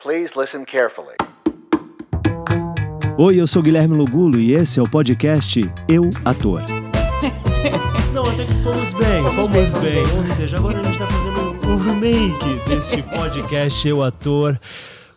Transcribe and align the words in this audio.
Please 0.00 0.38
listen 0.38 0.64
carefully. 0.64 1.16
Oi, 3.18 3.40
eu 3.40 3.48
sou 3.48 3.60
Guilherme 3.60 3.96
Lugulo 3.96 4.38
e 4.38 4.54
esse 4.54 4.78
é 4.78 4.82
o 4.82 4.88
podcast 4.88 5.58
Eu 5.88 6.08
Ator. 6.24 6.60
Não, 8.14 8.22
até 8.22 8.44
que 8.46 8.62
fomos 8.62 8.92
bem, 8.92 9.24
fomos, 9.34 9.82
bem. 9.82 10.16
Ou 10.16 10.26
seja, 10.36 10.56
agora 10.56 10.78
a 10.78 10.84
gente 10.84 10.98
tá 11.00 11.06
fazendo 11.08 11.68
um 11.68 11.76
remake 11.78 12.68
deste 12.68 13.02
podcast 13.10 13.88
Eu 13.88 14.04
Ator 14.04 14.56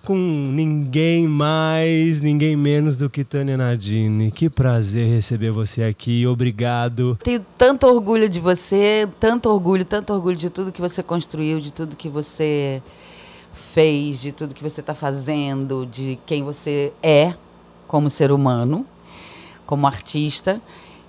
com 0.04 0.15
ninguém 0.15 1.28
mais, 1.28 2.20
ninguém 2.24 2.56
menos 2.56 2.98
do 2.98 3.08
que 3.08 3.24
Tânia 3.24 3.56
Nardini. 3.56 4.32
Que 4.32 4.50
prazer 4.50 5.06
receber 5.06 5.52
você 5.52 5.84
aqui, 5.84 6.26
obrigado. 6.26 7.20
Tenho 7.24 7.46
tanto 7.56 7.86
orgulho 7.86 8.28
de 8.28 8.40
você, 8.40 9.08
tanto 9.20 9.48
orgulho, 9.48 9.86
tanto 9.86 10.12
orgulho 10.12 10.38
de 10.38 10.50
tudo 10.50 10.72
que 10.72 10.82
você 10.82 11.04
construiu, 11.04 11.60
de 11.60 11.72
tudo 11.72 11.96
que 11.96 12.10
você 12.10 12.82
fez, 13.74 14.19
de 14.19 14.31
tudo 14.31 14.53
que 14.53 14.63
você 14.63 14.81
está 14.81 14.94
fazendo, 14.94 15.85
de 15.85 16.20
quem 16.26 16.44
você 16.44 16.91
é 17.02 17.34
como 17.88 18.09
ser 18.09 18.31
humano, 18.31 18.85
como 19.66 19.88
artista. 19.88 20.61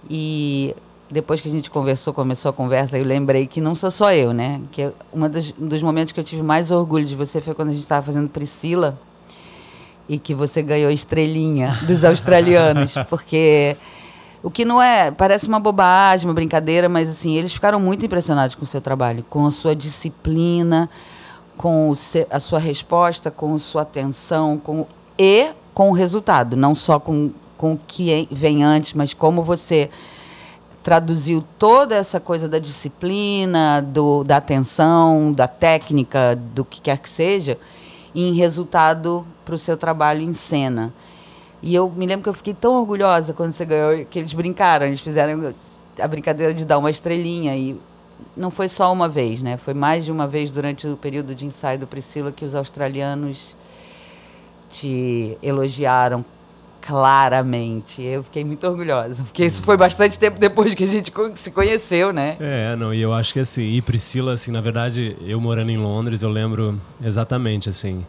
E 0.08 0.74
depois 1.10 1.40
que 1.40 1.48
a 1.48 1.52
gente 1.52 1.70
conversou, 1.70 2.14
começou 2.14 2.50
a 2.50 2.52
conversa, 2.52 2.98
eu 2.98 3.04
lembrei 3.04 3.46
que 3.46 3.60
não 3.60 3.74
sou 3.74 3.90
só 3.90 4.12
eu, 4.12 4.32
né? 4.32 4.60
Que 4.70 4.92
uma 5.12 5.28
das, 5.28 5.52
um 5.60 5.66
dos 5.66 5.82
momentos 5.82 6.12
que 6.12 6.20
eu 6.20 6.24
tive 6.24 6.42
mais 6.42 6.70
orgulho 6.70 7.04
de 7.04 7.14
você 7.14 7.40
foi 7.40 7.54
quando 7.54 7.68
a 7.68 7.72
gente 7.72 7.82
estava 7.82 8.04
fazendo 8.04 8.28
Priscila 8.28 8.98
e 10.08 10.18
que 10.18 10.34
você 10.34 10.62
ganhou 10.62 10.90
estrelinha 10.90 11.78
dos 11.86 12.02
australianos, 12.04 12.94
porque 13.08 13.76
o 14.42 14.50
que 14.50 14.64
não 14.64 14.82
é, 14.82 15.10
parece 15.10 15.46
uma 15.46 15.60
bobagem, 15.60 16.28
uma 16.28 16.34
brincadeira, 16.34 16.88
mas 16.88 17.08
assim, 17.08 17.36
eles 17.36 17.52
ficaram 17.52 17.78
muito 17.78 18.04
impressionados 18.04 18.54
com 18.54 18.64
o 18.64 18.66
seu 18.66 18.80
trabalho, 18.80 19.24
com 19.28 19.46
a 19.46 19.50
sua 19.50 19.74
disciplina, 19.76 20.90
com 21.62 21.94
a 22.28 22.40
sua 22.40 22.58
resposta, 22.58 23.30
com 23.30 23.56
sua 23.56 23.82
atenção, 23.82 24.58
com 24.58 24.84
e 25.16 25.50
com 25.72 25.90
o 25.90 25.92
resultado, 25.92 26.56
não 26.56 26.74
só 26.74 26.98
com, 26.98 27.30
com 27.56 27.74
o 27.74 27.80
que 27.86 28.28
vem 28.32 28.64
antes, 28.64 28.94
mas 28.94 29.14
como 29.14 29.44
você 29.44 29.88
traduziu 30.82 31.44
toda 31.60 31.94
essa 31.94 32.18
coisa 32.18 32.48
da 32.48 32.58
disciplina, 32.58 33.80
do, 33.80 34.24
da 34.24 34.38
atenção, 34.38 35.32
da 35.32 35.46
técnica, 35.46 36.36
do 36.52 36.64
que 36.64 36.80
quer 36.80 36.98
que 36.98 37.08
seja, 37.08 37.56
em 38.12 38.34
resultado 38.34 39.24
para 39.44 39.54
o 39.54 39.58
seu 39.58 39.76
trabalho 39.76 40.20
em 40.20 40.34
cena. 40.34 40.92
E 41.62 41.72
eu 41.72 41.88
me 41.88 42.06
lembro 42.06 42.24
que 42.24 42.28
eu 42.28 42.34
fiquei 42.34 42.54
tão 42.54 42.74
orgulhosa 42.74 43.32
quando 43.32 43.52
você 43.52 43.64
ganhou, 43.64 44.04
que 44.06 44.18
eles 44.18 44.32
brincaram, 44.32 44.86
eles 44.86 45.00
fizeram 45.00 45.54
a 45.96 46.08
brincadeira 46.08 46.52
de 46.52 46.64
dar 46.64 46.78
uma 46.78 46.90
estrelinha 46.90 47.56
e 47.56 47.78
não 48.36 48.50
foi 48.50 48.68
só 48.68 48.92
uma 48.92 49.08
vez, 49.08 49.42
né? 49.42 49.56
Foi 49.56 49.74
mais 49.74 50.04
de 50.04 50.12
uma 50.12 50.26
vez 50.26 50.50
durante 50.50 50.86
o 50.86 50.96
período 50.96 51.34
de 51.34 51.44
ensaio 51.46 51.78
do 51.78 51.86
Priscila 51.86 52.32
que 52.32 52.44
os 52.44 52.54
australianos 52.54 53.54
te 54.70 55.36
elogiaram 55.42 56.24
claramente. 56.80 58.02
Eu 58.02 58.24
fiquei 58.24 58.44
muito 58.44 58.66
orgulhosa, 58.66 59.22
porque 59.22 59.44
isso 59.44 59.62
foi 59.62 59.76
bastante 59.76 60.18
tempo 60.18 60.38
depois 60.38 60.74
que 60.74 60.84
a 60.84 60.86
gente 60.86 61.12
se 61.36 61.50
conheceu, 61.50 62.12
né? 62.12 62.36
É, 62.40 62.74
não, 62.76 62.92
e 62.92 63.00
eu 63.00 63.12
acho 63.12 63.32
que 63.32 63.40
assim, 63.40 63.62
e 63.62 63.80
Priscila, 63.80 64.32
assim, 64.32 64.50
na 64.50 64.60
verdade, 64.60 65.16
eu 65.20 65.40
morando 65.40 65.70
em 65.70 65.78
Londres, 65.78 66.22
eu 66.22 66.28
lembro 66.28 66.80
exatamente, 67.02 67.68
assim, 67.68 68.04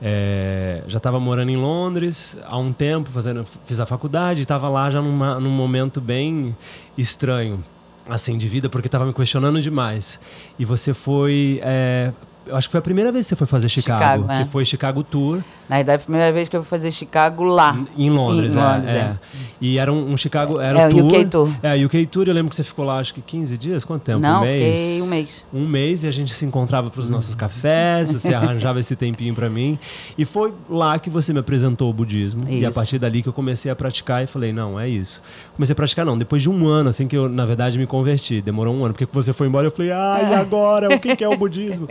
é, 0.00 0.82
já 0.88 0.96
estava 0.96 1.20
morando 1.20 1.50
em 1.50 1.56
Londres 1.56 2.36
há 2.44 2.58
um 2.58 2.72
tempo, 2.72 3.10
fazendo, 3.10 3.44
fiz 3.66 3.78
a 3.78 3.86
faculdade, 3.86 4.40
estava 4.40 4.68
lá 4.68 4.90
já 4.90 5.00
numa, 5.00 5.38
num 5.38 5.50
momento 5.50 6.00
bem 6.00 6.56
estranho, 6.96 7.62
assim, 8.08 8.36
de 8.36 8.48
vida, 8.48 8.68
porque 8.68 8.88
estava 8.88 9.04
me 9.06 9.12
questionando 9.12 9.60
demais. 9.60 10.20
E 10.58 10.64
você 10.64 10.92
foi 10.92 11.60
é, 11.62 12.12
eu 12.46 12.56
acho 12.56 12.68
que 12.68 12.72
foi 12.72 12.78
a 12.78 12.82
primeira 12.82 13.10
vez 13.10 13.24
que 13.24 13.30
você 13.30 13.36
foi 13.36 13.46
fazer 13.46 13.68
Chicago, 13.68 14.22
Chicago 14.22 14.32
é. 14.32 14.44
que 14.44 14.50
foi 14.50 14.64
Chicago 14.64 15.02
Tour. 15.02 15.42
Na 15.68 15.76
verdade, 15.76 16.02
a 16.02 16.04
primeira 16.04 16.32
vez 16.32 16.48
que 16.48 16.56
eu 16.56 16.62
fui 16.62 16.68
fazer 16.68 16.92
Chicago 16.92 17.42
lá. 17.42 17.78
Em, 17.96 18.10
Londres, 18.10 18.54
em 18.54 18.58
é, 18.58 18.62
Londres 18.62 18.94
é, 18.94 18.98
é. 18.98 19.16
E 19.60 19.78
era 19.78 19.92
um, 19.92 20.12
um 20.12 20.16
Chicago, 20.16 20.60
era 20.60 20.80
é, 20.80 20.86
um 20.86 20.90
tour. 20.90 21.06
UK 21.06 21.24
Tour. 21.24 21.54
É, 21.62 21.84
UK 21.84 22.06
Tour, 22.06 22.24
eu 22.28 22.34
lembro 22.34 22.50
que 22.50 22.56
você 22.56 22.62
ficou 22.62 22.84
lá 22.84 22.98
acho 22.98 23.14
que 23.14 23.22
15 23.22 23.56
dias, 23.56 23.84
quanto 23.84 24.02
tempo? 24.02 24.20
Não, 24.20 24.42
um 24.42 24.44
mês? 24.44 24.78
fiquei 24.78 25.02
um 25.02 25.06
mês. 25.06 25.44
Um 25.52 25.66
mês 25.66 26.04
e 26.04 26.08
a 26.08 26.10
gente 26.10 26.34
se 26.34 26.44
encontrava 26.44 26.90
para 26.90 27.00
os 27.00 27.08
nossos 27.08 27.34
cafés, 27.34 28.12
você 28.12 28.32
arranjava 28.34 28.78
esse 28.78 28.94
tempinho 28.94 29.34
para 29.34 29.48
mim. 29.48 29.78
E 30.18 30.24
foi 30.26 30.52
lá 30.68 30.98
que 30.98 31.08
você 31.08 31.32
me 31.32 31.38
apresentou 31.38 31.88
o 31.88 31.92
budismo. 31.94 32.42
Isso. 32.42 32.58
E 32.58 32.66
a 32.66 32.70
partir 32.70 32.98
dali 32.98 33.22
que 33.22 33.28
eu 33.28 33.32
comecei 33.32 33.70
a 33.70 33.76
praticar 33.76 34.22
e 34.22 34.26
falei, 34.26 34.52
não, 34.52 34.78
é 34.78 34.86
isso. 34.86 35.22
Comecei 35.54 35.72
a 35.72 35.76
praticar, 35.76 36.04
não, 36.04 36.18
depois 36.18 36.42
de 36.42 36.50
um 36.50 36.68
ano, 36.68 36.90
assim 36.90 37.08
que 37.08 37.16
eu, 37.16 37.28
na 37.28 37.46
verdade, 37.46 37.78
me 37.78 37.86
converti. 37.86 38.42
Demorou 38.42 38.74
um 38.74 38.84
ano, 38.84 38.92
porque 38.92 39.08
você 39.10 39.32
foi 39.32 39.46
embora, 39.46 39.66
eu 39.66 39.70
falei, 39.70 39.92
ai, 39.92 40.30
e 40.30 40.34
agora? 40.36 40.94
O 40.94 41.00
que, 41.00 41.16
que 41.16 41.24
é 41.24 41.28
o 41.28 41.36
budismo? 41.36 41.88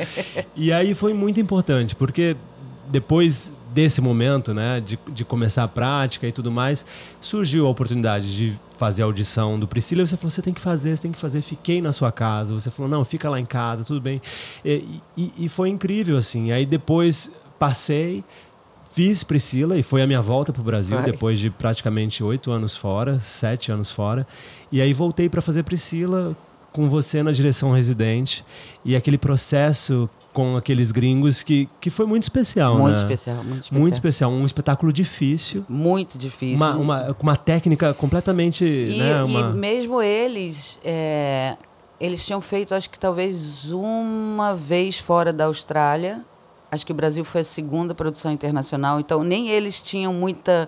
e 0.56 0.72
aí 0.72 0.94
foi 0.94 1.14
muito 1.14 1.40
importante, 1.40 1.96
porque 1.96 2.38
depois 2.88 3.52
desse 3.74 4.00
momento, 4.00 4.54
né, 4.54 4.80
de, 4.80 5.00
de 5.12 5.26
começar 5.26 5.64
a 5.64 5.68
prática 5.68 6.28
e 6.28 6.32
tudo 6.32 6.52
mais, 6.52 6.86
surgiu 7.20 7.66
a 7.66 7.70
oportunidade 7.70 8.36
de 8.36 8.60
fazer 8.78 9.02
a 9.02 9.06
audição 9.06 9.60
do 9.60 9.68
Priscila 9.68 10.04
e 10.04 10.08
você 10.08 10.16
falou, 10.16 10.32
você 10.32 10.42
tem 10.42 10.54
que 10.54 10.62
fazer, 10.62 10.96
você 10.96 11.04
tem 11.04 11.12
que 11.12 11.20
fazer, 11.20 11.42
fiquei 11.42 11.82
na 11.82 11.92
sua 11.92 12.12
casa. 12.12 12.54
Você 12.54 12.70
falou, 12.70 12.90
não, 12.90 13.04
fica 13.04 13.30
lá 13.30 13.40
em 13.40 13.46
casa, 13.46 13.84
tudo 13.84 14.00
bem. 14.00 14.22
E, 14.64 15.02
e, 15.18 15.32
e 15.38 15.50
foi 15.50 15.70
incrível, 15.70 16.18
assim. 16.18 16.52
Aí 16.52 16.66
depois 16.66 17.32
passei, 17.58 18.24
fiz 18.94 19.24
Priscila 19.24 19.78
e 19.78 19.84
foi 19.84 20.02
a 20.02 20.08
minha 20.08 20.22
volta 20.22 20.54
para 20.54 20.62
o 20.62 20.66
Brasil 20.66 20.98
Vai. 20.98 21.06
depois 21.06 21.40
de 21.40 21.50
praticamente 21.50 22.24
oito 22.24 22.52
anos 22.52 22.78
fora, 22.78 23.20
sete 23.20 23.72
anos 23.72 23.90
fora. 23.90 24.28
E 24.72 24.82
aí 24.82 24.94
voltei 24.94 25.30
para 25.30 25.42
fazer 25.42 25.64
Priscila 25.64 26.36
com 26.72 26.90
você 26.90 27.24
na 27.24 27.32
direção 27.32 27.72
residente 27.72 28.44
e 28.84 28.96
aquele 28.96 29.18
processo 29.18 30.10
com 30.34 30.58
aqueles 30.58 30.92
gringos 30.92 31.44
que, 31.44 31.70
que 31.80 31.90
foi 31.90 32.06
muito 32.06 32.24
especial, 32.24 32.78
muito 32.78 32.96
né? 32.96 32.98
Especial, 32.98 33.38
muito 33.38 33.64
especial. 33.64 33.82
Muito 33.82 33.94
especial. 33.94 34.32
Um 34.32 34.46
espetáculo 34.46 34.92
difícil. 34.92 35.64
Muito 35.70 36.18
difícil. 36.18 36.58
Uma, 36.58 36.76
uma, 36.76 37.18
uma 37.20 37.38
técnica 37.38 37.94
completamente... 37.94 38.66
E, 38.66 38.98
né, 38.98 39.24
uma... 39.24 39.40
e 39.40 39.44
mesmo 39.54 40.02
eles... 40.02 40.80
É, 40.84 41.56
eles 42.00 42.26
tinham 42.26 42.42
feito, 42.42 42.74
acho 42.74 42.90
que 42.90 43.00
talvez 43.00 43.72
uma 43.72 44.56
vez 44.56 44.98
fora 44.98 45.32
da 45.32 45.46
Austrália. 45.46 46.26
Acho 46.70 46.86
que 46.86 46.92
o 46.92 46.96
Brasil 46.96 47.24
foi 47.24 47.42
a 47.42 47.46
segunda 47.46 47.94
produção 47.96 48.32
internacional. 48.32 49.00
Então, 49.00 49.24
nem 49.24 49.50
eles 49.50 49.80
tinham 49.80 50.14
muita... 50.14 50.68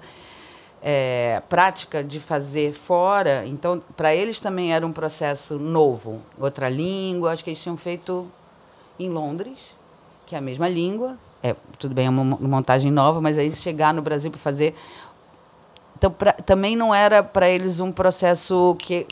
É, 0.87 1.41
prática 1.49 2.03
de 2.03 2.19
fazer 2.19 2.73
fora, 2.73 3.43
então 3.47 3.81
para 3.97 4.13
eles 4.13 4.39
também 4.39 4.71
era 4.71 4.85
um 4.85 4.91
processo 4.91 5.57
novo, 5.57 6.21
outra 6.37 6.69
língua. 6.69 7.31
Acho 7.31 7.43
que 7.43 7.49
eles 7.49 7.59
tinham 7.59 7.75
feito 7.75 8.27
em 8.99 9.09
Londres, 9.09 9.57
que 10.25 10.35
é 10.35 10.37
a 10.37 10.41
mesma 10.41 10.67
língua. 10.67 11.17
É, 11.43 11.55
tudo 11.77 11.93
bem, 11.93 12.07
é 12.07 12.09
uma 12.09 12.23
montagem 12.23 12.91
nova, 12.91 13.21
mas 13.21 13.37
aí 13.37 13.51
chegar 13.51 13.93
no 13.93 14.01
Brasil 14.01 14.31
para 14.31 14.39
fazer. 14.39 14.73
Então, 15.97 16.11
pra, 16.11 16.33
também 16.33 16.75
não 16.75 16.93
era 16.93 17.23
para 17.23 17.49
eles 17.49 17.79
um 17.79 17.91
processo 17.91 18.75
que. 18.79 19.05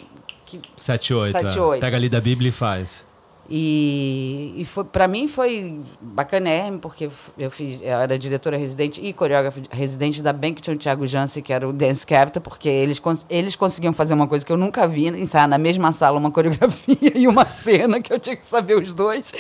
que 0.46 0.60
7, 0.76 1.14
8. 1.14 1.32
7, 1.32 1.60
8. 1.60 1.78
É. 1.78 1.86
Pega 1.86 1.98
ali 1.98 2.10
da 2.10 2.20
Bíblia 2.20 2.50
e 2.50 2.52
faz. 2.52 3.06
E, 3.50 4.54
e 4.56 4.66
foi 4.66 4.86
para 4.86 5.06
mim 5.06 5.28
foi 5.28 5.82
bacanérrimo, 6.00 6.80
porque 6.80 7.10
eu, 7.38 7.52
fiz, 7.52 7.82
eu 7.82 8.00
era 8.00 8.18
diretora 8.18 8.56
residente 8.56 9.02
e 9.02 9.12
coreógrafa 9.12 9.62
residente 9.70 10.22
da 10.22 10.32
Bankton 10.32 10.78
Thiago 10.78 11.06
Jansen, 11.06 11.44
que 11.44 11.52
era 11.52 11.68
o 11.68 11.74
Dance 11.74 12.08
Capital, 12.08 12.42
porque 12.42 12.70
eles, 12.70 13.02
eles 13.30 13.56
conseguiam 13.56 13.92
fazer 13.92 14.14
uma 14.14 14.28
coisa 14.28 14.46
que 14.46 14.52
eu 14.52 14.58
nunca 14.58 14.88
vi, 14.88 15.08
ensaiar 15.08 15.48
na 15.48 15.58
mesma 15.58 15.92
sala 15.92 16.18
uma 16.18 16.32
coreografia 16.34 17.12
e 17.16 17.28
uma 17.28 17.44
cena, 17.46 18.02
que 18.02 18.14
eu 18.14 18.20
tinha 18.20 18.38
que 18.38 18.48
saber 18.48 18.78
os 18.78 18.94
dois. 18.94 19.34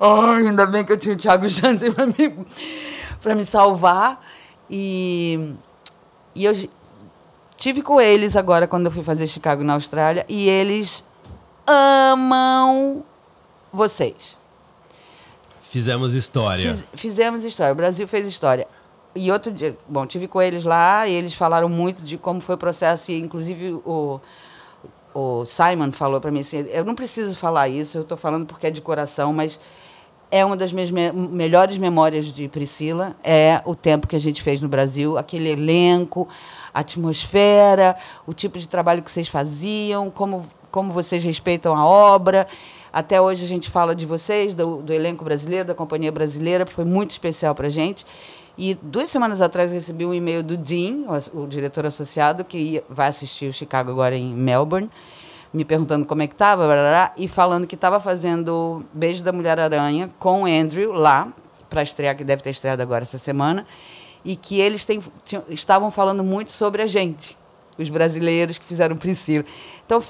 Ai, 0.00 0.48
ainda 0.48 0.66
bem 0.66 0.84
que 0.84 0.92
eu 0.92 0.98
tinha 0.98 1.14
o 1.14 1.18
Thiago 1.18 1.48
Jansen 1.48 1.92
para 1.92 2.06
me, 2.06 3.34
me 3.36 3.44
salvar. 3.44 4.20
E, 4.68 5.54
e 6.34 6.44
eu 6.44 6.68
tive 7.56 7.80
com 7.80 8.00
eles 8.00 8.34
agora 8.34 8.66
quando 8.66 8.86
eu 8.86 8.90
fui 8.90 9.04
fazer 9.04 9.28
Chicago 9.28 9.62
na 9.62 9.74
Austrália, 9.74 10.26
e 10.28 10.48
eles 10.48 11.04
amam 11.64 13.04
vocês. 13.72 14.36
Fizemos 15.62 16.14
história. 16.14 16.74
Fiz, 16.74 16.86
fizemos 16.94 17.44
história. 17.44 17.72
O 17.72 17.76
Brasil 17.76 18.08
fez 18.08 18.26
história. 18.26 18.66
E 19.14 19.30
outro 19.30 19.52
dia, 19.52 19.76
bom, 19.88 20.06
tive 20.06 20.28
com 20.28 20.40
eles 20.40 20.64
lá 20.64 21.06
e 21.06 21.12
eles 21.12 21.34
falaram 21.34 21.68
muito 21.68 22.02
de 22.02 22.16
como 22.16 22.40
foi 22.40 22.54
o 22.54 22.58
processo 22.58 23.10
e 23.10 23.18
inclusive 23.18 23.80
o 23.84 24.20
o 25.14 25.44
Simon 25.44 25.92
falou 25.92 26.20
para 26.20 26.30
mim 26.30 26.40
assim, 26.40 26.58
eu 26.70 26.84
não 26.84 26.94
preciso 26.94 27.36
falar 27.36 27.68
isso, 27.68 27.98
eu 27.98 28.02
estou 28.02 28.16
falando 28.16 28.46
porque 28.46 28.66
é 28.66 28.70
de 28.70 28.80
coração, 28.80 29.32
mas 29.32 29.58
é 30.30 30.44
uma 30.44 30.56
das 30.56 30.72
minhas 30.72 30.90
me 30.90 31.10
melhores 31.10 31.76
memórias 31.76 32.26
de 32.26 32.46
Priscila, 32.46 33.16
é 33.24 33.60
o 33.64 33.74
tempo 33.74 34.06
que 34.06 34.14
a 34.14 34.20
gente 34.20 34.42
fez 34.42 34.60
no 34.60 34.68
Brasil, 34.68 35.18
aquele 35.18 35.48
elenco, 35.48 36.28
a 36.72 36.80
atmosfera, 36.80 37.96
o 38.26 38.32
tipo 38.32 38.58
de 38.58 38.68
trabalho 38.68 39.02
que 39.02 39.10
vocês 39.10 39.26
faziam, 39.26 40.08
como, 40.08 40.46
como 40.70 40.92
vocês 40.92 41.24
respeitam 41.24 41.76
a 41.76 41.84
obra. 41.84 42.46
Até 42.92 43.20
hoje 43.20 43.44
a 43.44 43.48
gente 43.48 43.70
fala 43.70 43.94
de 43.94 44.04
vocês, 44.04 44.54
do, 44.54 44.82
do 44.82 44.92
elenco 44.92 45.24
brasileiro, 45.24 45.68
da 45.68 45.74
companhia 45.74 46.10
brasileira, 46.10 46.66
foi 46.66 46.84
muito 46.84 47.12
especial 47.12 47.54
para 47.54 47.68
a 47.68 47.70
gente. 47.70 48.04
E 48.58 48.74
duas 48.74 49.08
semanas 49.08 49.40
atrás 49.40 49.70
eu 49.70 49.76
recebi 49.76 50.04
um 50.04 50.12
e-mail 50.12 50.42
do 50.42 50.56
Dean, 50.56 51.04
o, 51.32 51.42
o 51.42 51.46
diretor 51.46 51.86
associado, 51.86 52.44
que 52.44 52.58
ia, 52.58 52.84
vai 52.88 53.08
assistir 53.08 53.48
o 53.48 53.52
Chicago 53.52 53.90
agora 53.90 54.16
em 54.16 54.34
Melbourne, 54.34 54.90
me 55.52 55.64
perguntando 55.64 56.04
como 56.04 56.22
é 56.22 56.26
que 56.26 56.34
estava, 56.34 56.66
e 57.16 57.26
falando 57.28 57.66
que 57.66 57.74
estava 57.74 58.00
fazendo 58.00 58.84
Beijo 58.92 59.22
da 59.22 59.32
Mulher-Aranha 59.32 60.10
com 60.18 60.42
o 60.42 60.46
Andrew 60.46 60.92
lá, 60.92 61.32
para 61.68 61.82
estrear, 61.82 62.16
que 62.16 62.24
deve 62.24 62.42
ter 62.42 62.50
estreado 62.50 62.82
agora 62.82 63.02
essa 63.02 63.18
semana, 63.18 63.66
e 64.24 64.36
que 64.36 64.60
eles 64.60 64.84
têm, 64.84 65.02
tinham, 65.24 65.44
estavam 65.48 65.90
falando 65.90 66.22
muito 66.22 66.50
sobre 66.50 66.82
a 66.82 66.86
gente, 66.86 67.36
os 67.78 67.88
brasileiros 67.88 68.58
que 68.58 68.64
fizeram 68.66 68.96
Priscila. 68.96 69.44
Então, 69.86 70.02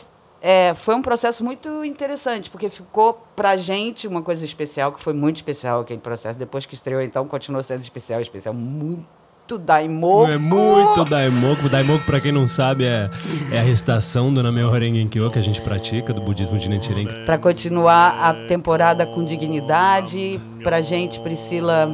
é, 0.43 0.73
foi 0.75 0.95
um 0.95 1.03
processo 1.03 1.45
muito 1.45 1.85
interessante, 1.85 2.49
porque 2.49 2.71
ficou 2.71 3.27
pra 3.37 3.57
gente 3.57 4.09
uma 4.09 4.23
coisa 4.23 4.45
especial, 4.45 4.93
que 4.93 5.03
foi 5.03 5.13
muito 5.13 5.37
especial 5.37 5.81
aquele 5.81 6.01
processo. 6.01 6.39
Depois 6.39 6.65
que 6.65 6.75
estreou, 6.75 7.03
então, 7.03 7.27
continuou 7.27 7.63
sendo 7.63 7.83
especial, 7.83 8.21
especial, 8.21 8.55
muito 8.55 9.59
daimoku. 9.59 10.31
É 10.31 10.39
muito 10.39 11.05
daimoku. 11.05 11.69
Daimoku, 11.69 12.05
pra 12.05 12.21
quem 12.21 12.33
não 12.33 12.49
sabe, 12.49 12.85
é, 12.85 13.11
é 13.53 13.59
a 13.59 13.63
recitação 13.63 14.33
do 14.33 14.43
Namyo 14.43 14.71
Rengenkyo 14.71 15.31
que 15.31 15.39
a 15.39 15.43
gente 15.43 15.61
pratica, 15.61 16.15
do 16.15 16.21
budismo 16.21 16.59
de 16.59 16.69
Nichiren. 16.69 17.25
Pra 17.27 17.37
continuar 17.37 18.19
a 18.21 18.33
temporada 18.47 19.05
com 19.05 19.25
dignidade, 19.25 20.41
pra 20.63 20.81
gente, 20.81 21.21
Priscila 21.21 21.89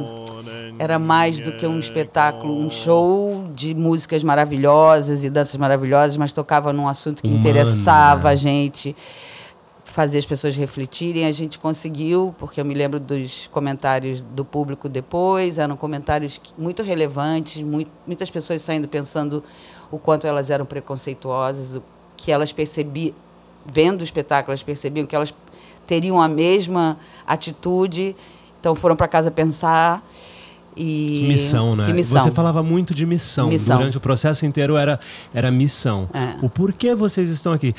era 0.79 0.99
mais 0.99 1.39
do 1.39 1.51
que 1.51 1.65
um 1.65 1.79
espetáculo, 1.79 2.57
um 2.59 2.69
show 2.69 3.47
de 3.53 3.73
músicas 3.73 4.23
maravilhosas 4.23 5.23
e 5.23 5.29
danças 5.29 5.55
maravilhosas, 5.55 6.17
mas 6.17 6.31
tocava 6.31 6.71
num 6.71 6.87
assunto 6.87 7.23
que 7.23 7.29
interessava 7.29 8.27
né? 8.27 8.33
a 8.33 8.35
gente, 8.35 8.95
fazer 9.85 10.19
as 10.19 10.25
pessoas 10.25 10.55
refletirem. 10.55 11.25
A 11.25 11.31
gente 11.31 11.57
conseguiu, 11.57 12.35
porque 12.37 12.61
eu 12.61 12.65
me 12.65 12.73
lembro 12.73 12.99
dos 12.99 13.47
comentários 13.47 14.21
do 14.21 14.45
público 14.45 14.87
depois, 14.87 15.57
eram 15.57 15.75
comentários 15.75 16.39
muito 16.57 16.83
relevantes, 16.83 17.61
muito, 17.63 17.89
muitas 18.05 18.29
pessoas 18.29 18.61
saindo 18.61 18.87
pensando 18.87 19.43
o 19.89 19.97
quanto 19.97 20.27
elas 20.27 20.49
eram 20.49 20.65
preconceituosas, 20.65 21.75
o 21.75 21.83
que 22.15 22.31
elas 22.31 22.51
percebiam, 22.51 23.15
vendo 23.65 24.01
o 24.01 24.03
espetáculo, 24.03 24.51
elas 24.51 24.63
percebiam 24.63 25.07
que 25.07 25.15
elas 25.15 25.33
teriam 25.87 26.21
a 26.21 26.27
mesma 26.27 26.99
atitude, 27.25 28.15
então 28.59 28.75
foram 28.75 28.95
para 28.95 29.07
casa 29.07 29.31
pensar. 29.31 30.03
E... 30.77 31.21
Que 31.21 31.27
missão, 31.27 31.75
né? 31.75 31.87
Que 31.87 31.93
missão. 31.93 32.21
Você 32.21 32.31
falava 32.31 32.61
muito 32.61 32.93
de 32.93 33.05
missão. 33.05 33.49
missão. 33.49 33.77
Durante 33.77 33.97
o 33.97 34.01
processo 34.01 34.45
inteiro 34.45 34.77
era, 34.77 34.99
era 35.33 35.49
missão. 35.49 36.07
É. 36.13 36.35
O 36.41 36.49
porquê 36.49 36.93
vocês 36.93 37.29
estão 37.29 37.51
aqui. 37.51 37.73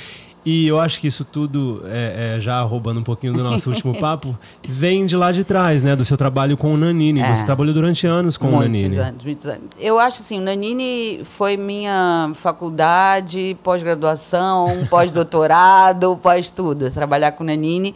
E 0.44 0.66
eu 0.66 0.80
acho 0.80 0.98
que 0.98 1.06
isso 1.06 1.24
tudo, 1.24 1.82
é, 1.84 2.36
é, 2.36 2.40
já 2.40 2.62
roubando 2.62 3.00
um 3.00 3.02
pouquinho 3.02 3.34
do 3.34 3.42
nosso 3.42 3.68
último 3.70 3.94
papo, 4.00 4.34
vem 4.66 5.04
de 5.04 5.16
lá 5.16 5.30
de 5.30 5.44
trás, 5.44 5.82
né? 5.82 5.94
Do 5.94 6.04
seu 6.04 6.16
trabalho 6.16 6.56
com 6.56 6.72
o 6.72 6.76
Nanini. 6.76 7.20
É. 7.20 7.34
Você 7.34 7.44
trabalhou 7.44 7.74
durante 7.74 8.06
anos 8.06 8.38
com 8.38 8.46
muitos 8.46 8.66
o 8.66 8.68
Nanini. 8.70 8.96
Anos, 8.96 9.24
muitos 9.24 9.46
anos. 9.46 9.64
Eu 9.78 9.98
acho 9.98 10.22
assim, 10.22 10.38
o 10.38 10.42
Nanini 10.42 11.20
foi 11.24 11.56
minha 11.56 12.32
faculdade, 12.36 13.58
pós-graduação, 13.62 14.86
pós-doutorado, 14.88 16.16
pós-tudo. 16.22 16.90
Trabalhar 16.90 17.32
com 17.32 17.44
o 17.44 17.46
Nanini. 17.46 17.94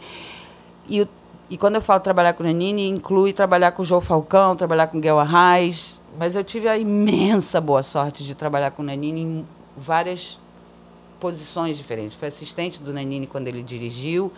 E 0.87 1.01
o 1.01 1.07
e 1.53 1.57
quando 1.57 1.75
eu 1.75 1.81
falo 1.83 1.99
trabalhar 1.99 2.33
com 2.33 2.41
Nanini, 2.41 2.89
inclui 2.89 3.31
trabalhar 3.31 3.73
com 3.73 3.83
o 3.83 3.85
João 3.85 4.01
Falcão, 4.01 4.55
trabalhar 4.55 4.87
com 4.87 4.99
Guel 4.99 5.19
Arraes. 5.19 5.99
Mas 6.17 6.35
eu 6.35 6.43
tive 6.43 6.67
a 6.67 6.75
imensa 6.79 7.61
boa 7.61 7.83
sorte 7.83 8.23
de 8.23 8.33
trabalhar 8.33 8.71
com 8.71 8.81
o 8.81 8.85
Nanini 8.85 9.21
em 9.21 9.45
várias 9.77 10.39
posições 11.19 11.77
diferentes. 11.77 12.15
Fui 12.15 12.27
assistente 12.27 12.81
do 12.81 12.91
Nanini 12.91 13.27
quando 13.27 13.49
ele 13.49 13.61
dirigiu. 13.61 14.33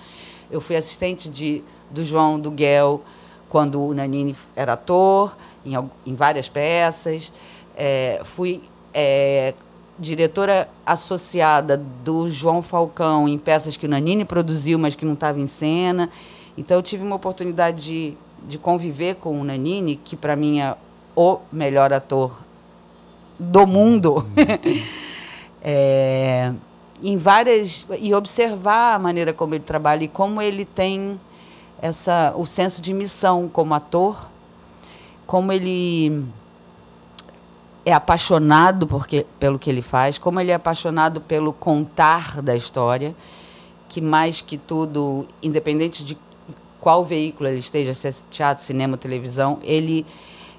Eu 0.51 0.59
fui 0.59 0.75
assistente 0.75 1.29
de, 1.29 1.63
do 1.89 2.03
João, 2.03 2.37
do 2.37 2.51
Guel, 2.51 3.01
quando 3.47 3.81
o 3.81 3.93
Nanini 3.93 4.35
era 4.53 4.73
ator, 4.73 5.37
em, 5.65 5.71
em 6.05 6.15
várias 6.15 6.49
peças. 6.49 7.31
É, 7.77 8.19
fui 8.25 8.61
é, 8.93 9.53
diretora 9.97 10.67
associada 10.85 11.77
do 11.77 12.29
João 12.29 12.61
Falcão 12.61 13.25
em 13.25 13.37
peças 13.37 13.77
que 13.77 13.85
o 13.85 13.89
Nanini 13.89 14.25
produziu, 14.25 14.77
mas 14.77 14.95
que 14.95 15.05
não 15.05 15.13
estava 15.13 15.39
em 15.39 15.47
cena. 15.47 16.11
Então 16.57 16.77
eu 16.77 16.83
tive 16.83 17.03
uma 17.03 17.15
oportunidade 17.15 17.83
de, 17.83 18.17
de 18.47 18.57
conviver 18.57 19.15
com 19.15 19.39
o 19.39 19.43
Nanini, 19.43 19.95
que 19.97 20.15
para 20.15 20.35
mim 20.35 20.61
é 20.61 20.75
o 21.15 21.39
melhor 21.51 21.91
ator 21.91 22.39
do 23.37 23.65
mundo. 23.67 24.25
é, 25.61 26.53
em 27.03 27.17
várias 27.17 27.85
e 27.99 28.13
observar 28.13 28.95
a 28.95 28.99
maneira 28.99 29.33
como 29.33 29.53
ele 29.53 29.63
trabalha 29.63 30.05
e 30.05 30.07
como 30.07 30.41
ele 30.41 30.65
tem 30.65 31.19
essa 31.81 32.33
o 32.37 32.45
senso 32.45 32.81
de 32.81 32.93
missão 32.93 33.49
como 33.49 33.73
ator, 33.73 34.29
como 35.27 35.51
ele 35.51 36.25
é 37.85 37.93
apaixonado 37.93 38.87
porque, 38.87 39.25
pelo 39.39 39.59
que 39.59 39.69
ele 39.69 39.81
faz, 39.81 40.17
como 40.17 40.39
ele 40.39 40.51
é 40.51 40.55
apaixonado 40.55 41.21
pelo 41.21 41.53
contar 41.53 42.41
da 42.41 42.55
história, 42.55 43.15
que 43.87 44.01
mais 44.01 44.41
que 44.41 44.57
tudo, 44.57 45.27
independente 45.43 46.03
de 46.03 46.17
qual 46.85 47.03
veículo 47.03 47.49
ele 47.49 47.57
esteja, 47.57 47.95
se 47.95 48.09
é 48.09 48.13
teatro, 48.29 48.63
cinema, 48.63 48.95
televisão, 48.95 49.57
ele. 49.63 50.05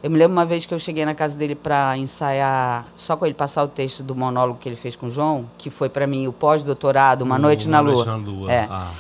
Eu 0.03 0.11
me 0.11 0.19
lembro 0.19 0.33
uma 0.33 0.45
vez 0.45 0.67
que 0.67 0.75
eu 0.75 0.79
cheguei 0.81 1.05
na 1.05 1.15
casa 1.15 1.37
dele 1.37 1.55
para 1.55 1.97
ensaiar, 1.97 2.85
só 2.97 3.17
com 3.17 3.25
ele 3.25 3.35
passar 3.35 3.63
o 3.63 3.69
texto 3.69 4.03
do 4.03 4.13
monólogo 4.13 4.59
que 4.59 4.69
ele 4.69 4.75
fez 4.75 4.97
com 4.97 5.07
o 5.07 5.11
João, 5.11 5.49
que 5.57 5.71
foi 5.71 5.89
para 5.89 6.05
mim 6.05 6.27
o 6.27 6.33
pós-doutorado, 6.33 7.23
Uma, 7.23 7.39
Noite, 7.39 7.69
na 7.69 7.79
Lua. 7.79 8.05
Noite 8.05 8.07
na 8.09 8.17
Lua. 8.17 8.53
É. 8.53 8.67
Ah. 8.69 8.93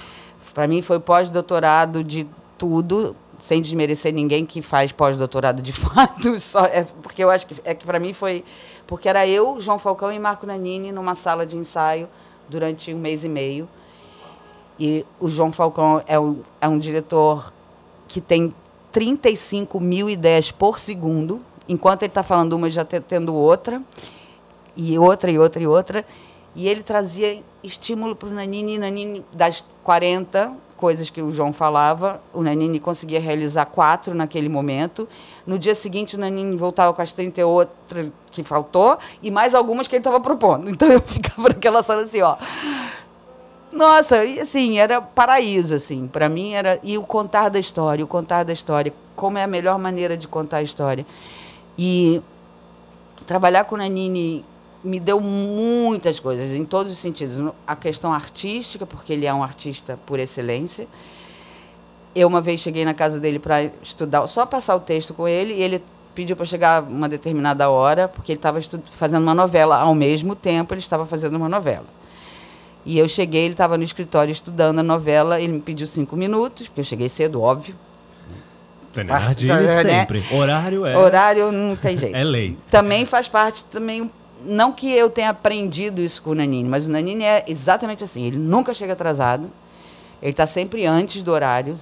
Para 0.54 0.68
mim 0.68 0.80
foi 0.82 0.98
o 0.98 1.00
pós-doutorado 1.00 2.04
de 2.04 2.28
tudo, 2.56 3.16
sem 3.40 3.60
desmerecer 3.60 4.14
ninguém 4.14 4.46
que 4.46 4.62
faz 4.62 4.92
pós-doutorado 4.92 5.60
de 5.60 5.72
fato, 5.74 6.38
só 6.38 6.64
é 6.66 6.84
porque 7.02 7.24
eu 7.24 7.28
acho 7.28 7.44
que 7.48 7.56
é 7.64 7.74
que 7.74 7.84
para 7.84 7.98
mim 7.98 8.12
foi 8.12 8.44
porque 8.86 9.08
era 9.08 9.26
eu, 9.26 9.60
João 9.60 9.80
Falcão 9.80 10.12
e 10.12 10.18
Marco 10.18 10.46
Nanini 10.46 10.92
numa 10.92 11.16
sala 11.16 11.44
de 11.44 11.56
ensaio 11.56 12.08
durante 12.48 12.94
um 12.94 12.98
mês 12.98 13.24
e 13.24 13.28
meio 13.28 13.68
e 14.78 15.04
o 15.18 15.28
João 15.28 15.52
Falcão 15.52 16.02
é 16.06 16.18
um, 16.18 16.40
é 16.60 16.68
um 16.68 16.78
diretor 16.78 17.52
que 18.06 18.20
tem 18.20 18.54
35 18.92 19.80
mil 19.80 20.08
ideias 20.08 20.50
por 20.50 20.78
segundo. 20.78 21.40
Enquanto 21.68 22.02
ele 22.02 22.10
está 22.10 22.22
falando 22.22 22.52
uma, 22.52 22.70
já 22.70 22.84
tá 22.84 23.00
tendo 23.00 23.34
outra, 23.34 23.82
e 24.76 24.98
outra, 24.98 25.30
e 25.30 25.38
outra, 25.38 25.62
e 25.62 25.66
outra. 25.66 26.06
E 26.54 26.68
ele 26.68 26.82
trazia 26.82 27.42
estímulo 27.62 28.14
para 28.14 28.28
o 28.28 28.32
Nanini. 28.32 28.74
E 28.74 28.78
Nanini, 28.78 29.24
das 29.32 29.64
40 29.82 30.52
coisas 30.76 31.08
que 31.10 31.22
o 31.22 31.32
João 31.32 31.52
falava, 31.52 32.20
o 32.32 32.42
Nanini 32.42 32.78
conseguia 32.78 33.18
realizar 33.18 33.66
quatro 33.66 34.14
naquele 34.14 34.48
momento. 34.48 35.08
No 35.46 35.58
dia 35.58 35.74
seguinte, 35.74 36.16
o 36.16 36.18
Nanini 36.18 36.56
voltava 36.56 36.92
com 36.92 37.02
as 37.02 37.12
38 37.12 37.70
que 38.30 38.42
faltou 38.42 38.98
e 39.22 39.30
mais 39.30 39.54
algumas 39.54 39.88
que 39.88 39.96
ele 39.96 40.00
estava 40.00 40.20
propondo. 40.20 40.68
Então 40.76 40.92
eu 40.92 41.00
ficava 41.00 41.48
naquela 41.48 41.82
sala 41.82 42.02
assim, 42.02 42.20
ó. 42.20 42.36
Nossa, 43.72 44.24
e 44.24 44.40
assim, 44.40 44.78
era 44.78 45.00
paraíso, 45.00 45.74
assim. 45.74 46.06
Para 46.06 46.28
mim 46.28 46.52
era. 46.52 46.78
E 46.82 46.96
o 46.96 47.02
contar 47.02 47.48
da 47.48 47.58
história, 47.58 48.04
o 48.04 48.08
contar 48.08 48.44
da 48.44 48.52
história. 48.52 48.92
Como 49.14 49.38
é 49.38 49.42
a 49.42 49.46
melhor 49.46 49.78
maneira 49.78 50.16
de 50.16 50.28
contar 50.28 50.58
a 50.58 50.62
história. 50.62 51.06
E 51.76 52.22
trabalhar 53.26 53.64
com 53.64 53.76
Nanini 53.76 54.44
me 54.82 55.00
deu 55.00 55.20
muitas 55.20 56.20
coisas, 56.20 56.52
em 56.52 56.64
todos 56.64 56.92
os 56.92 56.98
sentidos. 56.98 57.52
A 57.66 57.74
questão 57.74 58.12
artística, 58.12 58.86
porque 58.86 59.12
ele 59.12 59.26
é 59.26 59.34
um 59.34 59.42
artista 59.42 59.98
por 60.06 60.18
excelência. 60.18 60.86
Eu 62.14 62.28
uma 62.28 62.40
vez 62.40 62.60
cheguei 62.60 62.84
na 62.84 62.94
casa 62.94 63.20
dele 63.20 63.38
para 63.38 63.64
estudar, 63.82 64.26
só 64.26 64.46
passar 64.46 64.74
o 64.74 64.80
texto 64.80 65.12
com 65.12 65.28
ele, 65.28 65.54
e 65.54 65.62
ele 65.62 65.82
pediu 66.14 66.34
para 66.34 66.46
chegar 66.46 66.82
uma 66.82 67.08
determinada 67.08 67.68
hora, 67.68 68.08
porque 68.08 68.32
ele 68.32 68.38
estava 68.38 68.58
fazendo 68.92 69.22
uma 69.22 69.34
novela 69.34 69.76
ao 69.76 69.94
mesmo 69.94 70.34
tempo, 70.34 70.72
ele 70.72 70.80
estava 70.80 71.04
fazendo 71.04 71.36
uma 71.36 71.48
novela. 71.48 71.84
E 72.86 72.96
eu 72.96 73.08
cheguei, 73.08 73.42
ele 73.42 73.54
estava 73.54 73.76
no 73.76 73.82
escritório 73.82 74.30
estudando 74.30 74.78
a 74.78 74.82
novela, 74.82 75.40
ele 75.40 75.54
me 75.54 75.60
pediu 75.60 75.88
cinco 75.88 76.16
minutos, 76.16 76.68
porque 76.68 76.80
eu 76.80 76.84
cheguei 76.84 77.08
cedo, 77.08 77.42
óbvio. 77.42 77.74
Tenardini 78.94 79.50
ah, 79.50 79.60
né? 79.60 79.82
sempre. 79.82 80.24
Horário 80.32 80.86
é. 80.86 80.96
Horário 80.96 81.50
não 81.50 81.74
tem 81.74 81.98
jeito. 81.98 82.14
é 82.14 82.22
lei. 82.22 82.56
Também 82.70 83.04
faz 83.04 83.26
parte 83.26 83.64
também. 83.64 84.08
Não 84.44 84.70
que 84.70 84.88
eu 84.88 85.10
tenha 85.10 85.30
aprendido 85.30 86.00
isso 86.00 86.22
com 86.22 86.30
o 86.30 86.34
Nanini, 86.36 86.68
mas 86.68 86.86
o 86.86 86.90
Nanini 86.90 87.24
é 87.24 87.44
exatamente 87.48 88.04
assim. 88.04 88.24
Ele 88.24 88.38
nunca 88.38 88.72
chega 88.72 88.92
atrasado. 88.92 89.50
Ele 90.22 90.30
está 90.30 90.46
sempre 90.46 90.86
antes 90.86 91.24
do 91.24 91.32
horário 91.32 91.76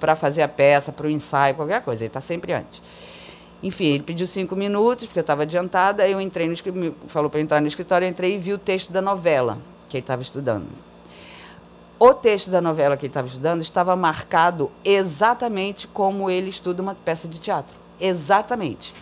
para 0.00 0.16
fazer 0.16 0.42
a 0.42 0.48
peça, 0.48 0.90
para 0.90 1.06
o 1.06 1.10
ensaio, 1.10 1.54
qualquer 1.54 1.82
coisa. 1.82 2.02
Ele 2.02 2.08
está 2.08 2.20
sempre 2.20 2.52
antes. 2.52 2.82
Enfim, 3.62 3.84
ele 3.84 4.02
pediu 4.02 4.26
cinco 4.26 4.56
minutos, 4.56 5.06
porque 5.06 5.20
eu 5.20 5.22
estava 5.22 5.42
adiantada. 5.42 6.02
Aí 6.02 6.10
eu 6.10 6.20
entrei 6.20 6.48
no 6.48 6.52
escritório, 6.52 6.96
falou 7.06 7.30
para 7.30 7.40
entrar 7.40 7.60
no 7.60 7.68
escritório, 7.68 8.06
eu 8.06 8.10
entrei 8.10 8.34
e 8.34 8.38
vi 8.38 8.52
o 8.52 8.58
texto 8.58 8.92
da 8.92 9.00
novela 9.00 9.58
que 9.92 9.98
ele 9.98 10.02
estava 10.02 10.22
estudando. 10.22 10.66
O 11.98 12.14
texto 12.14 12.50
da 12.50 12.60
novela 12.60 12.96
que 12.96 13.06
ele 13.06 13.10
estava 13.10 13.28
estudando 13.28 13.60
estava 13.60 13.94
marcado 13.94 14.72
exatamente 14.84 15.86
como 15.86 16.28
ele 16.28 16.48
estuda 16.48 16.82
uma 16.82 16.94
peça 16.94 17.28
de 17.28 17.38
teatro. 17.38 17.76
Exatamente. 18.00 18.94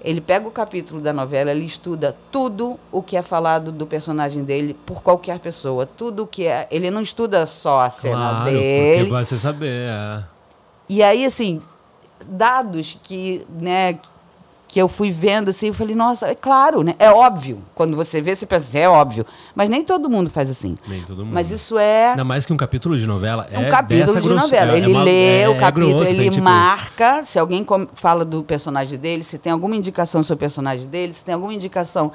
Ele 0.00 0.20
pega 0.20 0.48
o 0.48 0.50
capítulo 0.50 1.00
da 1.00 1.12
novela, 1.12 1.52
ele 1.52 1.64
estuda 1.64 2.16
tudo 2.32 2.80
o 2.90 3.00
que 3.00 3.16
é 3.16 3.22
falado 3.22 3.70
do 3.70 3.86
personagem 3.86 4.42
dele 4.42 4.74
por 4.84 5.00
qualquer 5.02 5.38
pessoa. 5.38 5.86
Tudo 5.86 6.24
o 6.24 6.26
que 6.26 6.44
é. 6.44 6.66
Ele 6.70 6.90
não 6.90 7.02
estuda 7.02 7.46
só 7.46 7.82
a 7.82 7.90
cena 7.90 8.16
claro, 8.16 8.50
dele. 8.50 9.08
Porque 9.08 9.24
você 9.24 9.38
saber. 9.38 9.88
É. 9.88 10.24
E 10.88 11.02
aí, 11.02 11.24
assim, 11.24 11.62
dados 12.26 12.98
que, 13.04 13.46
né, 13.48 14.00
que 14.72 14.78
eu 14.80 14.88
fui 14.88 15.10
vendo 15.10 15.50
assim, 15.50 15.66
eu 15.66 15.74
falei, 15.74 15.94
nossa, 15.94 16.28
é 16.28 16.34
claro, 16.34 16.82
né? 16.82 16.94
É 16.98 17.10
óbvio. 17.10 17.58
Quando 17.74 17.94
você 17.94 18.22
vê, 18.22 18.34
você 18.34 18.46
pensa 18.46 18.64
assim, 18.66 18.78
é 18.78 18.88
óbvio. 18.88 19.26
Mas 19.54 19.68
nem 19.68 19.84
todo 19.84 20.08
mundo 20.08 20.30
faz 20.30 20.48
assim. 20.48 20.78
Nem 20.88 21.02
todo 21.02 21.26
mundo. 21.26 21.34
Mas 21.34 21.50
isso 21.50 21.76
é. 21.76 22.12
Ainda 22.12 22.24
mais 22.24 22.46
que 22.46 22.54
um 22.54 22.56
capítulo 22.56 22.96
de 22.96 23.06
novela 23.06 23.46
é 23.52 23.58
um 23.58 23.68
capítulo 23.68 24.18
de 24.18 24.28
novela. 24.30 24.72
É, 24.72 24.78
ele 24.78 24.86
uma- 24.90 25.02
lê 25.04 25.42
é- 25.42 25.48
o 25.50 25.52
é 25.52 25.58
capítulo, 25.58 25.94
grosso, 25.98 26.06
ele 26.14 26.30
tipo, 26.30 26.42
marca. 26.42 27.22
Se 27.22 27.38
alguém 27.38 27.66
fala 27.96 28.24
do 28.24 28.42
personagem 28.42 28.98
dele, 28.98 29.22
se 29.22 29.36
tem 29.36 29.52
alguma 29.52 29.76
indicação 29.76 30.24
sobre 30.24 30.36
o 30.36 30.48
personagem 30.48 30.86
dele, 30.88 31.12
se 31.12 31.22
tem 31.22 31.34
alguma 31.34 31.52
indicação 31.52 32.10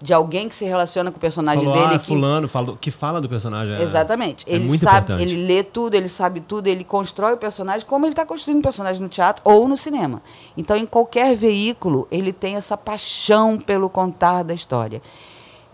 de 0.00 0.12
alguém 0.12 0.48
que 0.48 0.54
se 0.54 0.64
relaciona 0.64 1.10
com 1.10 1.16
o 1.16 1.20
personagem 1.20 1.64
falou, 1.64 1.80
dele. 1.80 1.94
ah, 1.94 1.98
que... 1.98 2.06
fulano, 2.06 2.48
falou, 2.48 2.76
que 2.76 2.90
fala 2.90 3.20
do 3.20 3.28
personagem. 3.28 3.76
é- 3.76 3.82
Exatamente. 3.82 4.44
é 4.46 4.54
ele 4.54 4.66
muito 4.66 4.82
sabe, 4.84 4.98
importante. 5.12 5.22
ele 5.22 5.46
lê 5.46 5.62
tudo, 5.62 5.94
ele 5.94 6.08
sabe 6.08 6.40
tudo, 6.40 6.66
ele 6.66 6.84
constrói 6.84 7.32
o 7.32 7.36
personagem 7.38 7.86
como 7.86 8.04
ele 8.04 8.12
está 8.12 8.26
construindo 8.26 8.58
o 8.58 8.62
personagem 8.62 9.00
no 9.00 9.08
teatro 9.08 9.42
ou 9.44 9.66
no 9.66 9.76
cinema. 9.76 10.22
Então, 10.56 10.76
em 10.76 10.84
qualquer 10.84 11.34
veículo, 11.34 12.06
ele 12.10 12.32
tem 12.32 12.56
essa 12.56 12.76
paixão 12.76 13.58
pelo 13.58 13.88
contar 13.88 14.42
da 14.42 14.52
história. 14.52 15.00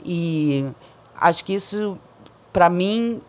E 0.04 0.66
acho 1.20 1.44
que 1.44 1.54
isso, 1.54 1.98
para 2.52 2.68
mim, 2.70 3.20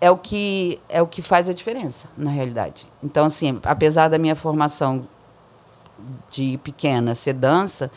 é 0.00 0.10
o 0.10 0.16
que 0.16 0.80
é 0.88 1.00
o 1.00 1.06
que 1.06 1.22
faz 1.22 1.48
a 1.48 1.52
diferença, 1.52 2.08
na 2.16 2.30
realidade. 2.30 2.86
Então, 3.02 3.24
assim, 3.26 3.60
apesar 3.62 4.08
da 4.08 4.18
minha 4.18 4.34
formação 4.34 5.06
de 6.28 6.58
pequena 6.58 7.14
ser 7.14 7.34
dança, 7.34 7.90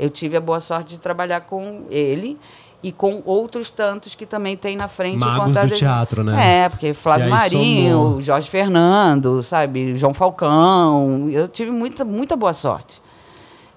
eu 0.00 0.10
tive 0.10 0.36
a 0.36 0.40
boa 0.40 0.58
sorte 0.60 0.94
de 0.94 0.98
trabalhar 0.98 1.42
com 1.42 1.82
ele 1.90 2.38
e 2.82 2.90
com 2.90 3.22
outros 3.26 3.70
tantos 3.70 4.14
que 4.14 4.24
também 4.24 4.56
tem 4.56 4.74
na 4.76 4.88
frente. 4.88 5.18
Magos 5.18 5.54
do 5.54 5.70
teatro, 5.76 6.24
né? 6.24 6.64
É, 6.64 6.68
porque 6.70 6.94
Flávio 6.94 7.28
Marinho, 7.28 7.92
somou- 7.98 8.22
Jorge 8.22 8.48
Fernando, 8.48 9.42
sabe, 9.42 9.96
João 9.98 10.14
Falcão. 10.14 11.28
Eu 11.30 11.46
tive 11.46 11.70
muita, 11.70 12.04
muita 12.04 12.34
boa 12.36 12.54
sorte 12.54 13.00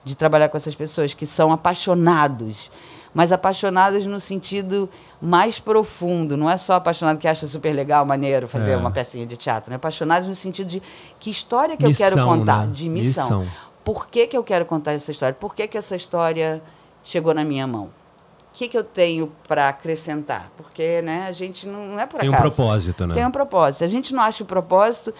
de 0.05 0.15
trabalhar 0.15 0.47
com 0.49 0.55
essas 0.57 0.73
pessoas 0.73 1.13
que 1.13 1.25
são 1.25 1.51
apaixonados, 1.51 2.71
mas 3.13 3.31
apaixonados 3.31 4.05
no 4.05 4.19
sentido 4.19 4.89
mais 5.21 5.59
profundo. 5.59 6.35
Não 6.37 6.49
é 6.49 6.55
só 6.57 6.75
apaixonado 6.75 7.17
que 7.17 7.27
acha 7.27 7.45
super 7.47 7.73
legal, 7.73 8.05
maneiro 8.05 8.47
fazer 8.47 8.71
É. 8.71 8.77
uma 8.77 8.89
pecinha 8.91 9.25
de 9.25 9.35
teatro. 9.37 9.69
Né? 9.69 9.75
Apaixonados 9.75 10.27
no 10.29 10.35
sentido 10.35 10.67
de 10.67 10.81
que 11.19 11.29
história 11.29 11.75
que 11.77 11.83
eu 11.85 11.89
Missão, 11.89 12.09
quero 12.09 12.25
contar, 12.25 12.67
né? 12.67 12.73
de 12.73 12.89
missão. 12.89 13.45
Por 13.83 14.07
que, 14.07 14.27
que 14.27 14.37
eu 14.37 14.43
quero 14.43 14.65
contar 14.65 14.93
essa 14.93 15.11
história? 15.11 15.33
Por 15.33 15.55
que, 15.55 15.67
que 15.67 15.77
essa 15.77 15.95
história 15.95 16.61
chegou 17.03 17.33
na 17.33 17.43
minha 17.43 17.67
mão? 17.67 17.85
O 17.85 18.55
que, 18.55 18.67
que 18.67 18.77
eu 18.77 18.83
tenho 18.83 19.31
para 19.47 19.67
acrescentar? 19.69 20.51
Porque 20.55 21.01
né, 21.01 21.25
a 21.27 21.31
gente 21.31 21.67
não, 21.67 21.85
não 21.87 21.99
é 21.99 22.05
por 22.05 22.19
Tem 22.19 22.29
um 22.29 22.33
acaso. 22.33 22.51
propósito, 22.51 23.07
né? 23.07 23.13
Tem 23.15 23.25
um 23.25 23.31
propósito. 23.31 23.79
Se 23.79 23.83
a 23.83 23.87
gente 23.87 24.13
não 24.13 24.21
acha 24.21 24.43
o 24.43 24.47
propósito, 24.47 25.13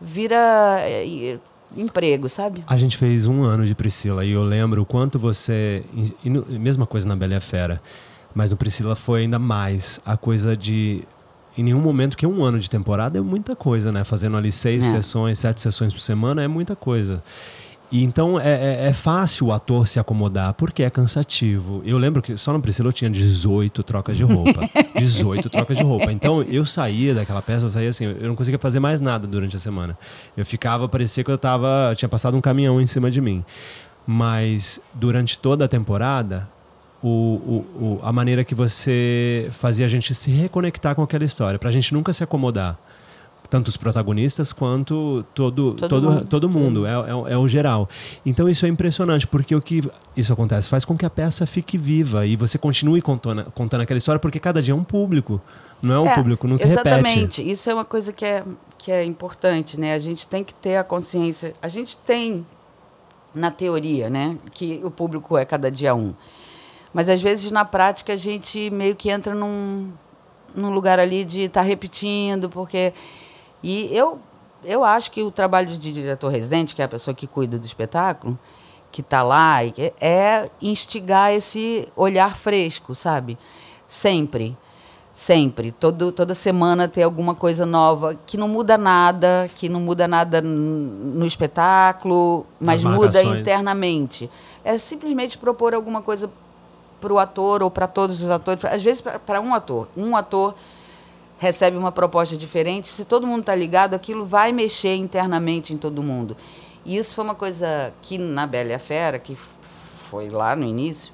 vira 0.00 0.36
é, 0.80 1.38
emprego, 1.76 2.28
sabe? 2.28 2.64
A 2.66 2.76
gente 2.76 2.96
fez 2.96 3.26
um 3.26 3.44
ano 3.44 3.66
de 3.66 3.74
Priscila 3.74 4.24
e 4.24 4.32
eu 4.32 4.42
lembro 4.42 4.82
o 4.82 4.86
quanto 4.86 5.18
você. 5.18 5.84
e 6.24 6.30
mesma 6.58 6.86
coisa 6.86 7.06
na 7.06 7.14
Bela 7.14 7.34
e 7.34 7.36
a 7.36 7.40
Fera, 7.40 7.80
mas 8.34 8.50
no 8.50 8.56
Priscila 8.56 8.96
foi 8.96 9.22
ainda 9.22 9.38
mais 9.38 10.00
a 10.04 10.16
coisa 10.16 10.56
de. 10.56 11.04
Em 11.56 11.62
nenhum 11.64 11.80
momento, 11.80 12.16
que 12.16 12.26
um 12.26 12.42
ano 12.42 12.58
de 12.58 12.70
temporada 12.70 13.18
é 13.18 13.20
muita 13.20 13.54
coisa, 13.54 13.92
né? 13.92 14.04
Fazendo 14.04 14.38
ali 14.38 14.50
seis 14.50 14.86
É. 14.86 14.90
sessões, 14.90 15.38
sete 15.38 15.60
sessões 15.60 15.92
por 15.92 16.00
semana 16.00 16.42
é 16.42 16.48
muita 16.48 16.74
coisa. 16.74 17.22
E 17.92 18.02
então 18.02 18.40
é, 18.40 18.50
é- 18.84 18.88
é 18.88 18.92
fácil 18.94 19.48
o 19.48 19.52
ator 19.52 19.86
se 19.86 20.00
acomodar, 20.00 20.54
porque 20.54 20.82
é 20.82 20.88
cansativo. 20.88 21.82
Eu 21.84 21.98
lembro 21.98 22.22
que 22.22 22.38
só 22.38 22.50
no 22.50 22.60
Priscila 22.60 22.88
eu 22.88 22.92
tinha 22.92 23.10
18 23.10 23.82
trocas 23.82 24.16
de 24.16 24.24
roupa. 24.24 24.60
18 24.98 25.50
trocas 25.50 25.76
de 25.76 25.82
roupa. 25.82 26.10
Então 26.10 26.42
eu 26.42 26.64
saía 26.64 27.14
daquela 27.14 27.42
peça, 27.42 27.66
eu 27.66 27.70
saía 27.70 27.90
assim, 27.90 28.06
eu 28.06 28.26
não 28.28 28.34
conseguia 28.34 28.58
fazer 28.58 28.80
mais 28.80 28.98
nada 28.98 29.26
durante 29.26 29.56
a 29.56 29.58
semana. 29.58 29.96
Eu 30.34 30.46
ficava, 30.46 30.88
parecia 30.88 31.22
que 31.22 31.30
eu 31.30 31.36
tava. 31.36 31.92
Tinha 31.94 32.08
passado 32.08 32.34
um 32.34 32.40
caminhão 32.40 32.80
em 32.80 32.86
cima 32.86 33.10
de 33.10 33.20
mim. 33.20 33.44
Mas 34.06 34.80
durante 34.94 35.38
toda 35.38 35.66
a 35.66 35.68
temporada, 35.68 36.48
o, 37.02 37.08
o- 37.08 37.84
o- 37.84 38.00
a 38.02 38.10
maneira 38.12 38.42
que 38.42 38.54
você 38.54 39.48
fazia 39.52 39.84
a 39.86 39.88
gente 39.88 40.14
se 40.14 40.30
reconectar 40.30 40.94
com 40.94 41.02
aquela 41.02 41.24
história, 41.24 41.58
pra 41.58 41.70
gente 41.70 41.92
nunca 41.92 42.12
se 42.12 42.24
acomodar. 42.24 42.78
Tanto 43.52 43.68
os 43.68 43.76
protagonistas 43.76 44.50
quanto 44.50 45.22
todo, 45.34 45.74
Todo 45.74 45.88
todo, 45.90 46.10
mundo. 46.10 46.24
todo 46.24 46.48
mundo. 46.48 46.86
É, 46.86 46.92
é, 46.92 47.34
é 47.34 47.36
o 47.36 47.46
geral. 47.46 47.86
Então 48.24 48.48
isso 48.48 48.64
é 48.64 48.68
impressionante, 48.70 49.26
porque 49.26 49.54
o 49.54 49.60
que 49.60 49.82
isso 50.16 50.32
acontece 50.32 50.70
faz 50.70 50.86
com 50.86 50.96
que 50.96 51.04
a 51.04 51.10
peça 51.10 51.44
fique 51.44 51.76
viva 51.76 52.24
e 52.24 52.34
você 52.34 52.56
continue 52.56 53.02
contando, 53.02 53.44
contando 53.50 53.82
aquela 53.82 53.98
história, 53.98 54.18
porque 54.18 54.40
cada 54.40 54.62
dia 54.62 54.72
é 54.72 54.74
um 54.74 54.82
público. 54.82 55.38
Não 55.82 55.94
é 55.94 56.00
um 56.00 56.06
É, 56.06 56.14
público, 56.14 56.48
não 56.48 56.56
se 56.56 56.66
repete. 56.66 56.88
Exatamente. 56.88 57.50
Isso 57.50 57.68
é 57.68 57.74
uma 57.74 57.84
coisa 57.84 58.10
que 58.10 58.24
é, 58.24 58.42
que 58.78 58.90
é 58.90 59.04
importante, 59.04 59.78
né? 59.78 59.92
A 59.92 59.98
gente 59.98 60.26
tem 60.26 60.42
que 60.42 60.54
ter 60.54 60.76
a 60.76 60.84
consciência. 60.84 61.52
A 61.60 61.68
gente 61.68 61.94
tem, 61.98 62.46
na 63.34 63.50
teoria, 63.50 64.08
né? 64.08 64.38
Que 64.54 64.80
o 64.82 64.90
público 64.90 65.36
é 65.36 65.44
cada 65.44 65.70
dia 65.70 65.94
um. 65.94 66.14
Mas 66.94 67.06
às 67.10 67.20
vezes 67.20 67.50
na 67.50 67.66
prática 67.66 68.14
a 68.14 68.16
gente 68.16 68.70
meio 68.70 68.96
que 68.96 69.10
entra 69.10 69.34
num, 69.34 69.92
num 70.54 70.72
lugar 70.72 70.98
ali 70.98 71.22
de 71.22 71.40
estar 71.42 71.60
repetindo, 71.60 72.48
porque. 72.48 72.94
E 73.62 73.94
eu, 73.96 74.18
eu 74.64 74.84
acho 74.84 75.10
que 75.10 75.22
o 75.22 75.30
trabalho 75.30 75.76
de 75.76 75.92
diretor 75.92 76.28
residente, 76.28 76.74
que 76.74 76.82
é 76.82 76.84
a 76.84 76.88
pessoa 76.88 77.14
que 77.14 77.26
cuida 77.26 77.58
do 77.58 77.66
espetáculo, 77.66 78.38
que 78.90 79.00
está 79.00 79.22
lá, 79.22 79.58
é 80.00 80.50
instigar 80.60 81.32
esse 81.32 81.88
olhar 81.96 82.36
fresco, 82.36 82.94
sabe? 82.94 83.38
Sempre. 83.88 84.56
Sempre. 85.14 85.72
Todo, 85.72 86.10
toda 86.10 86.34
semana 86.34 86.88
ter 86.88 87.02
alguma 87.02 87.34
coisa 87.34 87.66
nova 87.66 88.18
que 88.26 88.36
não 88.36 88.48
muda 88.48 88.78
nada, 88.78 89.50
que 89.54 89.68
não 89.68 89.80
muda 89.80 90.08
nada 90.08 90.40
no 90.40 91.26
espetáculo, 91.26 92.46
mas 92.58 92.82
muda 92.82 93.22
internamente. 93.22 94.30
É 94.64 94.78
simplesmente 94.78 95.36
propor 95.36 95.74
alguma 95.74 96.00
coisa 96.02 96.30
para 97.00 97.12
o 97.12 97.18
ator 97.18 97.62
ou 97.62 97.70
para 97.70 97.86
todos 97.86 98.22
os 98.22 98.30
atores, 98.30 98.64
às 98.64 98.82
vezes 98.82 99.02
para 99.02 99.40
um 99.40 99.54
ator. 99.54 99.88
Um 99.96 100.16
ator 100.16 100.54
recebe 101.42 101.76
uma 101.76 101.90
proposta 101.90 102.36
diferente, 102.36 102.88
se 102.88 103.04
todo 103.04 103.26
mundo 103.26 103.40
está 103.40 103.52
ligado, 103.52 103.94
aquilo 103.94 104.24
vai 104.24 104.52
mexer 104.52 104.94
internamente 104.94 105.74
em 105.74 105.76
todo 105.76 106.00
mundo. 106.00 106.36
E 106.86 106.96
isso 106.96 107.12
foi 107.16 107.24
uma 107.24 107.34
coisa 107.34 107.92
que 108.00 108.16
na 108.16 108.46
Bela 108.46 108.70
e 108.70 108.74
a 108.74 108.78
Fera, 108.78 109.18
que 109.18 109.36
foi 110.08 110.30
lá 110.30 110.54
no 110.54 110.64
início, 110.64 111.12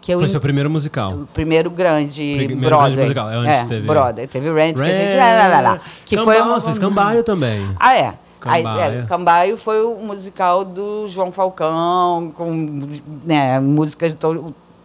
que 0.00 0.10
eu 0.10 0.18
Foi 0.20 0.28
seu 0.28 0.40
primeiro 0.40 0.70
musical. 0.70 1.12
o 1.12 1.26
primeiro 1.26 1.68
grande 1.70 2.32
Primeiro 2.34 2.56
grande 2.56 2.66
Broadway. 2.66 3.02
musical, 3.02 3.30
é, 3.30 3.34
antes 3.36 3.50
é, 3.50 3.64
teve- 3.66 3.86
Broadway. 3.86 4.26
Teve 4.26 4.52
Rent, 4.54 4.76
que 4.76 4.82
a 4.82 4.86
gente... 4.86 5.16
Lá, 5.18 5.48
lá, 5.48 5.60
lá, 5.60 5.80
que 6.06 6.16
foi 6.16 6.24
Cambaio, 6.24 6.44
uma... 6.44 6.60
fez 6.62 6.78
Cambaio 6.78 7.22
também. 7.22 7.70
Ah, 7.78 7.94
é. 7.94 8.14
Aí, 8.44 8.62
Cambaio. 8.62 9.00
é, 9.00 9.06
Cambaio 9.06 9.56
foi 9.58 9.82
o 9.84 9.96
musical 9.96 10.64
do 10.64 11.06
João 11.08 11.30
Falcão, 11.30 12.32
com 12.34 12.88
né, 13.24 13.60
música 13.60 14.08
de 14.08 14.16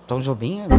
Tom, 0.08 0.22
Jobim. 0.22 0.62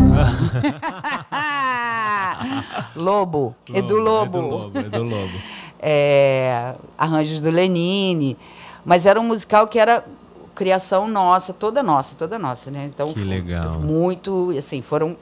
Lobo, 2.97 3.55
Edu 3.73 3.97
Lobo. 3.97 4.39
Edu 4.39 4.49
Lobo, 4.49 4.79
Edu 4.79 5.03
Lobo. 5.05 5.39
É, 5.81 6.75
arranjos 6.99 7.41
do 7.41 7.51
Lenine. 7.51 8.37
Mas 8.85 9.07
era 9.07 9.21
um 9.21 9.23
musical 9.23 9.69
que 9.69 9.79
era 9.79 10.05
criação 10.53 11.07
nossa, 11.07 11.53
toda 11.53 11.85
nossa, 11.85 12.17
toda 12.17 12.37
nossa, 12.37 12.69
né? 12.69 12.91
Então, 12.93 13.07
Que 13.11 13.15
foi 13.15 13.23
legal. 13.23 13.79
Muito, 13.79 14.53
assim, 14.59 14.83
foram 14.83 15.17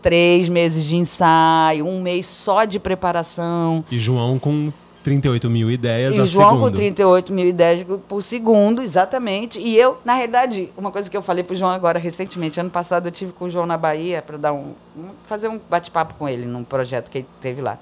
três 0.00 0.48
meses 0.48 0.84
de 0.84 0.94
ensaio, 0.94 1.84
um 1.84 2.00
mês 2.00 2.26
só 2.26 2.64
de 2.64 2.78
preparação. 2.78 3.84
E 3.90 3.98
João 3.98 4.38
com 4.38 4.72
38 5.10 5.48
mil 5.48 5.70
ideias 5.70 6.16
E 6.16 6.18
a 6.18 6.22
o 6.24 6.26
João 6.26 6.50
segundo. 6.54 6.70
com 6.70 6.76
38 6.76 7.32
mil 7.32 7.46
ideias 7.46 7.86
por 8.08 8.20
segundo, 8.22 8.82
exatamente. 8.82 9.56
E 9.60 9.76
eu, 9.78 9.98
na 10.04 10.14
realidade, 10.14 10.72
uma 10.76 10.90
coisa 10.90 11.08
que 11.08 11.16
eu 11.16 11.22
falei 11.22 11.44
pro 11.44 11.54
João 11.54 11.70
agora 11.70 11.96
recentemente, 11.96 12.58
ano 12.58 12.70
passado 12.70 13.06
eu 13.06 13.12
tive 13.12 13.30
com 13.30 13.44
o 13.44 13.50
João 13.50 13.66
na 13.66 13.76
Bahia 13.78 14.20
para 14.20 14.36
dar 14.36 14.52
um, 14.52 14.74
um- 14.98 15.10
fazer 15.26 15.46
um 15.46 15.60
bate-papo 15.70 16.14
com 16.14 16.28
ele 16.28 16.44
num 16.44 16.64
projeto 16.64 17.08
que 17.08 17.18
ele 17.18 17.26
teve 17.40 17.62
lá. 17.62 17.78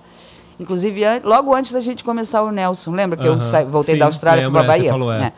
Inclusive, 0.60 1.02
an- 1.02 1.22
logo 1.24 1.54
antes 1.54 1.72
da 1.72 1.80
gente 1.80 2.04
começar 2.04 2.42
o 2.42 2.50
Nelson, 2.52 2.90
lembra 2.92 3.16
que 3.16 3.26
eu 3.26 3.32
Aham. 3.32 3.50
saí- 3.50 3.64
voltei 3.64 3.94
Sim, 3.94 4.00
da 4.00 4.04
Austrália 4.04 4.50
para 4.50 4.60
você 4.60 4.66
Bahia? 4.66 4.90
falou, 4.90 5.10
é. 5.10 5.18
né? 5.18 5.32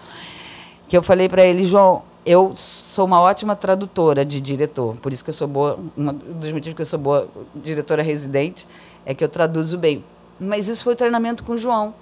Que 0.89 0.97
eu 0.97 1.05
falei 1.05 1.29
para 1.29 1.45
ele, 1.45 1.67
João, 1.67 2.03
eu 2.27 2.53
sou 2.57 3.05
uma 3.07 3.21
ótima 3.21 3.55
tradutora 3.55 4.25
de 4.25 4.41
diretor, 4.41 4.97
por 4.97 5.13
isso 5.13 5.23
que 5.23 5.31
eu 5.31 5.35
sou 5.35 5.47
boa, 5.47 5.79
um 5.97 6.13
dos 6.13 6.51
motivos 6.51 6.75
que 6.75 6.83
eu 6.83 6.87
sou 6.87 6.99
boa 6.99 7.29
diretora 7.55 8.03
residente 8.03 8.67
é 9.05 9.15
que 9.15 9.23
eu 9.23 9.29
traduzo 9.29 9.79
bem. 9.79 10.03
Mas 10.39 10.69
isso 10.69 10.83
foi 10.85 10.93
o 10.95 10.97
treinamento 10.97 11.43
com 11.45 11.53
o 11.53 11.59
João, 11.59 11.95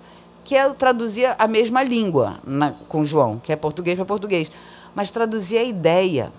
que 0.43 0.55
eu 0.55 0.75
traduzia 0.75 1.35
a 1.39 1.47
mesma 1.47 1.83
língua 1.83 2.35
na- 2.45 2.73
com 2.89 3.01
o 3.01 3.05
João, 3.05 3.39
que 3.43 3.53
é 3.53 3.57
português 3.57 3.97
para 3.97 4.05
português, 4.05 4.51
mas 4.95 5.11
traduzia 5.11 5.61
a 5.61 5.65
ideia. 5.65 6.33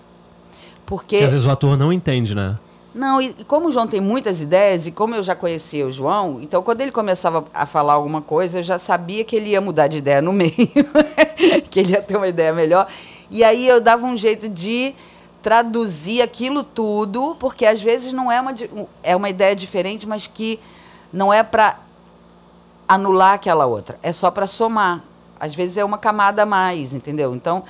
Porque 0.84 1.18
Que 1.18 1.24
às 1.24 1.32
vezes 1.32 1.46
o 1.46 1.50
ator 1.50 1.76
não 1.76 1.92
entende, 1.92 2.34
né? 2.34 2.56
não, 2.94 3.20
e 3.20 3.34
como 3.46 3.68
o 3.68 3.72
João 3.72 3.86
tem 3.86 4.00
muitas 4.00 4.40
ideias, 4.40 4.86
e 4.86 4.90
como 4.92 5.14
eu 5.14 5.22
já 5.22 5.34
conhecia 5.34 5.86
o 5.86 5.92
João, 5.92 6.38
então 6.40 6.62
quando 6.62 6.80
ele 6.80 6.90
começava 6.92 7.44
a 7.52 7.66
falar 7.66 7.92
alguma 7.94 8.22
coisa, 8.22 8.60
eu 8.60 8.62
já 8.62 8.78
sabia 8.78 9.22
que 9.24 9.36
ele 9.36 9.50
ia 9.50 9.60
mudar 9.60 9.86
de 9.88 9.98
ideia 9.98 10.22
no 10.22 10.32
meio, 10.34 10.54
que 11.70 11.80
ele 11.80 11.92
ia 11.92 12.00
ter 12.00 12.16
uma 12.16 12.28
ideia 12.28 12.52
melhor. 12.54 12.86
E 13.30 13.42
aí 13.44 13.66
eu 13.66 13.80
dava 13.80 14.06
um 14.06 14.16
jeito 14.16 14.48
de 14.48 14.94
traduzir 15.42 16.22
aquilo 16.22 16.62
tudo, 16.64 17.36
porque 17.38 17.66
às 17.66 17.80
vezes 17.82 18.12
não 18.12 18.30
é 18.32 18.40
uma, 18.40 18.54
é 19.02 19.14
uma 19.14 19.28
ideia 19.28 19.54
diferente, 19.54 20.06
mas 20.06 20.26
que 20.26 20.58
não 21.12 21.32
é 21.32 21.42
para 21.42 21.78
anular 22.88 23.34
aquela 23.34 23.66
outra, 23.66 23.98
é 24.02 24.12
só 24.12 24.30
para 24.30 24.46
somar. 24.46 25.02
Às 25.38 25.54
vezes 25.54 25.76
é 25.76 25.84
uma 25.84 25.98
camada 25.98 26.42
a 26.42 26.46
mais, 26.46 26.94
entendeu? 26.94 27.34
Então, 27.34 27.64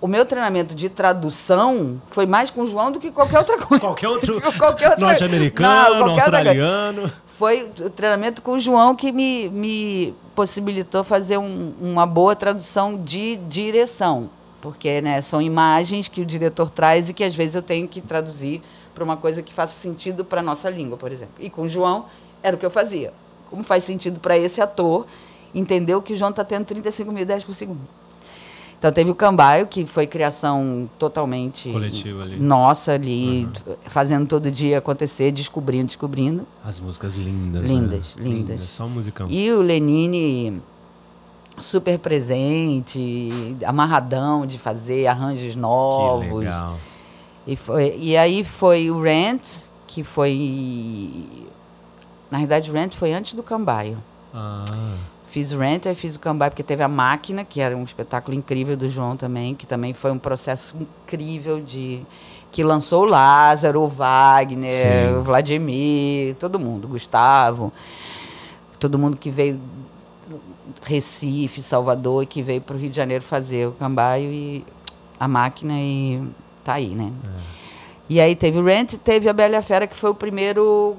o 0.00 0.06
meu 0.06 0.26
treinamento 0.26 0.74
de 0.74 0.88
tradução 0.88 2.00
foi 2.10 2.26
mais 2.26 2.50
com 2.50 2.62
o 2.62 2.66
João 2.66 2.90
do 2.92 3.00
que 3.00 3.10
qualquer 3.10 3.38
outra 3.38 3.56
coisa. 3.58 3.80
Qualquer 3.80 4.08
outro 4.08 4.40
Qualquer 4.58 4.90
outra- 4.90 5.06
norte-americano, 5.06 6.10
australiano. 6.10 7.12
Foi 7.38 7.62
o 7.80 7.88
treinamento 7.90 8.42
com 8.42 8.52
o 8.52 8.60
João 8.60 8.94
que 8.94 9.10
me, 9.10 9.48
me 9.48 10.14
possibilitou 10.34 11.02
fazer 11.02 11.38
um- 11.38 11.72
uma 11.80 12.06
boa 12.06 12.36
tradução 12.36 12.96
de 12.96 13.36
direção. 13.48 14.28
Porque 14.60 15.00
né, 15.00 15.20
são 15.22 15.40
imagens 15.42 16.06
que 16.08 16.20
o 16.20 16.26
diretor 16.26 16.70
traz 16.70 17.08
e 17.08 17.14
que 17.14 17.24
às 17.24 17.34
vezes 17.34 17.54
eu 17.54 17.62
tenho 17.62 17.88
que 17.88 18.00
traduzir 18.00 18.60
para 18.94 19.02
uma 19.02 19.16
coisa 19.16 19.42
que 19.42 19.52
faça 19.52 19.72
sentido 19.74 20.24
para 20.24 20.40
a 20.40 20.42
nossa 20.42 20.68
língua, 20.70 20.96
por 20.96 21.10
exemplo. 21.10 21.34
E 21.40 21.48
com 21.50 21.62
o 21.62 21.68
João 21.68 22.04
era 22.42 22.54
o 22.54 22.58
que 22.58 22.66
eu 22.66 22.70
fazia. 22.70 23.12
Como 23.52 23.62
faz 23.62 23.84
sentido 23.84 24.18
para 24.18 24.36
esse 24.36 24.60
ator 24.60 25.06
entender 25.54 26.00
que 26.00 26.14
o 26.14 26.16
João 26.16 26.30
está 26.30 26.42
tendo 26.42 26.64
35 26.64 27.12
mil 27.12 27.22
ideias 27.22 27.44
por 27.44 27.54
segundo. 27.54 27.80
Então 28.78 28.90
teve 28.90 29.10
o 29.10 29.14
Cambaio, 29.14 29.68
que 29.68 29.86
foi 29.86 30.08
criação 30.08 30.90
totalmente 30.98 31.70
Coletiva 31.70 32.22
ali. 32.22 32.40
nossa 32.40 32.94
ali, 32.94 33.48
fazendo 33.86 34.26
todo 34.26 34.50
dia 34.50 34.78
acontecer, 34.78 35.30
descobrindo, 35.30 35.86
descobrindo. 35.86 36.44
As 36.64 36.80
músicas 36.80 37.14
lindas. 37.14 37.64
Lindas, 37.64 38.16
né? 38.16 38.24
lindas. 38.24 38.62
Só 38.62 38.86
um 38.86 38.88
musicão. 38.88 39.28
E 39.30 39.52
o 39.52 39.60
Lenine 39.60 40.60
super 41.58 41.98
presente, 41.98 43.56
amarradão 43.64 44.44
de 44.46 44.58
fazer 44.58 45.06
arranjos 45.06 45.52
que 45.52 45.58
novos. 45.60 46.38
legal. 46.38 46.76
E, 47.46 47.56
foi, 47.56 47.96
e 47.98 48.16
aí 48.16 48.44
foi 48.44 48.90
o 48.90 49.00
Rent, 49.00 49.42
que 49.86 50.02
foi. 50.02 51.24
Na 52.32 52.38
verdade, 52.38 52.70
o 52.70 52.72
Rent 52.72 52.94
foi 52.94 53.12
antes 53.12 53.34
do 53.34 53.42
Cambaio. 53.42 53.98
Ah, 54.32 54.64
Fiz 55.26 55.52
o 55.52 55.58
Rent, 55.58 55.84
aí 55.84 55.94
fiz 55.94 56.16
o 56.16 56.18
Cambaio, 56.18 56.50
porque 56.50 56.62
teve 56.62 56.82
a 56.82 56.88
Máquina, 56.88 57.44
que 57.44 57.60
era 57.60 57.76
um 57.76 57.84
espetáculo 57.84 58.34
incrível 58.34 58.74
do 58.74 58.88
João 58.88 59.18
também, 59.18 59.54
que 59.54 59.66
também 59.66 59.92
foi 59.92 60.10
um 60.10 60.18
processo 60.18 60.74
incrível 60.80 61.60
de. 61.60 62.00
que 62.50 62.64
lançou 62.64 63.02
o 63.02 63.04
Lázaro, 63.04 63.82
o 63.82 63.88
Wagner, 63.88 64.70
Sim. 64.70 65.18
o 65.18 65.22
Vladimir, 65.22 66.34
todo 66.36 66.58
mundo, 66.58 66.88
Gustavo, 66.88 67.70
todo 68.80 68.98
mundo 68.98 69.18
que 69.18 69.30
veio 69.30 69.60
Recife, 70.82 71.60
Salvador, 71.60 72.22
e 72.22 72.26
que 72.26 72.40
veio 72.40 72.62
para 72.62 72.76
o 72.76 72.78
Rio 72.78 72.88
de 72.88 72.96
Janeiro 72.96 73.24
fazer 73.24 73.68
o 73.68 73.72
Cambaio 73.72 74.32
e 74.32 74.64
a 75.20 75.28
Máquina 75.28 75.74
e 75.76 76.22
tá 76.64 76.74
aí, 76.74 76.94
né? 76.94 77.12
E 78.08 78.20
aí 78.20 78.34
teve 78.34 78.58
o 78.58 78.64
Rent, 78.64 78.94
teve 78.94 79.28
a 79.28 79.34
Bela 79.34 79.54
e 79.54 79.58
a 79.58 79.62
Fera, 79.62 79.86
que 79.86 79.96
foi 79.96 80.10
o 80.10 80.14
primeiro 80.14 80.96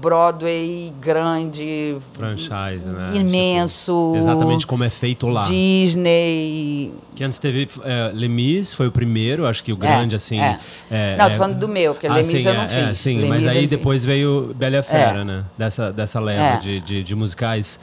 Broadway 0.00 0.92
grande, 1.00 1.96
franchise, 2.12 2.86
né? 2.88 3.12
imenso. 3.14 3.92
Tipo, 4.12 4.16
exatamente 4.16 4.66
como 4.66 4.84
é 4.84 4.90
feito 4.90 5.26
lá. 5.26 5.46
Disney. 5.48 6.92
Que 7.14 7.22
antes 7.24 7.38
teve 7.38 7.68
é, 7.82 8.10
Lemis, 8.12 8.74
foi 8.74 8.88
o 8.88 8.92
primeiro, 8.92 9.46
acho 9.46 9.62
que 9.62 9.72
o 9.72 9.76
grande, 9.76 10.16
assim. 10.16 10.40
é. 10.40 10.58
é, 10.90 11.16
não, 11.16 11.26
é- 11.26 11.30
tô 11.30 11.36
falando 11.36 11.58
do 11.58 11.68
meu, 11.68 11.94
porque 11.94 12.06
Ah, 12.06 12.12
Lemis 12.14 12.26
sim, 12.26 12.42
eu 12.46 12.54
não 12.54 12.62
é, 12.62 12.68
fiz. 12.68 12.78
é, 12.88 12.94
sim, 12.94 13.16
Lemis 13.20 13.44
mas 13.44 13.46
aí 13.46 13.66
depois 13.66 14.04
veio 14.04 14.52
Bela 14.54 14.82
Fera, 14.82 15.24
né? 15.24 15.44
Dessa, 15.56 15.92
dessa 15.92 16.18
leva 16.20 16.42
É. 16.42 16.56
de, 16.58 16.80
de, 16.80 17.04
de 17.04 17.14
musicais. 17.14 17.78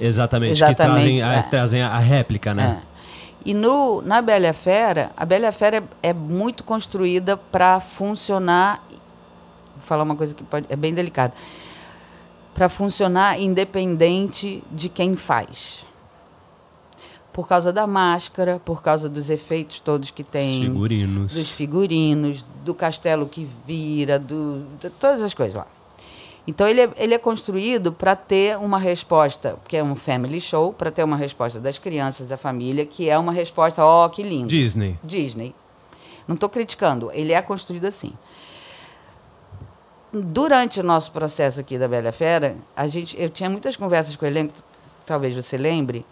Exatamente, 0.00 0.52
Exatamente, 0.52 0.76
que 0.78 1.20
trazem, 1.20 1.22
a, 1.22 1.32
é. 1.34 1.42
trazem 1.42 1.82
a 1.82 1.98
réplica, 1.98 2.54
né? 2.54 2.78
É. 2.88 2.92
E 3.44 3.52
no, 3.54 4.00
na 4.02 4.22
Bela 4.22 4.52
Fera, 4.52 5.10
a 5.16 5.26
Bela 5.26 5.50
Fera 5.52 5.82
é, 6.02 6.10
é 6.10 6.12
muito 6.14 6.64
construída 6.64 7.36
para 7.36 7.80
funcionar. 7.80 8.82
Falar 9.82 10.02
uma 10.02 10.16
coisa 10.16 10.34
que 10.34 10.42
pode, 10.42 10.66
é 10.68 10.76
bem 10.76 10.94
delicada. 10.94 11.34
Para 12.54 12.68
funcionar 12.68 13.40
independente 13.40 14.62
de 14.70 14.88
quem 14.88 15.16
faz. 15.16 15.84
Por 17.32 17.48
causa 17.48 17.72
da 17.72 17.86
máscara, 17.86 18.60
por 18.62 18.82
causa 18.82 19.08
dos 19.08 19.30
efeitos 19.30 19.80
todos 19.80 20.10
que 20.10 20.22
tem. 20.22 20.62
Figurinos. 20.62 21.32
dos 21.32 21.50
figurinos, 21.50 22.44
do 22.62 22.74
castelo 22.74 23.26
que 23.26 23.48
vira, 23.66 24.18
do, 24.18 24.66
de 24.80 24.90
todas 24.90 25.22
as 25.22 25.32
coisas 25.32 25.54
lá. 25.54 25.66
Então 26.46 26.66
ele 26.66 26.80
é, 26.80 26.90
ele 26.96 27.14
é 27.14 27.18
construído 27.18 27.92
para 27.92 28.16
ter 28.16 28.58
uma 28.58 28.78
resposta, 28.78 29.56
que 29.68 29.76
é 29.76 29.82
um 29.82 29.94
family 29.94 30.40
show, 30.40 30.72
para 30.72 30.90
ter 30.90 31.04
uma 31.04 31.16
resposta 31.16 31.60
das 31.60 31.78
crianças, 31.78 32.26
da 32.26 32.36
família, 32.36 32.84
que 32.84 33.08
é 33.08 33.16
uma 33.16 33.32
resposta, 33.32 33.84
ó, 33.84 34.08
que 34.08 34.22
lindo. 34.22 34.48
Disney. 34.48 34.98
Disney. 35.04 35.54
Não 36.26 36.34
estou 36.34 36.48
criticando, 36.48 37.10
ele 37.12 37.32
é 37.32 37.40
construído 37.40 37.84
assim. 37.84 38.12
Durante 40.12 40.78
o 40.78 40.82
nosso 40.82 41.10
processo 41.10 41.58
aqui 41.58 41.78
da 41.78 41.88
Bela 41.88 42.12
Fera, 42.12 42.56
a 42.76 42.86
gente, 42.86 43.18
eu 43.18 43.30
tinha 43.30 43.48
muitas 43.48 43.76
conversas 43.76 44.14
com 44.14 44.26
o 44.26 44.28
elenco, 44.28 44.52
talvez 45.06 45.34
você 45.34 45.56
lembre, 45.56 46.04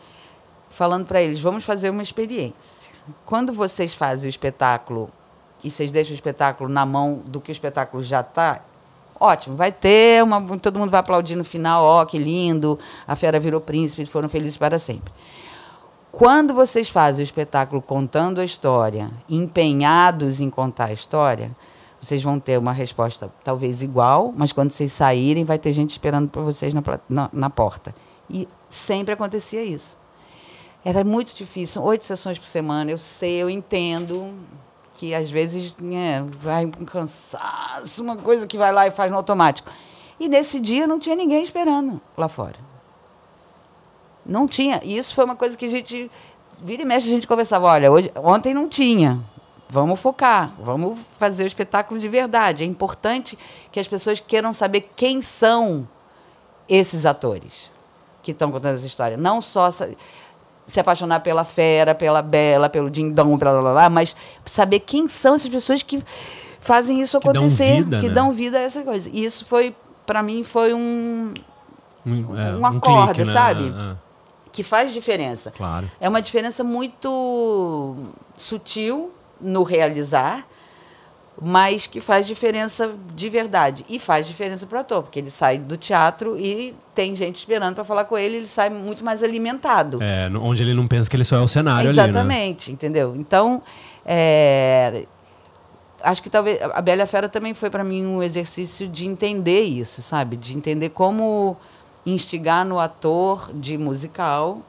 falando 0.71 1.05
para 1.05 1.21
eles, 1.21 1.39
vamos 1.39 1.65
fazer 1.65 1.91
uma 1.91 2.03
experiência. 2.03 2.91
Quando 3.27 3.53
vocês 3.53 3.93
fazem 3.93 4.27
o 4.27 4.31
espetáculo 4.31 5.11
e 5.63 5.71
vocês 5.71 5.93
deixam 5.93 6.13
o 6.13 6.15
espetáculo 6.15 6.71
na 6.71 6.87
mão 6.87 7.21
do 7.27 7.43
que 7.43 7.51
o 7.51 7.53
espetáculo 7.53 8.03
já 8.03 8.21
está, 8.21 8.63
ótimo, 9.19 9.55
vai 9.55 9.71
ter, 9.71 10.25
uma, 10.25 10.41
todo 10.57 10.79
mundo 10.79 10.91
vai 10.91 11.01
aplaudir 11.01 11.37
no 11.37 11.45
final, 11.45 11.85
ó, 11.85 12.07
que 12.07 12.17
lindo, 12.17 12.79
a 13.07 13.15
fera 13.15 13.39
virou 13.39 13.61
príncipe, 13.61 14.07
foram 14.07 14.31
felizes 14.31 14.57
para 14.57 14.79
sempre. 14.79 15.13
Quando 16.11 16.55
vocês 16.55 16.89
fazem 16.89 17.23
o 17.23 17.25
espetáculo 17.25 17.83
contando 17.83 18.41
a 18.41 18.45
história, 18.45 19.11
empenhados 19.29 20.41
em 20.41 20.49
contar 20.49 20.87
a 20.87 20.93
história, 20.95 21.55
vocês 22.01 22.23
vão 22.23 22.41
ter 22.41 22.59
uma 22.59 22.73
resposta 22.73 23.31
talvez 23.45 23.83
igual, 23.83 24.33
mas 24.37 24.53
quando 24.53 24.71
vocês 24.71 24.93
saírem, 24.93 25.45
vai 25.45 25.59
ter 25.59 25.73
gente 25.73 25.91
esperando 25.91 26.29
por 26.29 26.43
vocês 26.43 26.73
na, 26.73 26.83
na, 27.09 27.31
na 27.33 27.51
porta. 27.51 27.95
E 28.29 28.49
sempre 28.69 29.15
acontecia 29.15 29.63
isso. 29.63 29.99
Era 30.85 31.05
muito 31.05 31.35
difícil, 31.35 31.83
oito 31.83 32.05
sessões 32.05 32.39
por 32.39 32.47
semana, 32.47 32.91
eu 32.91 32.99
sei, 32.99 33.43
eu 33.43 33.51
entendo 33.51 34.33
que 34.95 35.15
às 35.15 35.31
vezes 35.31 35.75
né, 35.79 36.23
vai 36.41 36.65
um 36.65 36.85
cansaço, 36.85 38.03
uma 38.03 38.17
coisa 38.17 38.47
que 38.47 38.57
vai 38.57 38.73
lá 38.73 38.87
e 38.87 38.91
faz 38.91 39.11
no 39.11 39.17
automático. 39.17 39.71
E 40.19 40.29
nesse 40.29 40.61
dia 40.61 40.87
não 40.87 40.99
tinha 40.99 41.17
ninguém 41.17 41.43
esperando 41.43 42.01
lá 42.17 42.29
fora. 42.29 42.57
Não 44.25 44.47
tinha. 44.47 44.81
E 44.85 44.97
isso 44.97 45.15
foi 45.15 45.25
uma 45.25 45.35
coisa 45.35 45.57
que 45.57 45.65
a 45.65 45.69
gente. 45.69 46.11
Vira 46.63 46.83
e 46.83 46.85
mexe, 46.85 47.09
a 47.09 47.11
gente 47.11 47.27
conversava. 47.27 47.67
Olha, 47.67 47.91
hoje, 47.91 48.13
ontem 48.15 48.53
não 48.53 48.69
tinha. 48.69 49.19
Vamos 49.71 50.01
focar. 50.01 50.53
Vamos 50.59 50.99
fazer 51.19 51.45
o 51.45 51.47
espetáculo 51.47 52.01
de 52.01 52.09
verdade. 52.09 52.65
É 52.65 52.67
importante 52.67 53.39
que 53.71 53.79
as 53.79 53.87
pessoas 53.87 54.19
queiram 54.19 54.53
saber 54.53 54.91
quem 54.97 55.23
são 55.23 55.87
esses 56.69 57.07
atores 57.07 57.71
que 58.23 58.33
estão 58.33 58.51
contando 58.51 58.75
essa 58.77 58.87
história. 58.87 59.17
Não 59.17 59.41
só 59.41 59.71
se 59.71 60.79
apaixonar 60.79 61.21
pela 61.21 61.45
fera, 61.45 61.95
pela 61.95 62.21
bela, 62.23 62.69
pelo 62.69 62.91
dindão, 62.91 63.37
blá, 63.37 63.53
blá, 63.53 63.61
blá, 63.63 63.73
blá, 63.73 63.89
mas 63.91 64.17
saber 64.45 64.81
quem 64.81 65.09
são 65.09 65.35
essas 65.35 65.49
pessoas 65.49 65.83
que 65.83 66.03
fazem 66.61 67.01
isso 67.01 67.19
Que 67.21 67.33
dão 67.33 67.43
acontecer, 67.45 67.77
vida, 67.85 68.01
que 68.01 68.09
né? 68.09 68.15
dão 68.15 68.33
vida 68.33 68.59
a 68.59 68.63
essa 68.63 68.83
coisa. 68.83 69.09
E 69.13 69.25
isso 69.25 69.45
foi, 69.47 69.75
para 70.05 70.23
mim, 70.23 70.43
foi 70.45 70.75
um 70.75 71.33
Um, 72.05 72.37
é, 72.39 72.57
um 72.57 72.67
acorde, 72.67 73.15
clique, 73.15 73.25
né? 73.29 73.33
sabe? 73.33 73.65
É, 73.65 73.93
é, 73.93 73.97
que 74.53 74.63
faz 74.65 74.93
diferença. 74.93 75.53
claro. 75.57 75.89
É 76.01 76.09
uma 76.09 76.21
diferença 76.21 76.65
muito 76.65 77.95
sutil 78.37 79.13
no 79.40 79.62
realizar, 79.62 80.46
mas 81.40 81.87
que 81.87 82.00
faz 82.00 82.26
diferença 82.26 82.94
de 83.14 83.29
verdade. 83.29 83.85
E 83.88 83.98
faz 83.98 84.26
diferença 84.26 84.66
para 84.66 84.79
o 84.79 84.81
ator, 84.81 85.03
porque 85.03 85.18
ele 85.18 85.31
sai 85.31 85.59
do 85.59 85.76
teatro 85.76 86.38
e 86.38 86.74
tem 86.94 87.16
gente 87.16 87.37
esperando 87.37 87.74
para 87.74 87.85
falar 87.85 88.05
com 88.05 88.18
ele, 88.18 88.37
ele 88.37 88.48
sai 88.48 88.68
muito 88.68 89.05
mais 89.05 89.22
alimentado. 89.22 90.03
É, 90.03 90.29
onde 90.37 90.62
ele 90.62 90.74
não 90.74 90.87
pensa 90.87 91.09
que 91.09 91.16
ele 91.16 91.24
só 91.24 91.37
é 91.37 91.40
o 91.40 91.48
cenário 91.48 91.90
ali, 91.90 91.96
né? 91.96 92.05
Exatamente, 92.05 92.70
entendeu? 92.70 93.14
Então, 93.16 93.62
é, 94.05 95.07
acho 96.03 96.22
que 96.22 96.31
talvez 96.31 96.61
a 96.61 96.81
Bela 96.81 97.07
Fera 97.07 97.29
também 97.29 97.55
foi 97.55 97.70
para 97.70 97.85
mim 97.85 98.05
um 98.05 98.22
exercício 98.22 98.88
de 98.88 99.07
entender 99.07 99.62
isso, 99.62 100.03
sabe? 100.03 100.37
De 100.37 100.57
entender 100.57 100.90
como 100.90 101.57
instigar 102.05 102.64
no 102.64 102.79
ator 102.79 103.50
de 103.55 103.76
musical, 103.76 104.62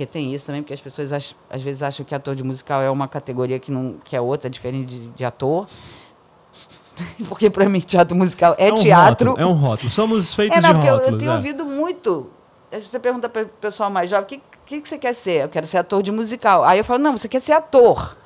porque 0.00 0.06
tem 0.06 0.34
isso 0.34 0.46
também, 0.46 0.62
porque 0.62 0.72
as 0.72 0.80
pessoas 0.80 1.12
ach- 1.12 1.34
às 1.50 1.60
vezes 1.60 1.82
acham 1.82 2.06
que 2.06 2.14
ator 2.14 2.34
de 2.34 2.42
musical 2.42 2.80
é 2.80 2.90
uma 2.90 3.06
categoria 3.06 3.58
que 3.58 3.70
não 3.70 3.96
que 4.02 4.16
é 4.16 4.20
outra, 4.20 4.48
diferente 4.48 4.86
de, 4.88 5.08
de 5.08 5.24
ator. 5.26 5.66
Porque 7.28 7.50
para 7.50 7.68
mim 7.68 7.80
teatro 7.80 8.16
musical 8.16 8.54
é, 8.58 8.72
um 8.72 8.76
teatro. 8.76 9.30
rótulo, 9.32 9.42
é 9.42 9.46
um 9.46 9.54
rótulo. 9.54 9.90
Somos 9.90 10.34
feitos 10.34 10.56
É, 10.56 10.60
não, 10.62 10.70
de 10.70 10.74
porque 10.76 10.88
eu, 10.88 10.94
rótulos. 10.94 11.12
eu 11.12 11.18
tenho 11.18 11.32
é. 11.32 11.36
ouvido 11.36 11.64
muito. 11.66 12.30
Você 12.72 12.98
pergunta 12.98 13.28
para 13.28 13.42
o 13.42 13.46
pessoal 13.46 13.90
mais 13.90 14.08
jovem, 14.08 14.24
o 14.24 14.26
que, 14.26 14.40
que, 14.64 14.80
que 14.80 14.88
você 14.88 14.96
quer 14.96 15.14
ser? 15.14 15.44
Eu 15.44 15.48
quero 15.50 15.66
ser 15.66 15.76
ator 15.78 16.02
de 16.02 16.10
musical. 16.10 16.64
Aí 16.64 16.78
eu 16.78 16.84
falo, 16.84 16.98
não, 17.02 17.16
você 17.18 17.28
quer 17.28 17.40
ser 17.40 17.52
ator. 17.52 18.16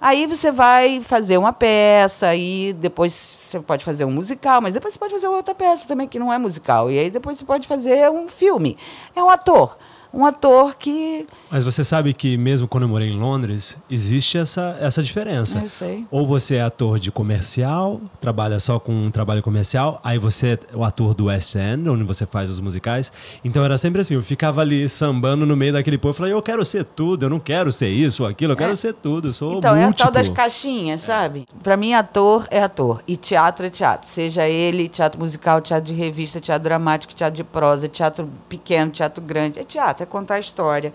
Aí 0.00 0.26
você 0.26 0.52
vai 0.52 1.00
fazer 1.00 1.36
uma 1.38 1.52
peça, 1.52 2.28
aí 2.28 2.72
depois 2.74 3.12
você 3.52 3.60
pode 3.60 3.84
fazer 3.84 4.04
um 4.04 4.10
musical, 4.12 4.60
mas 4.60 4.74
depois 4.74 4.92
você 4.94 4.98
pode 4.98 5.12
fazer 5.12 5.28
outra 5.28 5.54
peça 5.54 5.86
também 5.86 6.08
que 6.08 6.18
não 6.18 6.32
é 6.32 6.38
musical. 6.38 6.90
E 6.90 6.98
aí 6.98 7.10
depois 7.10 7.38
você 7.38 7.44
pode 7.44 7.66
fazer 7.68 8.10
um 8.10 8.28
filme. 8.28 8.76
É 9.14 9.22
um 9.22 9.30
ator. 9.30 9.76
um 10.14 10.26
ator 10.26 10.76
que. 10.76 11.26
Mas 11.50 11.64
você 11.64 11.82
sabe 11.82 12.12
que 12.12 12.36
mesmo 12.36 12.68
quando 12.68 12.82
eu 12.84 12.88
morei 12.88 13.08
em 13.08 13.18
Londres, 13.18 13.78
existe 13.90 14.36
essa, 14.38 14.76
essa 14.80 15.02
diferença. 15.02 15.58
Eu 15.58 15.68
sei. 15.70 16.04
Ou 16.10 16.26
você 16.26 16.56
é 16.56 16.62
ator 16.62 16.98
de 16.98 17.10
comercial, 17.10 17.98
trabalha 18.20 18.60
só 18.60 18.78
com 18.78 18.92
um 18.92 19.10
trabalho 19.10 19.42
comercial, 19.42 20.00
aí 20.04 20.18
você 20.18 20.58
é 20.72 20.76
o 20.76 20.84
ator 20.84 21.14
do 21.14 21.26
West 21.26 21.54
End, 21.54 21.88
onde 21.88 22.04
você 22.04 22.24
faz 22.26 22.50
os 22.50 22.60
musicais. 22.60 23.10
Então 23.42 23.64
era 23.64 23.76
sempre 23.78 24.00
assim, 24.02 24.14
eu 24.14 24.22
ficava 24.22 24.60
ali 24.60 24.86
sambando 24.88 25.44
no 25.46 25.56
meio 25.56 25.72
daquele 25.72 25.96
povo, 25.98 26.10
eu 26.10 26.14
falei, 26.18 26.32
eu 26.34 26.42
quero 26.42 26.62
ser 26.64 26.84
tudo, 26.84 27.24
eu 27.26 27.30
não 27.30 27.40
quero 27.40 27.72
ser 27.72 27.88
isso 27.88 28.22
ou 28.22 28.28
aquilo, 28.28 28.52
eu 28.52 28.56
quero 28.56 28.72
É. 28.72 28.76
ser 28.76 28.92
tudo, 28.94 29.28
eu 29.28 29.32
sou 29.32 29.58
Então, 29.58 29.74
é 29.74 29.82
a 29.82 29.86
múltiplo. 29.86 30.12
tal 30.12 30.22
das 30.22 30.28
caixinhas, 30.28 31.00
sabe? 31.02 31.46
Pra 31.62 31.74
mim, 31.76 31.94
ator 31.94 32.46
é 32.50 32.62
ator. 32.62 33.02
E 33.06 33.16
teatro 33.16 33.41
é 33.48 33.70
teatro. 33.70 34.08
Seja 34.08 34.48
ele 34.48 34.88
teatro 34.88 35.18
musical, 35.18 35.60
teatro 35.60 35.86
de 35.86 35.94
revista, 35.94 36.40
teatro 36.40 36.64
dramático, 36.64 37.14
teatro 37.14 37.36
de 37.36 37.44
prosa, 37.44 37.88
teatro 37.88 38.28
pequeno, 38.48 38.90
teatro 38.90 39.22
grande. 39.22 39.60
É 39.60 39.64
teatro, 39.64 40.02
é 40.02 40.06
contar 40.06 40.38
história. 40.38 40.92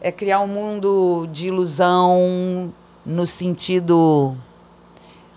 É 0.00 0.10
criar 0.10 0.40
um 0.40 0.46
mundo 0.46 1.28
de 1.32 1.48
ilusão 1.48 2.72
no 3.04 3.26
sentido. 3.26 4.36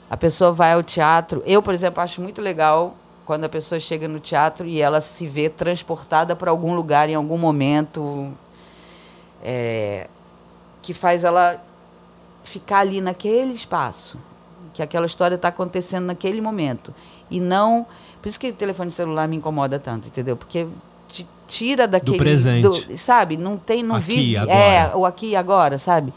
A 0.10 0.18
pessoa 0.18 0.52
vai 0.52 0.74
ao 0.74 0.84
teatro. 0.84 1.44
Eu, 1.46 1.62
por 1.62 1.74
exemplo, 1.74 2.02
acho 2.02 2.22
muito 2.22 2.42
legal 2.42 2.96
quando 3.26 3.46
a 3.46 3.50
pessoa 3.50 3.80
chega 3.80 4.08
no 4.08 4.20
teatro 4.20 4.68
e 4.68 4.82
ela 4.82 5.02
se 5.02 5.28
vê 5.28 5.50
transportada 5.50 6.36
para 6.36 6.52
algum 6.52 6.76
lugar 6.76 7.10
em 7.10 7.16
algum 7.16 7.38
momento. 7.38 8.32
é, 9.44 10.08
que 10.82 10.94
faz 10.94 11.24
ela 11.24 11.64
ficar 12.44 12.80
ali 12.80 13.02
naquele 13.02 13.54
espaço, 13.54 14.18
que 14.74 14.82
aquela 14.82 15.06
história 15.06 15.36
está 15.36 15.50
acontecendo 15.50 16.06
naquele 16.06 16.42
momento. 16.42 16.94
E 17.30 17.40
não. 17.40 17.86
Por 18.22 18.30
isso 18.30 18.40
que 18.40 18.50
o 18.50 18.54
telefone 18.54 18.92
celular 18.92 19.28
me 19.28 19.38
incomoda 19.38 19.78
tanto, 19.80 20.08
entendeu? 20.08 20.36
Porque 20.36 20.68
te 21.08 21.28
tira 21.48 21.88
daquele. 21.88 22.18
presente. 22.18 22.98
sabe? 22.98 23.38
Não 23.38 23.58
tem. 23.58 23.84
Não 23.84 23.98
Aqui, 23.98 24.06
vive. 24.06 24.38
agora. 24.38 24.60
É, 24.60 24.96
o 24.96 25.06
aqui 25.06 25.28
e 25.28 25.36
agora, 25.36 25.78
sabe? 25.78 26.14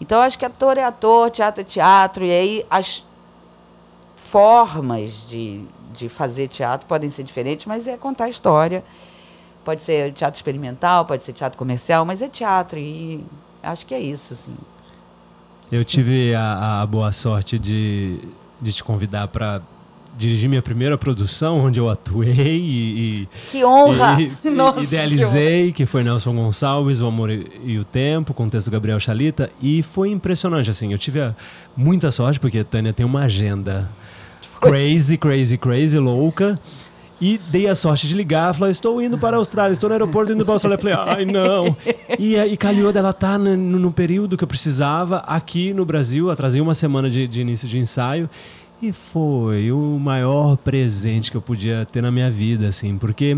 Então, 0.00 0.20
acho 0.20 0.38
que 0.38 0.44
ator 0.44 0.76
é 0.76 0.84
ator, 0.84 1.30
teatro 1.30 1.62
é 1.62 1.64
teatro, 1.64 2.24
e 2.24 2.30
aí 2.30 2.66
as 2.68 3.04
formas 4.16 5.12
de, 5.28 5.64
de 5.92 6.08
fazer 6.08 6.48
teatro 6.48 6.86
podem 6.86 7.08
ser 7.08 7.22
diferentes, 7.22 7.64
mas 7.66 7.86
é 7.86 7.96
contar 7.96 8.28
história. 8.28 8.84
Pode 9.64 9.82
ser 9.82 10.12
teatro 10.12 10.38
experimental, 10.38 11.06
pode 11.06 11.22
ser 11.22 11.32
teatro 11.32 11.58
comercial, 11.58 12.04
mas 12.04 12.20
é 12.20 12.28
teatro, 12.28 12.78
e 12.78 13.24
acho 13.62 13.86
que 13.86 13.94
é 13.94 14.00
isso, 14.00 14.34
assim. 14.34 14.54
Eu 15.70 15.84
tive 15.84 16.34
a, 16.34 16.82
a 16.82 16.86
boa 16.86 17.10
sorte 17.12 17.58
de, 17.58 18.18
de 18.60 18.72
te 18.72 18.84
convidar 18.84 19.28
para 19.28 19.60
dirigir 20.16 20.48
minha 20.48 20.62
primeira 20.62 20.96
produção, 20.96 21.58
onde 21.60 21.78
eu 21.78 21.90
atuei 21.90 22.32
e, 22.58 23.28
Que 23.50 23.62
honra! 23.64 24.16
e- 24.22 24.30
Nossa, 24.48 24.80
idealizei, 24.82 25.72
que, 25.72 25.84
foi 25.84 26.02
Nelson 26.02 26.34
Gonçalves, 26.34 27.00
O 27.02 27.06
Amor 27.06 27.30
e, 27.30 27.78
o 27.78 27.84
Tempo, 27.84 28.32
com 28.32 28.46
o 28.46 28.48
texto 28.50 28.70
Gabriel 28.70 28.98
Chalita, 28.98 29.50
e 29.60 29.82
foi 29.82 30.10
impressionante, 30.10 30.70
assim, 30.70 30.92
eu 30.92 30.98
tive 30.98 31.20
a- 31.20 31.34
muita 31.76 32.10
sorte, 32.10 32.40
porque 32.40 32.60
a 32.60 32.64
Tânia 32.64 32.92
tem 32.94 33.04
uma 33.04 33.24
agenda 33.24 33.90
crazy, 34.60 35.18
crazy, 35.18 35.58
crazy, 35.58 35.98
louca, 35.98 36.58
e 37.20 37.38
dei 37.50 37.66
a 37.68 37.74
sorte 37.74 38.06
de 38.06 38.14
ligar, 38.14 38.54
falou, 38.54 38.68
estou 38.70 39.00
indo 39.00 39.16
para 39.16 39.36
a 39.36 39.38
Austrália, 39.38 39.72
estou 39.72 39.88
no 39.88 39.94
aeroporto 39.94 40.32
indo 40.32 40.44
para 40.44 40.52
a 40.52 40.56
Austrália. 40.56 40.76
Eu 40.76 40.80
falei, 40.80 40.96
ai 40.96 41.24
não. 41.24 41.76
E, 42.18 42.36
aí 42.36 42.56
calhou 42.56 42.92
dela 42.92 43.10
estar 43.10 43.38
no, 43.38 43.56
no- 43.56 43.92
período 43.92 44.36
que 44.36 44.44
eu 44.44 44.48
precisava, 44.48 45.18
aqui 45.18 45.72
no 45.74 45.84
Brasil, 45.84 46.30
atrasei 46.30 46.60
uma 46.60 46.74
semana 46.74 47.08
de, 47.10 47.26
de 47.26 47.40
início 47.40 47.66
de 47.68 47.78
ensaio, 47.78 48.28
e 48.80 48.92
foi 48.92 49.72
o 49.72 49.98
maior 49.98 50.56
presente 50.56 51.30
que 51.30 51.36
eu 51.36 51.42
podia 51.42 51.86
ter 51.90 52.02
na 52.02 52.10
minha 52.10 52.30
vida, 52.30 52.68
assim, 52.68 52.96
porque 52.98 53.36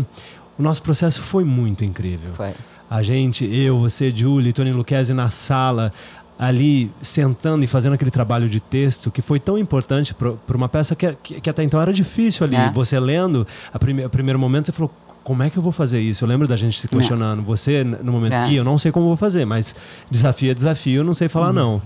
o 0.57 0.61
nosso 0.61 0.81
processo 0.83 1.21
foi 1.21 1.43
muito 1.43 1.85
incrível. 1.85 2.33
Foi. 2.33 2.53
A 2.89 3.03
gente, 3.03 3.45
eu, 3.45 3.79
você, 3.79 4.11
Julie, 4.11 4.51
Tony 4.51 4.71
Lucchesi 4.73 5.13
na 5.13 5.29
sala, 5.29 5.93
ali 6.39 6.89
sentando 7.01 7.65
e 7.65 7.67
fazendo 7.67 7.93
aquele 7.93 8.09
trabalho 8.11 8.47
de 8.47 8.61
texto 8.61 9.11
que 9.11 9.21
foi 9.21 9.41
tão 9.41 9.57
importante 9.57 10.13
para 10.15 10.55
uma 10.55 10.69
peça 10.69 10.95
que, 10.95 11.13
que, 11.21 11.41
que 11.41 11.49
até 11.49 11.61
então 11.63 11.81
era 11.81 11.91
difícil 11.91 12.45
ali. 12.45 12.55
É. 12.55 12.71
Você 12.71 12.97
lendo, 12.97 13.45
a 13.73 13.77
prime, 13.77 14.05
o 14.05 14.09
primeiro 14.09 14.39
momento 14.39 14.67
você 14.67 14.71
falou. 14.71 14.89
Como 15.21 15.43
é 15.43 15.49
que 15.49 15.57
eu 15.57 15.61
vou 15.61 15.73
fazer 15.73 15.99
isso? 15.99 16.23
Eu 16.23 16.29
lembro 16.29 16.47
da 16.47 16.55
gente 16.55 16.79
se 16.79 16.87
questionando. 16.87 17.43
Você, 17.43 17.83
no 17.83 18.11
momento 18.11 18.33
É. 18.33 18.47
que 18.47 18.55
eu 18.55 18.63
não 18.63 18.79
sei 18.79 18.91
como 18.91 19.05
vou 19.05 19.17
fazer, 19.17 19.45
mas 19.45 19.75
desafio 20.09 20.49
é 20.49 20.53
desafio, 20.55 21.01
eu 21.01 21.03
não 21.03 21.13
sei 21.13 21.25
Uhum. 21.25 21.29
falar 21.29 21.53
não. 21.53 21.79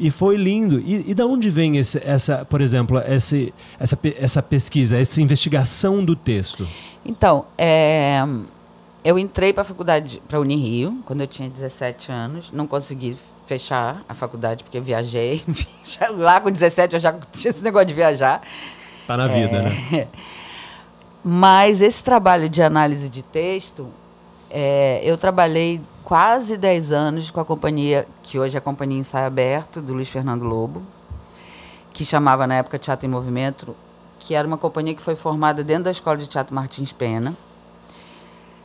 E 0.00 0.10
foi 0.10 0.36
lindo. 0.36 0.78
E, 0.78 1.10
e 1.10 1.12
da 1.12 1.26
onde 1.26 1.50
vem 1.50 1.76
esse, 1.76 2.00
essa, 2.02 2.44
por 2.46 2.60
exemplo, 2.62 2.98
esse, 3.06 3.52
essa, 3.78 3.98
essa 4.18 4.42
pesquisa, 4.42 4.96
essa 4.96 5.20
investigação 5.20 6.02
do 6.02 6.16
texto? 6.16 6.66
Então, 7.04 7.44
é, 7.58 8.24
eu 9.04 9.18
entrei 9.18 9.52
para 9.52 9.62
a 9.62 9.64
faculdade, 9.64 10.22
para 10.26 10.38
a 10.38 10.40
Unirio, 10.40 10.96
quando 11.04 11.20
eu 11.20 11.26
tinha 11.26 11.50
17 11.50 12.10
anos. 12.10 12.50
Não 12.50 12.66
consegui 12.66 13.18
fechar 13.46 14.02
a 14.08 14.14
faculdade, 14.14 14.62
porque 14.64 14.80
viajei. 14.80 15.44
Lá 16.16 16.40
com 16.40 16.50
17 16.50 16.94
eu 16.94 17.00
já 17.00 17.12
tinha 17.32 17.50
esse 17.50 17.62
negócio 17.62 17.86
de 17.86 17.94
viajar. 17.94 18.42
Tá 19.06 19.16
na 19.16 19.26
vida, 19.26 19.56
É. 19.58 19.62
né? 19.62 20.08
Mas 21.24 21.80
esse 21.80 22.02
trabalho 22.04 22.48
de 22.48 22.62
análise 22.62 23.08
de 23.08 23.22
texto, 23.22 23.88
é, 24.50 25.00
eu 25.02 25.16
trabalhei 25.16 25.80
quase 26.04 26.56
10 26.56 26.92
anos 26.92 27.30
com 27.32 27.40
a 27.40 27.44
companhia, 27.44 28.06
que 28.22 28.38
hoje 28.38 28.56
é 28.56 28.58
a 28.58 28.60
Companhia 28.60 28.98
Ensaio 29.00 29.26
Aberto, 29.26 29.82
do 29.82 29.92
Luiz 29.92 30.08
Fernando 30.08 30.44
Lobo, 30.44 30.82
que 31.92 32.04
chamava 32.04 32.46
na 32.46 32.54
época 32.56 32.78
Teatro 32.78 33.06
em 33.06 33.10
Movimento, 33.10 33.74
que 34.20 34.34
era 34.34 34.46
uma 34.46 34.56
companhia 34.58 34.94
que 34.94 35.02
foi 35.02 35.16
formada 35.16 35.64
dentro 35.64 35.84
da 35.84 35.90
Escola 35.90 36.16
de 36.16 36.28
Teatro 36.28 36.54
Martins 36.54 36.92
Pena. 36.92 37.34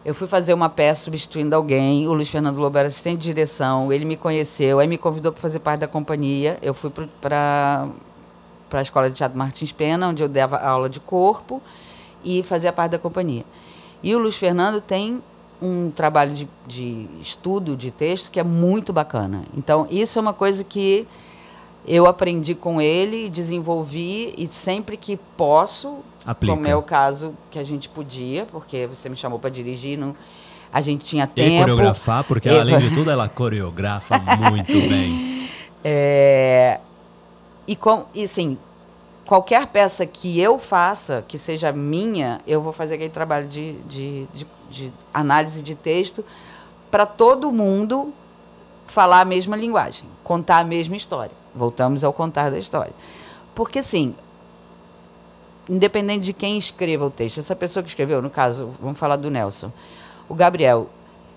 Eu 0.03 0.15
fui 0.15 0.27
fazer 0.27 0.53
uma 0.53 0.67
peça 0.67 1.03
substituindo 1.03 1.55
alguém, 1.55 2.07
o 2.07 2.13
Luiz 2.13 2.27
Fernando 2.27 2.57
Lobo 2.57 2.75
era 2.75 2.87
assistente 2.87 3.19
de 3.19 3.25
direção, 3.25 3.93
ele 3.93 4.03
me 4.03 4.17
conheceu, 4.17 4.79
aí 4.79 4.87
me 4.87 4.97
convidou 4.97 5.31
para 5.31 5.39
fazer 5.39 5.59
parte 5.59 5.81
da 5.81 5.87
companhia. 5.87 6.57
Eu 6.59 6.73
fui 6.73 6.91
para 7.21 7.87
a 8.71 8.81
Escola 8.81 9.11
de 9.11 9.15
Teatro 9.15 9.37
Martins 9.37 9.71
Pena, 9.71 10.07
onde 10.07 10.23
eu 10.23 10.27
dava 10.27 10.57
aula 10.57 10.89
de 10.89 10.99
corpo 10.99 11.61
e 12.23 12.41
fazia 12.41 12.73
parte 12.73 12.93
da 12.93 12.99
companhia. 12.99 13.45
E 14.01 14.15
o 14.15 14.19
Luiz 14.19 14.35
Fernando 14.35 14.81
tem 14.81 15.21
um 15.61 15.91
trabalho 15.91 16.33
de, 16.33 16.49
de 16.65 17.07
estudo 17.21 17.77
de 17.77 17.91
texto 17.91 18.31
que 18.31 18.39
é 18.39 18.43
muito 18.43 18.91
bacana. 18.91 19.43
Então, 19.55 19.87
isso 19.91 20.17
é 20.17 20.21
uma 20.21 20.33
coisa 20.33 20.63
que 20.63 21.07
eu 21.85 22.05
aprendi 22.05 22.53
com 22.55 22.79
ele, 22.81 23.29
desenvolvi 23.29 24.33
e 24.37 24.47
sempre 24.51 24.95
que 24.97 25.17
posso, 25.37 25.99
Aplica. 26.25 26.53
como 26.55 26.67
é 26.67 26.75
o 26.75 26.81
caso 26.83 27.33
que 27.49 27.57
a 27.57 27.63
gente 27.63 27.89
podia, 27.89 28.45
porque 28.45 28.85
você 28.87 29.09
me 29.09 29.15
chamou 29.15 29.39
para 29.39 29.49
dirigir, 29.49 29.97
não, 29.97 30.15
a 30.71 30.79
gente 30.81 31.05
tinha 31.05 31.23
E 31.23 31.27
tempo. 31.27 31.59
coreografar, 31.59 32.23
porque 32.23 32.47
E- 32.49 32.59
além 32.59 32.77
de 32.79 32.91
tudo 32.95 33.09
ela 33.09 33.27
coreografa 33.27 34.17
muito 34.19 34.79
bem. 34.87 35.49
É, 35.83 36.79
e, 37.67 37.75
com, 37.75 38.05
e 38.13 38.23
assim, 38.23 38.57
qualquer 39.25 39.67
peça 39.67 40.05
que 40.05 40.39
eu 40.39 40.59
faça, 40.59 41.23
que 41.27 41.37
seja 41.37 41.71
minha, 41.71 42.41
eu 42.45 42.61
vou 42.61 42.71
fazer 42.71 42.95
aquele 42.95 43.09
trabalho 43.09 43.47
de, 43.47 43.73
de, 43.89 44.27
de, 44.33 44.47
de 44.69 44.93
análise 45.13 45.61
de 45.61 45.73
texto 45.75 46.23
para 46.91 47.05
todo 47.05 47.51
mundo 47.51 48.13
falar 48.91 49.21
a 49.21 49.25
mesma 49.25 49.55
linguagem, 49.55 50.03
contar 50.23 50.59
a 50.59 50.63
mesma 50.63 50.95
história. 50.95 51.31
Voltamos 51.55 52.03
ao 52.03 52.11
contar 52.11 52.51
da 52.51 52.59
história. 52.59 52.93
Porque, 53.55 53.79
assim, 53.79 54.13
independente 55.69 56.25
de 56.25 56.33
quem 56.33 56.57
escreva 56.57 57.05
o 57.05 57.09
texto, 57.09 57.39
essa 57.39 57.55
pessoa 57.55 57.81
que 57.81 57.89
escreveu, 57.89 58.21
no 58.21 58.29
caso, 58.29 58.71
vamos 58.81 58.99
falar 58.99 59.15
do 59.15 59.29
Nelson, 59.29 59.71
o 60.27 60.35
Gabriel, 60.35 60.89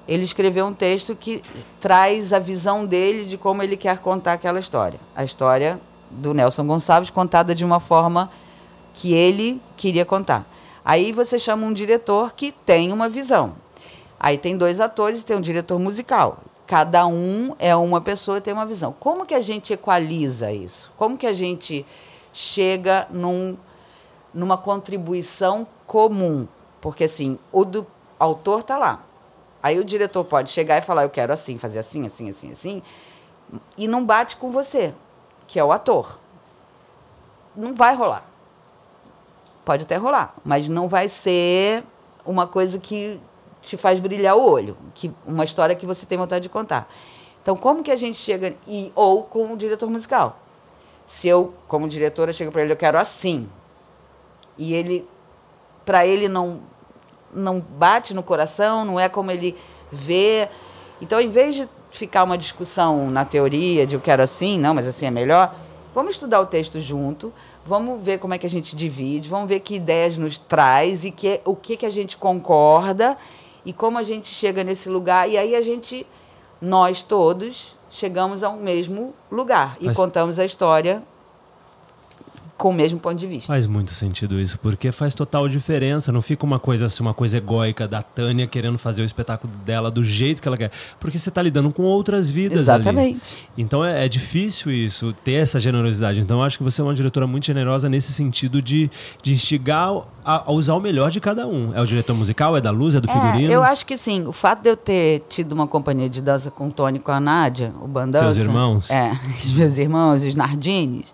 ele 0.07 0.25
escreveu 0.25 0.67
um 0.67 0.75
texto 0.75 1.15
que 1.15 1.43
traz 1.81 2.33
a 2.33 2.39
visão 2.39 2.85
dele 2.85 3.25
de 3.25 3.39
como 3.39 3.63
ele 3.63 3.77
quer 3.77 3.99
contar 3.99 4.35
aquela 4.35 4.59
história. 4.59 4.99
A 5.15 5.25
história 5.25 5.81
do 6.11 6.35
Nelson 6.35 6.67
Gonçalves 6.67 7.11
contada 7.11 7.55
de 7.55 7.65
uma 7.65 7.81
forma 7.81 8.31
que 8.93 9.13
ele 9.13 9.61
queria 9.77 10.05
contar. 10.05 10.45
Aí 10.85 11.13
você 11.13 11.39
chama 11.39 11.67
um 11.67 11.73
diretor 11.73 12.33
que 12.35 12.53
tem 12.53 12.93
uma 12.93 13.09
visão. 13.09 13.55
Aí 14.19 14.37
tem 14.37 14.57
dois 14.57 14.81
atores, 14.81 15.25
tem 15.25 15.37
um 15.37 15.41
diretor 15.41 15.79
musical. 15.79 16.41
Cada 16.67 17.07
um 17.07 17.55
é 17.59 17.77
uma 17.77 18.01
pessoa 18.01 18.39
e 18.39 18.41
tem 18.41 18.55
uma 18.55 18.65
visão. 18.65 18.95
Como 18.99 19.27
que 19.27 19.35
a 19.35 19.41
gente 19.41 19.73
equaliza 19.73 20.51
isso? 20.51 20.91
Como 20.97 21.17
que 21.17 21.27
a 21.27 21.33
gente 21.33 21.85
chega 22.33 23.07
num, 23.11 23.57
numa 24.33 24.57
contribuição 24.57 25.67
comum? 25.87 26.49
Porque 26.81 27.05
assim, 27.05 27.39
o 27.53 27.65
do 27.65 27.87
autor 28.19 28.63
tá 28.63 28.79
lá. 28.79 29.03
Aí 29.63 29.79
o 29.79 29.85
diretor 29.85 30.25
pode 30.25 30.51
chegar 30.51 30.79
e 30.79 30.83
falar, 30.83 31.05
eu 31.05 31.11
quero 31.11 31.33
assim, 31.33 31.59
fazer 31.59 31.79
assim, 31.79 32.07
assim, 32.07 32.29
assim, 32.29 32.51
assim, 32.51 32.83
e 33.77 33.89
não 33.89 34.05
bate 34.05 34.37
com 34.37 34.51
você, 34.51 34.95
que 35.47 35.59
é 35.59 35.65
o 35.65 35.73
ator. 35.73 36.19
Não 37.57 37.75
vai 37.75 37.95
rolar. 37.95 38.27
Pode 39.65 39.85
até 39.85 39.97
rolar, 39.97 40.35
mas 40.45 40.69
não 40.69 40.89
vai 40.89 41.09
ser 41.09 41.85
uma 42.27 42.47
coisa 42.47 42.79
que 42.79 43.19
te 43.65 43.77
faz 43.77 43.99
brilhar 43.99 44.37
o 44.37 44.43
olho, 44.43 44.77
que 44.95 45.13
uma 45.27 45.45
história 45.45 45.75
que 45.75 45.87
você 45.87 46.05
tem 46.07 46.19
vontade 46.19 46.43
de 46.43 46.49
contar. 46.49 46.89
Então, 47.43 47.57
como 47.57 47.83
que 47.83 47.91
a 47.91 47.97
gente 47.97 48.19
chega 48.19 48.55
e 48.67 48.93
ou 48.95 49.23
com 49.23 49.53
o 49.53 49.57
diretor 49.57 49.91
musical? 49.91 50.39
Se 51.07 51.29
eu, 51.29 51.53
como 51.69 51.89
diretora, 51.89 52.33
chego 52.33 52.51
para 52.51 52.63
ele, 52.63 52.73
eu 52.73 52.77
quero 52.77 52.99
assim, 52.99 53.49
e 54.57 54.73
ele, 54.75 55.07
para 55.85 56.07
ele 56.07 56.29
não 56.29 56.61
não 57.35 57.59
bate 57.59 58.15
no 58.15 58.23
coração, 58.23 58.85
não 58.85 58.99
é 58.99 59.09
como 59.09 59.31
ele 59.31 59.57
ver. 59.91 60.49
Então, 61.01 61.21
em 61.21 61.29
vez 61.29 61.57
de 61.57 61.69
ficar 61.91 62.23
uma 62.23 62.39
discussão 62.39 63.11
na 63.11 63.25
teoria 63.25 63.87
de 63.87 63.95
eu 63.95 64.01
quero 64.01 64.23
assim, 64.23 64.59
não, 64.59 64.73
mas 64.73 64.87
assim 64.87 65.07
é 65.07 65.11
melhor, 65.11 65.55
vamos 65.95 66.15
estudar 66.15 66.41
o 66.41 66.47
texto 66.47 66.81
junto, 66.81 67.33
vamos 67.67 68.03
ver 68.03 68.19
como 68.19 68.35
é 68.35 68.39
que 68.39 68.47
a 68.47 68.51
gente 68.51 68.75
divide, 68.75 69.29
vamos 69.29 69.49
ver 69.49 69.61
que 69.61 69.75
ideias 69.75 70.17
nos 70.17 70.39
traz 70.39 71.05
e 71.05 71.11
que, 71.11 71.41
o 71.45 71.55
que, 71.55 71.77
que 71.77 71.87
a 71.87 71.91
gente 71.91 72.17
concorda 72.17 73.17
e 73.65 73.73
como 73.73 73.99
a 73.99 74.03
gente 74.03 74.29
chega 74.29 74.63
nesse 74.65 74.89
lugar. 74.89 75.29
E 75.29 75.37
aí 75.39 75.55
a 75.55 75.61
gente, 75.61 76.07
nós 76.61 77.03
todos, 77.03 77.77
chegamos 77.91 78.43
ao 78.43 78.57
mesmo 78.57 79.15
lugar 79.31 79.77
e 79.81 79.87
Mas- 79.87 79.97
contamos 79.97 80.39
a 80.39 80.45
história 80.45 81.03
com 82.57 82.71
o 82.71 82.73
mesmo 82.73 83.01
ponto 83.01 83.17
de 83.17 83.27
vista. 83.27 83.49
Faz 83.49 83.67
muito 83.67 83.93
sentido 83.93 84.39
isso, 84.41 84.59
porque 84.59 84.93
faz 84.93 85.15
total 85.15 85.49
diferença. 85.49 86.13
Não 86.13 86.23
fica 86.23 86.45
uma 86.45 86.59
coisa 86.59 86.87
assim, 86.87 87.03
uma 87.03 87.15
coisa 87.15 87.39
egóica 87.39 87.89
da 87.89 88.03
Tânia 88.03 88.47
querendo 88.47 88.79
fazer 88.79 89.03
o 89.03 89.05
espetáculo 89.05 89.53
dela 89.65 89.91
do 89.91 90.05
jeito 90.05 90.41
que 90.41 90.47
ela 90.47 90.57
quer. 90.57 90.71
Porque 91.01 91.19
você 91.19 91.29
está 91.29 91.43
lidando 91.43 91.73
com 91.73 91.83
outras 91.83 92.31
vidas 92.31 92.69
ali. 92.69 92.83
Exatamente. 92.83 93.49
Então 93.59 93.85
é, 93.85 94.05
é 94.05 94.09
difícil 94.09 94.71
isso, 94.71 95.13
ter 95.25 95.35
essa 95.35 95.59
generosidade. 95.59 96.21
Então 96.21 96.39
eu 96.39 96.43
acho 96.45 96.57
que 96.57 96.65
você 96.65 96.81
é 96.81 96.85
uma 96.85 96.95
diretora 96.95 97.27
muito 97.27 97.45
generosa 97.45 97.89
nesse 97.89 98.13
sentido 98.13 98.63
de, 98.63 98.91
de 99.21 99.33
instigar 99.33 99.91
a, 100.25 100.49
a 100.49 100.53
usar 100.53 100.75
o 100.75 100.81
melhor 100.81 101.11
de 101.11 101.21
cada 101.21 101.47
um. 101.47 101.75
É 101.75 101.81
o 101.81 101.85
diretor 101.85 102.15
musical, 102.15 102.57
é 102.57 102.61
da 102.61 102.71
luz, 102.71 102.95
é 102.95 103.01
do 103.01 103.09
figurino? 103.09 103.51
É, 103.51 103.55
eu 103.55 103.65
acho 103.65 103.85
que 103.85 103.97
sim. 103.97 104.27
O 104.27 104.33
fato 104.33 104.63
de 104.63 104.71
eu 104.71 104.77
ter 104.77 105.25
tido 105.29 105.53
uma 105.53 105.67
companhia 105.67 106.09
de 106.09 106.23
dança 106.23 106.51
com 106.51 106.69
o 106.69 106.71
Tony 106.71 107.01
com 107.01 107.11
a 107.11 107.19
Nádia, 107.19 107.73
o 107.83 107.89
Bandança. 107.89 108.33
Seus 108.33 108.47
irmãos? 108.47 108.91
É, 108.91 109.11
os 109.43 109.51
meus 109.51 109.77
irmãos, 109.77 110.23
os 110.23 110.35
Nardines. 110.35 111.13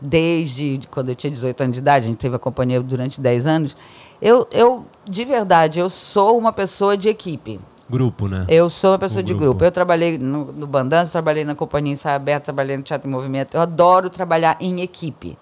Desde 0.00 0.80
quando 0.90 1.10
eu 1.10 1.14
tinha 1.14 1.30
18 1.30 1.60
anos 1.62 1.74
de 1.74 1.80
idade, 1.80 2.06
a 2.06 2.08
gente 2.08 2.18
teve 2.18 2.36
a 2.36 2.38
companhia 2.38 2.80
durante 2.80 3.20
10 3.20 3.46
anos. 3.46 3.76
Eu, 4.20 4.46
eu, 4.50 4.86
de 5.04 5.24
verdade, 5.24 5.78
eu 5.78 5.90
sou 5.90 6.38
uma 6.38 6.52
pessoa 6.52 6.96
de 6.96 7.08
equipe. 7.08 7.60
Grupo, 7.88 8.28
né? 8.28 8.46
Eu 8.48 8.70
sou 8.70 8.92
uma 8.92 8.98
pessoa 8.98 9.20
Um 9.20 9.24
de 9.24 9.32
grupo. 9.34 9.46
grupo. 9.50 9.64
Eu 9.64 9.72
trabalhei 9.72 10.16
no, 10.16 10.52
no 10.52 10.66
Bandança, 10.66 11.10
trabalhei 11.12 11.44
na 11.44 11.54
Companhia 11.54 11.92
Ensaio 11.92 12.16
Aberto, 12.16 12.44
trabalhei 12.44 12.76
no 12.76 12.82
Teatro 12.82 13.08
em 13.08 13.10
Movimento. 13.10 13.54
Eu 13.56 13.60
adoro 13.60 14.08
trabalhar 14.08 14.56
em 14.60 14.80
equipe. 14.80 15.36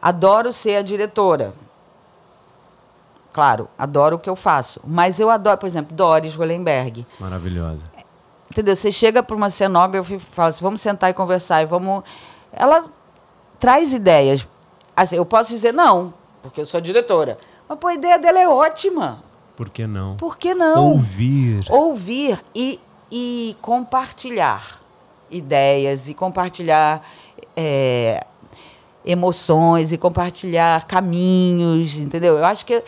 Adoro 0.00 0.52
ser 0.52 0.76
a 0.76 0.82
diretora. 0.82 1.52
Claro, 3.32 3.68
adoro 3.76 4.16
o 4.16 4.18
que 4.18 4.30
eu 4.30 4.36
faço. 4.36 4.80
Mas 4.86 5.20
eu 5.20 5.28
adoro, 5.28 5.58
por 5.58 5.66
exemplo, 5.66 5.94
Doris 5.94 6.34
Gollenberg. 6.36 7.06
Maravilhosa. 7.20 7.82
Entendeu? 8.50 8.76
Você 8.76 8.90
chega 8.92 9.22
para 9.22 9.36
uma 9.36 9.50
cenógrafa 9.50 10.14
e 10.14 10.18
fala 10.18 10.48
assim, 10.48 10.62
vamos 10.62 10.80
sentar 10.80 11.10
e 11.10 11.14
conversar 11.14 11.62
e 11.62 11.66
vamos... 11.66 12.02
Ela 12.52 12.84
traz 13.58 13.92
ideias. 13.92 14.46
Assim, 14.96 15.16
eu 15.16 15.26
posso 15.26 15.50
dizer 15.50 15.72
não, 15.72 16.14
porque 16.42 16.60
eu 16.60 16.66
sou 16.66 16.80
diretora. 16.80 17.38
Mas 17.68 17.78
pô, 17.78 17.88
a 17.88 17.94
ideia 17.94 18.18
dela 18.18 18.38
é 18.38 18.48
ótima. 18.48 19.22
Por 19.56 19.70
que 19.70 19.86
não? 19.86 20.16
Por 20.16 20.36
que 20.36 20.54
não? 20.54 20.92
Ouvir. 20.92 21.64
ouvir 21.70 22.44
e, 22.54 22.78
e 23.10 23.56
compartilhar 23.60 24.80
ideias 25.30 26.08
e 26.08 26.14
compartilhar 26.14 27.02
é, 27.56 28.24
emoções 29.04 29.92
e 29.92 29.98
compartilhar 29.98 30.86
caminhos, 30.86 31.96
entendeu? 31.96 32.36
Eu 32.36 32.44
acho 32.44 32.64
que 32.66 32.82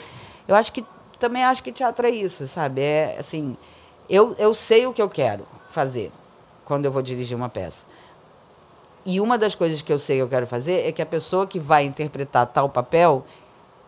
eu 0.47 0.55
acho 0.55 0.73
que 0.73 0.85
também 1.19 1.45
acho 1.45 1.63
que 1.63 1.73
teatro 1.73 2.07
é 2.07 2.11
isso, 2.11 2.47
sabe? 2.47 2.81
É 2.81 3.17
assim, 3.19 3.57
eu, 4.09 4.35
eu 4.39 4.55
sei 4.55 4.87
o 4.87 4.93
que 4.93 5.03
eu 5.03 5.09
quero 5.09 5.47
fazer 5.71 6.13
quando 6.65 6.85
eu 6.85 6.93
vou 6.93 7.03
dirigir 7.03 7.37
uma 7.37 7.49
peça. 7.49 7.85
E 9.09 9.23
uma 9.23 9.39
das 9.39 9.55
coisas 9.55 9.81
que 9.81 9.91
eu 9.91 9.99
sei 9.99 10.19
que 10.19 10.23
eu 10.23 10.29
quero 10.29 10.47
fazer 10.47 10.87
é 10.87 10.93
que 10.93 11.01
a 11.01 11.07
pessoa 11.07 11.47
que 11.47 11.59
vai 11.59 11.87
interpretar 11.87 12.47
tal 12.47 12.69
papel 12.69 13.25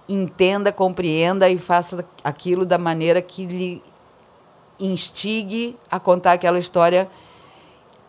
entenda, 0.09 0.73
compreenda 0.73 1.47
e 1.47 1.59
faça 1.59 2.03
aquilo 2.25 2.65
da 2.65 2.79
maneira 2.79 3.21
que 3.21 3.45
lhe 3.45 3.83
instigue 4.79 5.77
a 5.91 6.01
contar 6.01 6.33
aquela 6.33 6.59
história 6.59 7.07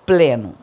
pleno. 0.06 0.56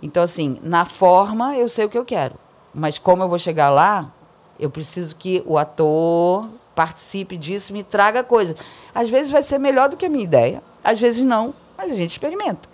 Então, 0.00 0.22
assim, 0.22 0.60
na 0.62 0.84
forma 0.84 1.56
eu 1.56 1.68
sei 1.68 1.86
o 1.86 1.88
que 1.88 1.98
eu 1.98 2.04
quero, 2.04 2.36
mas 2.72 2.96
como 2.96 3.24
eu 3.24 3.28
vou 3.28 3.40
chegar 3.40 3.68
lá, 3.68 4.12
eu 4.60 4.70
preciso 4.70 5.16
que 5.16 5.42
o 5.44 5.58
ator 5.58 6.48
participe 6.72 7.36
disso, 7.36 7.72
me 7.72 7.82
traga 7.82 8.22
coisa. 8.22 8.54
Às 8.94 9.10
vezes 9.10 9.32
vai 9.32 9.42
ser 9.42 9.58
melhor 9.58 9.88
do 9.88 9.96
que 9.96 10.06
a 10.06 10.08
minha 10.08 10.22
ideia, 10.22 10.62
às 10.84 11.00
vezes 11.00 11.24
não, 11.24 11.52
mas 11.76 11.90
a 11.90 11.94
gente 11.94 12.12
experimenta. 12.12 12.73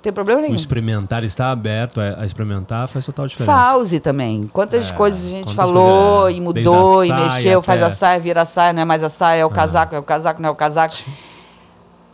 Não 0.00 0.02
tem 0.04 0.12
problema 0.14 0.40
O 0.40 0.42
nenhum. 0.44 0.54
experimentar, 0.54 1.22
estar 1.24 1.50
aberto 1.50 2.00
a, 2.00 2.24
experimentar 2.24 2.88
faz 2.88 3.04
total 3.04 3.26
diferença. 3.26 3.52
Fause 3.72 4.00
também. 4.00 4.48
Quantas 4.50 4.90
É, 4.90 4.94
coisas 4.94 5.26
a 5.26 5.28
gente 5.28 5.54
falou 5.54 6.20
coisas, 6.22 6.34
é. 6.34 6.38
e 6.38 6.40
mudou 6.40 7.04
e 7.04 7.12
mexeu, 7.12 7.60
faz 7.60 7.82
a 7.82 7.86
até- 7.88 7.94
saia, 7.96 8.18
vira 8.18 8.40
a 8.40 8.44
saia, 8.46 8.72
não 8.72 8.80
é 8.80 8.84
mais 8.86 9.04
a 9.04 9.10
saia, 9.10 9.42
é 9.42 9.44
o 9.44 9.50
casaco, 9.50 9.94
é 9.94 9.98
o 9.98 10.02
casaco, 10.02 10.40
não 10.40 10.48
é 10.48 10.52
o 10.52 10.56
casaco. 10.56 10.94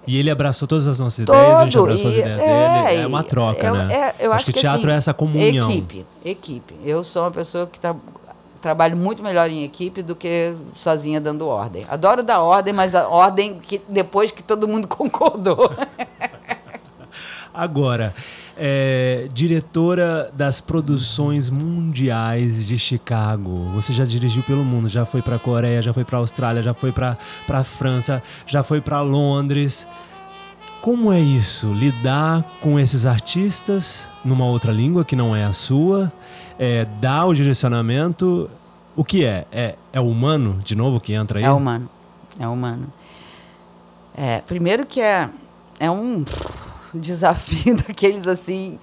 E 0.04 0.18
ele 0.18 0.30
abraçou 0.30 0.66
todas 0.66 0.88
as 0.88 0.98
nossas 0.98 1.20
ideias, 1.20 1.58
a 1.58 1.62
gente 1.62 1.72
Todo, 1.74 1.84
abraçou 1.84 2.10
as 2.10 2.16
e- 2.16 2.18
ideias 2.18 2.40
é, 2.40 2.82
dele. 2.84 2.98
É 2.98 3.02
e- 3.02 3.06
uma 3.06 3.22
troca, 3.22 3.66
eu- 3.66 3.74
né? 3.74 3.94
é, 3.94 4.14
eu 4.26 4.32
acho 4.32 4.46
que, 4.46 4.52
que, 4.52 4.60
teatro 4.60 4.80
assim, 4.86 4.90
é 4.90 4.96
essa 4.96 5.14
comunhão. 5.14 5.70
Equipe, 5.70 6.04
equipe. 6.24 6.74
Eu 6.84 7.04
sou 7.04 7.22
uma 7.22 7.30
pessoa 7.30 7.68
que 7.68 7.78
tra 7.78 7.94
trabalho 8.60 8.96
muito 8.96 9.22
melhor 9.22 9.48
em 9.48 9.62
equipe 9.62 10.02
do 10.02 10.16
que 10.16 10.52
sozinha 10.74 11.20
dando 11.20 11.46
ordem. 11.46 11.86
Adoro 11.88 12.20
dar 12.22 12.40
ordem, 12.40 12.72
mas 12.74 12.96
a 12.96 13.06
ordem 13.06 13.60
que 13.60 13.80
depois 13.88 14.32
que 14.32 14.42
todo 14.42 14.66
mundo 14.66 14.88
concordou. 14.88 15.70
Agora, 17.56 18.14
é, 18.54 19.28
diretora 19.32 20.30
das 20.34 20.60
produções 20.60 21.48
mundiais 21.48 22.66
de 22.66 22.78
Chicago. 22.78 23.64
Você 23.72 23.94
já 23.94 24.04
dirigiu 24.04 24.42
pelo 24.42 24.62
mundo, 24.62 24.90
já 24.90 25.06
foi 25.06 25.22
para 25.22 25.38
Coreia, 25.38 25.80
já 25.80 25.90
foi 25.90 26.04
para 26.04 26.18
Austrália, 26.18 26.62
já 26.62 26.74
foi 26.74 26.92
para 26.92 27.16
França, 27.64 28.22
já 28.46 28.62
foi 28.62 28.82
para 28.82 29.00
Londres. 29.00 29.86
Como 30.82 31.10
é 31.10 31.18
isso? 31.18 31.72
Lidar 31.72 32.44
com 32.60 32.78
esses 32.78 33.06
artistas 33.06 34.06
numa 34.22 34.44
outra 34.44 34.70
língua 34.70 35.02
que 35.02 35.16
não 35.16 35.34
é 35.34 35.44
a 35.44 35.54
sua, 35.54 36.12
é, 36.58 36.84
dar 37.00 37.24
o 37.24 37.32
direcionamento. 37.32 38.50
O 38.94 39.02
que 39.02 39.24
é? 39.24 39.46
É, 39.50 39.76
é 39.94 40.00
humano, 40.00 40.60
de 40.62 40.76
novo, 40.76 41.00
que 41.00 41.14
entra 41.14 41.38
aí? 41.38 41.44
É 41.46 41.50
humano. 41.50 41.88
É 42.38 42.46
humano. 42.46 42.92
É, 44.14 44.42
primeiro 44.42 44.84
que 44.84 45.00
é, 45.00 45.30
é 45.80 45.90
um 45.90 46.22
desafio 47.00 47.76
daqueles 47.86 48.26
assim. 48.26 48.78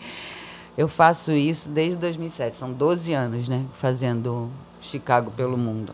Eu 0.77 0.87
faço 0.87 1.31
isso 1.31 1.69
desde 1.69 1.97
2007, 1.97 2.55
são 2.55 2.71
12 2.71 3.13
anos, 3.13 3.47
né? 3.47 3.65
Fazendo 3.79 4.49
Chicago 4.81 5.31
pelo 5.31 5.57
mundo. 5.57 5.93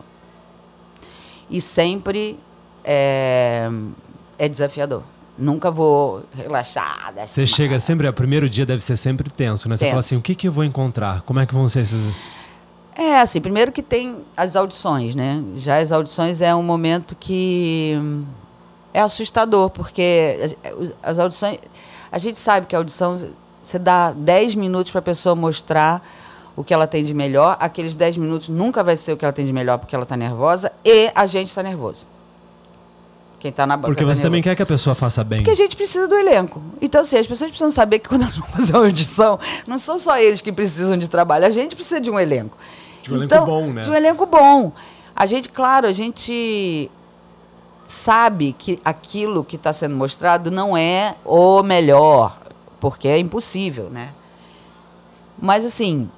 E 1.50 1.60
sempre 1.60 2.38
é, 2.84 3.68
é 4.38 4.48
desafiador. 4.48 5.02
Nunca 5.36 5.70
vou 5.70 6.22
relaxar. 6.34 7.12
deixa 7.14 7.32
Você 7.32 7.46
chega 7.46 7.78
sempre, 7.78 8.08
o 8.08 8.12
primeiro 8.12 8.48
dia 8.48 8.66
deve 8.66 8.82
ser 8.82 8.96
sempre 8.96 9.30
tenso, 9.30 9.68
né? 9.68 9.76
Você 9.76 9.84
Tenso. 9.84 9.90
fala 9.90 10.00
assim, 10.00 10.16
o 10.16 10.22
que, 10.22 10.34
que 10.34 10.48
eu 10.48 10.52
vou 10.52 10.64
encontrar? 10.64 11.22
Como 11.22 11.40
é 11.40 11.46
que 11.46 11.54
vão 11.54 11.68
ser 11.68 11.80
esses... 11.80 12.02
É, 12.94 13.20
assim, 13.20 13.40
primeiro 13.40 13.72
que 13.72 13.82
tem 13.82 14.24
as 14.36 14.56
audições, 14.56 15.14
né? 15.14 15.42
Já 15.56 15.78
as 15.78 15.90
audições 15.92 16.42
é 16.42 16.54
um 16.54 16.62
momento 16.62 17.16
que 17.18 17.96
hum, 17.98 18.24
é 18.92 19.00
assustador, 19.00 19.70
porque 19.70 20.54
as 21.02 21.18
audições. 21.18 21.58
A 22.12 22.18
gente 22.18 22.38
sabe 22.38 22.66
que 22.66 22.74
a 22.74 22.78
audição, 22.78 23.30
você 23.62 23.78
dá 23.78 24.12
10 24.12 24.54
minutos 24.54 24.90
para 24.90 24.98
a 24.98 25.02
pessoa 25.02 25.34
mostrar 25.34 26.02
o 26.56 26.64
que 26.64 26.74
ela 26.74 26.86
tem 26.86 27.04
de 27.04 27.14
melhor, 27.14 27.56
aqueles 27.60 27.94
10 27.94 28.16
minutos 28.16 28.48
nunca 28.48 28.82
vai 28.82 28.96
ser 28.96 29.12
o 29.12 29.16
que 29.16 29.24
ela 29.24 29.32
tem 29.32 29.46
de 29.46 29.52
melhor 29.52 29.78
porque 29.78 29.94
ela 29.94 30.02
está 30.02 30.16
nervosa 30.16 30.72
e 30.84 31.10
a 31.14 31.26
gente 31.26 31.48
está 31.48 31.62
nervoso. 31.62 32.06
Quem 33.38 33.50
está 33.50 33.66
na 33.66 33.76
banca. 33.76 33.88
Porque 33.88 34.04
tá 34.04 34.14
você 34.14 34.20
também 34.20 34.42
quer 34.42 34.54
que 34.54 34.62
a 34.62 34.66
pessoa 34.66 34.94
faça 34.94 35.24
bem. 35.24 35.38
Porque 35.38 35.50
a 35.50 35.54
gente 35.54 35.74
precisa 35.74 36.06
do 36.06 36.14
elenco. 36.14 36.62
Então, 36.80 37.00
assim, 37.00 37.16
as 37.16 37.26
pessoas 37.26 37.50
precisam 37.50 37.70
saber 37.70 38.00
que 38.00 38.08
quando 38.08 38.22
elas 38.22 38.36
vão 38.36 38.46
fazer 38.48 38.72
uma 38.74 38.84
audição, 38.84 39.40
não 39.66 39.78
são 39.78 39.98
só 39.98 40.18
eles 40.18 40.42
que 40.42 40.52
precisam 40.52 40.98
de 40.98 41.08
trabalho, 41.08 41.46
a 41.46 41.50
gente 41.50 41.74
precisa 41.74 42.00
de 42.00 42.10
um 42.10 42.20
elenco. 42.20 42.58
De 43.02 43.14
um 43.14 43.16
elenco 43.16 43.46
bom, 43.46 43.66
né? 43.68 43.82
De 43.82 43.90
um 43.90 43.94
elenco 43.94 44.26
bom. 44.26 44.72
A 45.16 45.24
gente, 45.24 45.48
claro, 45.48 45.86
a 45.86 45.92
gente 45.92 46.90
sabe 47.90 48.52
que 48.52 48.80
aquilo 48.84 49.44
que 49.44 49.56
está 49.56 49.72
sendo 49.72 49.96
mostrado 49.96 50.50
não 50.50 50.76
é 50.76 51.16
o 51.24 51.62
melhor, 51.62 52.38
porque 52.78 53.08
é 53.08 53.18
impossível, 53.18 53.90
né? 53.90 54.12
Mas, 55.38 55.64
assim, 55.64 56.08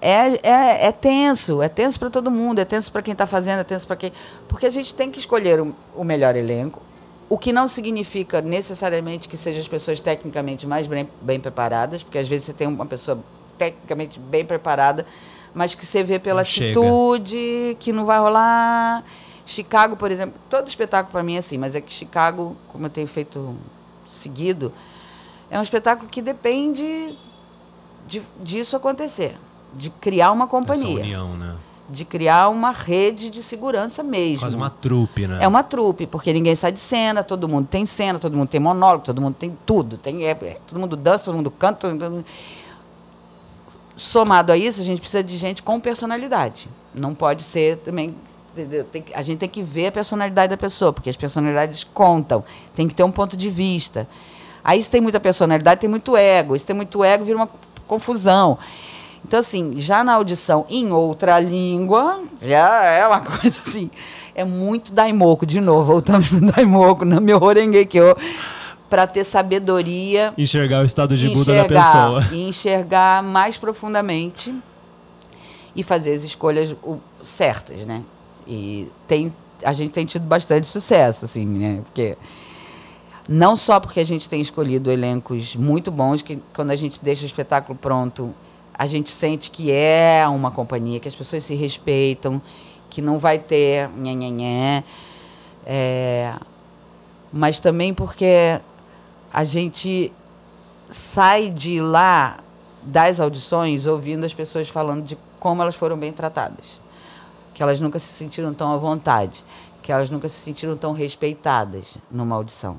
é, 0.00 0.38
é, 0.42 0.86
é 0.86 0.92
tenso, 0.92 1.62
é 1.62 1.68
tenso 1.68 1.98
para 1.98 2.10
todo 2.10 2.30
mundo, 2.30 2.58
é 2.58 2.64
tenso 2.64 2.90
para 2.90 3.02
quem 3.02 3.12
está 3.12 3.26
fazendo, 3.26 3.60
é 3.60 3.64
tenso 3.64 3.86
para 3.86 3.96
quem. 3.96 4.12
Porque 4.48 4.66
a 4.66 4.70
gente 4.70 4.92
tem 4.92 5.10
que 5.10 5.18
escolher 5.18 5.60
o, 5.60 5.74
o 5.94 6.02
melhor 6.02 6.34
elenco, 6.34 6.82
o 7.28 7.38
que 7.38 7.52
não 7.52 7.68
significa 7.68 8.40
necessariamente 8.40 9.28
que 9.28 9.36
sejam 9.36 9.60
as 9.60 9.68
pessoas 9.68 10.00
tecnicamente 10.00 10.66
mais 10.66 10.86
bem, 10.86 11.08
bem 11.22 11.38
preparadas, 11.40 12.02
porque 12.02 12.18
às 12.18 12.28
vezes 12.28 12.46
você 12.46 12.52
tem 12.52 12.66
uma 12.66 12.86
pessoa 12.86 13.18
tecnicamente 13.56 14.18
bem 14.18 14.44
preparada, 14.44 15.06
mas 15.54 15.74
que 15.74 15.86
você 15.86 16.02
vê 16.02 16.18
pela 16.18 16.40
Não 16.40 16.44
chega. 16.44 16.80
atitude 16.80 17.76
que 17.78 17.92
não 17.92 18.04
vai 18.04 18.18
rolar. 18.18 19.04
Chicago, 19.46 19.96
por 19.96 20.10
exemplo, 20.10 20.40
todo 20.48 20.68
espetáculo 20.68 21.12
para 21.12 21.22
mim 21.22 21.36
é 21.36 21.38
assim, 21.38 21.58
mas 21.58 21.74
é 21.76 21.80
que 21.80 21.92
Chicago, 21.92 22.56
como 22.72 22.86
eu 22.86 22.90
tenho 22.90 23.06
feito 23.06 23.56
seguido, 24.08 24.72
é 25.50 25.58
um 25.58 25.62
espetáculo 25.62 26.08
que 26.08 26.22
depende 26.22 27.16
de, 28.06 28.22
disso 28.40 28.76
acontecer, 28.76 29.36
de 29.74 29.90
criar 29.90 30.32
uma 30.32 30.44
Essa 30.44 30.50
companhia. 30.50 31.00
união, 31.00 31.36
né? 31.36 31.56
de 31.88 32.04
criar 32.04 32.48
uma 32.48 32.70
rede 32.70 33.28
de 33.28 33.42
segurança 33.42 34.02
mesmo. 34.02 34.40
Quase 34.40 34.56
uma 34.56 34.70
trupe, 34.70 35.26
né? 35.26 35.38
É 35.42 35.46
uma 35.46 35.62
trupe, 35.62 36.06
porque 36.06 36.32
ninguém 36.32 36.56
sai 36.56 36.72
de 36.72 36.80
cena, 36.80 37.22
todo 37.22 37.48
mundo 37.48 37.68
tem 37.70 37.84
cena, 37.84 38.18
todo 38.18 38.36
mundo 38.36 38.48
tem 38.48 38.60
monólogo, 38.60 39.04
todo 39.04 39.20
mundo 39.20 39.34
tem 39.34 39.56
tudo. 39.66 39.98
Tem, 39.98 40.24
é, 40.24 40.30
é, 40.30 40.58
todo 40.66 40.80
mundo 40.80 40.96
dança, 40.96 41.24
todo 41.24 41.34
mundo 41.34 41.50
canta. 41.50 41.88
Todo 41.90 42.10
mundo... 42.10 42.24
Somado 43.96 44.50
a 44.50 44.56
isso, 44.56 44.80
a 44.80 44.84
gente 44.84 45.00
precisa 45.00 45.22
de 45.22 45.36
gente 45.36 45.62
com 45.62 45.78
personalidade. 45.78 46.68
Não 46.94 47.14
pode 47.14 47.42
ser 47.42 47.78
também. 47.78 48.14
Tem, 48.92 49.04
a 49.14 49.22
gente 49.22 49.38
tem 49.38 49.48
que 49.48 49.62
ver 49.62 49.88
a 49.88 49.92
personalidade 49.92 50.50
da 50.50 50.56
pessoa, 50.56 50.92
porque 50.92 51.10
as 51.10 51.16
personalidades 51.16 51.84
contam. 51.84 52.44
Tem 52.74 52.88
que 52.88 52.94
ter 52.94 53.02
um 53.02 53.10
ponto 53.10 53.36
de 53.36 53.50
vista. 53.50 54.06
Aí, 54.62 54.82
se 54.82 54.90
tem 54.90 55.00
muita 55.00 55.20
personalidade, 55.20 55.80
tem 55.80 55.90
muito 55.90 56.16
ego. 56.16 56.58
Se 56.58 56.64
tem 56.64 56.74
muito 56.74 57.02
ego, 57.04 57.24
vira 57.24 57.36
uma 57.36 57.48
confusão. 57.86 58.58
Então, 59.26 59.40
assim, 59.40 59.74
já 59.80 60.04
na 60.04 60.14
audição 60.14 60.66
em 60.68 60.92
outra 60.92 61.40
língua, 61.40 62.22
já 62.42 62.84
é 62.84 63.06
uma 63.06 63.20
coisa 63.24 63.60
assim. 63.60 63.90
É 64.34 64.44
muito 64.44 64.92
daimoco, 64.92 65.46
de 65.46 65.60
novo, 65.60 65.84
voltamos 65.84 66.30
no 66.30 66.52
daimoco, 66.52 67.04
no 67.04 67.20
meu 67.20 67.40
eu 67.94 68.16
para 68.90 69.06
ter 69.06 69.24
sabedoria. 69.24 70.34
Enxergar 70.36 70.82
o 70.82 70.84
estado 70.84 71.16
de 71.16 71.28
Buda 71.28 71.54
da 71.54 71.64
pessoa. 71.64 72.24
E 72.30 72.42
enxergar 72.48 73.22
mais 73.22 73.56
profundamente 73.56 74.54
e 75.74 75.82
fazer 75.82 76.14
as 76.14 76.22
escolhas 76.22 76.74
certas, 77.22 77.78
né? 77.86 78.02
E 78.46 78.88
tem, 79.06 79.34
a 79.62 79.72
gente 79.72 79.92
tem 79.92 80.04
tido 80.04 80.26
bastante 80.26 80.66
sucesso, 80.66 81.24
assim, 81.24 81.46
né? 81.46 81.80
Porque 81.84 82.16
não 83.28 83.56
só 83.56 83.80
porque 83.80 84.00
a 84.00 84.04
gente 84.04 84.28
tem 84.28 84.40
escolhido 84.40 84.90
elencos 84.90 85.56
muito 85.56 85.90
bons, 85.90 86.22
que 86.22 86.42
quando 86.54 86.70
a 86.70 86.76
gente 86.76 87.02
deixa 87.02 87.22
o 87.22 87.26
espetáculo 87.26 87.78
pronto, 87.78 88.34
a 88.72 88.86
gente 88.86 89.10
sente 89.10 89.50
que 89.50 89.70
é 89.70 90.26
uma 90.28 90.50
companhia, 90.50 91.00
que 91.00 91.08
as 91.08 91.14
pessoas 91.14 91.44
se 91.44 91.54
respeitam, 91.54 92.42
que 92.90 93.00
não 93.00 93.18
vai 93.18 93.38
ter 93.38 93.88
nhanhanhé. 93.90 94.84
É, 95.64 96.34
mas 97.32 97.58
também 97.58 97.94
porque 97.94 98.60
a 99.32 99.44
gente 99.44 100.12
sai 100.90 101.50
de 101.50 101.80
lá 101.80 102.38
das 102.82 103.18
audições 103.18 103.86
ouvindo 103.86 104.24
as 104.24 104.34
pessoas 104.34 104.68
falando 104.68 105.04
de 105.04 105.16
como 105.40 105.62
elas 105.62 105.74
foram 105.74 105.96
bem 105.96 106.12
tratadas, 106.12 106.64
que 107.54 107.62
elas 107.62 107.80
nunca 107.80 107.98
se 107.98 108.08
sentiram 108.08 108.52
tão 108.52 108.72
à 108.72 108.76
vontade, 108.76 109.44
que 109.80 109.92
elas 109.92 110.10
nunca 110.10 110.28
se 110.28 110.36
sentiram 110.36 110.76
tão 110.76 110.92
respeitadas 110.92 111.96
numa 112.10 112.34
audição. 112.34 112.78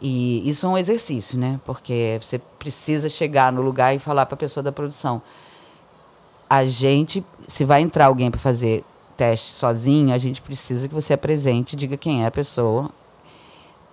E 0.00 0.48
isso 0.48 0.66
é 0.66 0.68
um 0.68 0.78
exercício, 0.78 1.38
né? 1.38 1.60
Porque 1.64 2.18
você 2.20 2.38
precisa 2.58 3.08
chegar 3.08 3.52
no 3.52 3.62
lugar 3.62 3.94
e 3.94 3.98
falar 3.98 4.26
para 4.26 4.34
a 4.34 4.38
pessoa 4.38 4.62
da 4.62 4.70
produção. 4.70 5.22
A 6.48 6.64
gente, 6.64 7.24
se 7.46 7.64
vai 7.64 7.82
entrar 7.82 8.06
alguém 8.06 8.30
para 8.30 8.40
fazer 8.40 8.84
teste 9.16 9.52
sozinho, 9.52 10.14
a 10.14 10.18
gente 10.18 10.40
precisa 10.40 10.88
que 10.88 10.94
você 10.94 11.12
apresente, 11.12 11.74
diga 11.74 11.96
quem 11.96 12.22
é 12.22 12.26
a 12.26 12.30
pessoa, 12.30 12.90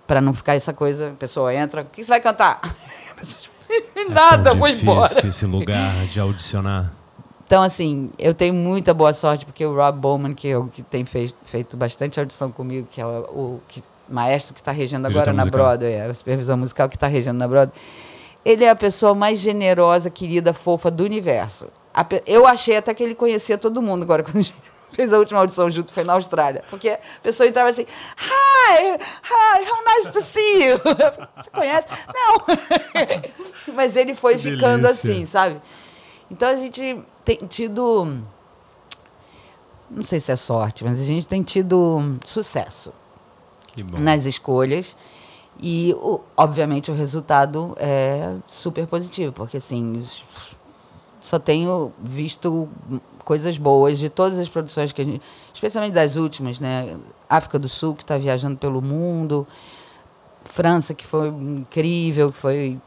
para 0.06 0.20
não 0.20 0.32
ficar 0.32 0.54
essa 0.54 0.72
coisa, 0.72 1.10
a 1.10 1.14
pessoa 1.14 1.52
entra, 1.52 1.82
o 1.82 1.84
que 1.86 2.02
você 2.02 2.08
vai 2.08 2.20
cantar? 2.20 2.60
Nada, 4.08 4.50
é 4.50 4.54
vou 4.54 4.68
embora. 4.68 5.26
esse 5.26 5.44
lugar 5.44 6.06
de 6.06 6.20
audicionar. 6.20 6.92
Então, 7.46 7.62
assim, 7.62 8.10
eu 8.18 8.34
tenho 8.34 8.52
muita 8.52 8.92
boa 8.92 9.12
sorte, 9.12 9.46
porque 9.46 9.64
o 9.64 9.72
Rob 9.72 9.98
Bowman, 9.98 10.34
que, 10.34 10.48
eu, 10.48 10.66
que 10.66 10.82
tem 10.82 11.04
fez, 11.04 11.32
feito 11.44 11.76
bastante 11.76 12.18
audição 12.18 12.50
comigo, 12.50 12.88
que 12.90 13.00
é 13.00 13.06
o, 13.06 13.08
o 13.08 13.60
que 13.68 13.82
maestro 14.08 14.52
que 14.52 14.60
está 14.60 14.72
regendo 14.72 15.06
agora 15.06 15.32
na 15.32 15.44
Broadway, 15.44 15.94
é, 15.94 16.08
o 16.08 16.14
supervisor 16.14 16.56
musical 16.56 16.88
que 16.88 16.96
está 16.96 17.06
regendo 17.06 17.38
na 17.38 17.46
Broadway, 17.46 17.78
ele 18.44 18.64
é 18.64 18.68
a 18.68 18.74
pessoa 18.74 19.14
mais 19.14 19.38
generosa, 19.38 20.10
querida, 20.10 20.52
fofa 20.52 20.90
do 20.90 21.04
universo. 21.04 21.68
eu 22.26 22.46
achei 22.48 22.76
até 22.76 22.92
que 22.92 23.02
ele 23.02 23.14
conhecia 23.14 23.56
todo 23.56 23.80
mundo 23.80 24.02
agora, 24.02 24.22
quando 24.24 24.38
a 24.38 24.40
gente 24.40 24.54
fez 24.90 25.12
a 25.12 25.18
última 25.18 25.38
audição 25.38 25.70
junto, 25.70 25.92
foi 25.92 26.02
na 26.02 26.14
Austrália. 26.14 26.64
Porque 26.68 26.88
a 26.88 26.98
pessoa 27.22 27.46
entrava 27.46 27.70
assim, 27.70 27.82
hi, 27.82 28.92
hi, 28.92 29.70
how 29.70 29.84
nice 29.84 30.10
to 30.10 30.20
see 30.20 30.64
you. 30.64 30.78
Você 31.36 31.50
conhece? 31.50 31.86
Não. 32.12 32.44
Mas 33.72 33.94
ele 33.94 34.14
foi 34.14 34.36
ficando 34.36 34.82
delícia. 34.82 35.12
assim, 35.12 35.26
sabe? 35.26 35.60
Então 36.30 36.48
a 36.48 36.56
gente 36.56 37.02
tem 37.24 37.36
tido, 37.48 38.22
não 39.90 40.04
sei 40.04 40.20
se 40.20 40.32
é 40.32 40.36
sorte, 40.36 40.84
mas 40.84 41.00
a 41.00 41.04
gente 41.04 41.26
tem 41.26 41.42
tido 41.42 42.18
sucesso 42.24 42.92
nas 43.98 44.24
escolhas. 44.24 44.96
E, 45.58 45.94
o, 45.94 46.20
obviamente, 46.36 46.90
o 46.90 46.94
resultado 46.94 47.74
é 47.78 48.36
super 48.46 48.86
positivo, 48.86 49.32
porque, 49.32 49.56
assim, 49.56 50.04
só 51.20 51.38
tenho 51.38 51.92
visto 51.98 52.68
coisas 53.24 53.56
boas 53.56 53.98
de 53.98 54.10
todas 54.10 54.38
as 54.38 54.48
produções 54.48 54.92
que 54.92 55.00
a 55.00 55.04
gente, 55.04 55.22
especialmente 55.52 55.94
das 55.94 56.16
últimas, 56.16 56.60
né? 56.60 56.96
África 57.28 57.58
do 57.58 57.68
Sul, 57.68 57.94
que 57.94 58.02
está 58.02 58.18
viajando 58.18 58.56
pelo 58.56 58.82
mundo, 58.82 59.46
França, 60.44 60.94
que 60.94 61.06
foi 61.06 61.28
incrível, 61.28 62.30
que 62.30 62.38
foi 62.38 62.78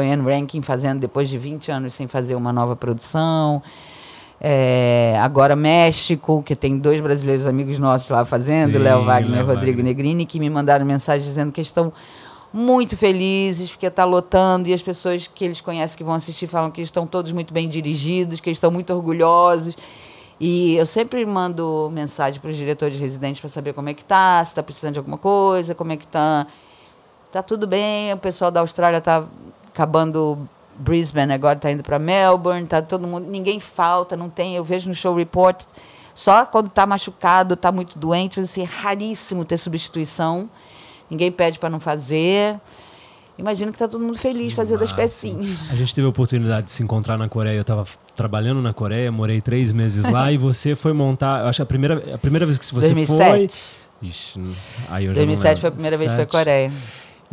Anne 0.00 0.22
Rankin 0.22 0.62
fazendo 0.62 1.00
depois 1.00 1.28
de 1.28 1.38
20 1.38 1.70
anos 1.70 1.94
sem 1.94 2.06
fazer 2.06 2.34
uma 2.34 2.52
nova 2.52 2.74
produção. 2.74 3.62
É, 4.40 5.16
agora 5.20 5.56
México, 5.56 6.42
que 6.44 6.54
tem 6.54 6.78
dois 6.78 7.00
brasileiros 7.00 7.46
amigos 7.46 7.78
nossos 7.78 8.08
lá 8.10 8.24
fazendo, 8.24 8.78
Léo 8.78 9.04
Wagner 9.04 9.40
e 9.40 9.42
Rodrigo 9.42 9.78
Wagner. 9.78 9.84
Negrini, 9.84 10.26
que 10.26 10.38
me 10.38 10.50
mandaram 10.50 10.84
mensagem 10.84 11.24
dizendo 11.24 11.50
que 11.50 11.60
estão 11.60 11.92
muito 12.52 12.96
felizes, 12.96 13.70
porque 13.70 13.86
está 13.86 14.04
lotando, 14.04 14.68
e 14.68 14.74
as 14.74 14.82
pessoas 14.82 15.26
que 15.26 15.44
eles 15.44 15.60
conhecem 15.60 15.96
que 15.96 16.04
vão 16.04 16.14
assistir 16.14 16.46
falam 16.46 16.70
que 16.70 16.82
estão 16.82 17.06
todos 17.06 17.32
muito 17.32 17.52
bem 17.52 17.68
dirigidos, 17.68 18.38
que 18.38 18.50
estão 18.50 18.70
muito 18.70 18.92
orgulhosos. 18.92 19.76
E 20.38 20.76
eu 20.76 20.86
sempre 20.86 21.24
mando 21.24 21.90
mensagem 21.92 22.40
para 22.40 22.50
os 22.50 22.56
diretores 22.56 22.98
residentes 22.98 23.40
para 23.40 23.48
saber 23.48 23.72
como 23.72 23.88
é 23.88 23.94
que 23.94 24.04
tá, 24.04 24.44
se 24.44 24.50
está 24.50 24.62
precisando 24.62 24.92
de 24.92 24.98
alguma 24.98 25.16
coisa, 25.16 25.74
como 25.74 25.92
é 25.92 25.96
que 25.96 26.06
tá. 26.06 26.46
Tá 27.32 27.42
tudo 27.42 27.66
bem, 27.66 28.12
o 28.12 28.18
pessoal 28.18 28.50
da 28.50 28.60
Austrália 28.60 28.98
está 28.98 29.24
acabando 29.74 30.48
Brisbane, 30.78 31.32
agora 31.32 31.56
está 31.56 31.70
indo 31.70 31.82
para 31.82 31.98
Melbourne, 31.98 32.64
tá 32.66 32.80
todo 32.80 33.06
mundo, 33.06 33.26
ninguém 33.28 33.58
falta, 33.58 34.16
não 34.16 34.30
tem, 34.30 34.54
eu 34.54 34.62
vejo 34.64 34.88
no 34.88 34.94
show 34.94 35.14
report, 35.14 35.64
só 36.14 36.46
quando 36.46 36.68
está 36.68 36.86
machucado, 36.86 37.54
está 37.54 37.72
muito 37.72 37.98
doente, 37.98 38.38
assim, 38.38 38.62
é 38.62 38.64
raríssimo 38.64 39.44
ter 39.44 39.56
substituição, 39.56 40.48
ninguém 41.10 41.30
pede 41.30 41.58
para 41.58 41.68
não 41.68 41.80
fazer. 41.80 42.58
Imagino 43.36 43.72
que 43.72 43.76
está 43.76 43.88
todo 43.88 44.00
mundo 44.00 44.16
feliz 44.16 44.52
fazendo 44.52 44.84
as 44.84 44.92
pecinhas. 44.92 45.58
A 45.68 45.74
gente 45.74 45.92
teve 45.92 46.06
a 46.06 46.10
oportunidade 46.10 46.66
de 46.66 46.70
se 46.70 46.84
encontrar 46.84 47.18
na 47.18 47.28
Coreia. 47.28 47.56
Eu 47.56 47.62
estava 47.62 47.84
trabalhando 48.14 48.62
na 48.62 48.72
Coreia, 48.72 49.10
morei 49.10 49.40
três 49.40 49.72
meses 49.72 50.04
lá 50.04 50.30
e 50.32 50.38
você 50.38 50.76
foi 50.76 50.92
montar. 50.92 51.44
Acho 51.44 51.56
que 51.56 51.62
a 51.62 51.66
primeira, 51.66 52.14
a 52.14 52.18
primeira 52.18 52.46
vez 52.46 52.58
que 52.58 52.64
você 52.66 52.92
2007. 52.92 53.08
foi. 53.18 54.08
Ixi, 54.08 54.40
aí 54.88 55.06
eu 55.06 55.14
2007 55.14 55.60
foi 55.60 55.68
a 55.68 55.72
primeira 55.72 55.96
vez 55.96 56.10
que 56.10 56.16
foi 56.16 56.26
Coreia. 56.26 56.72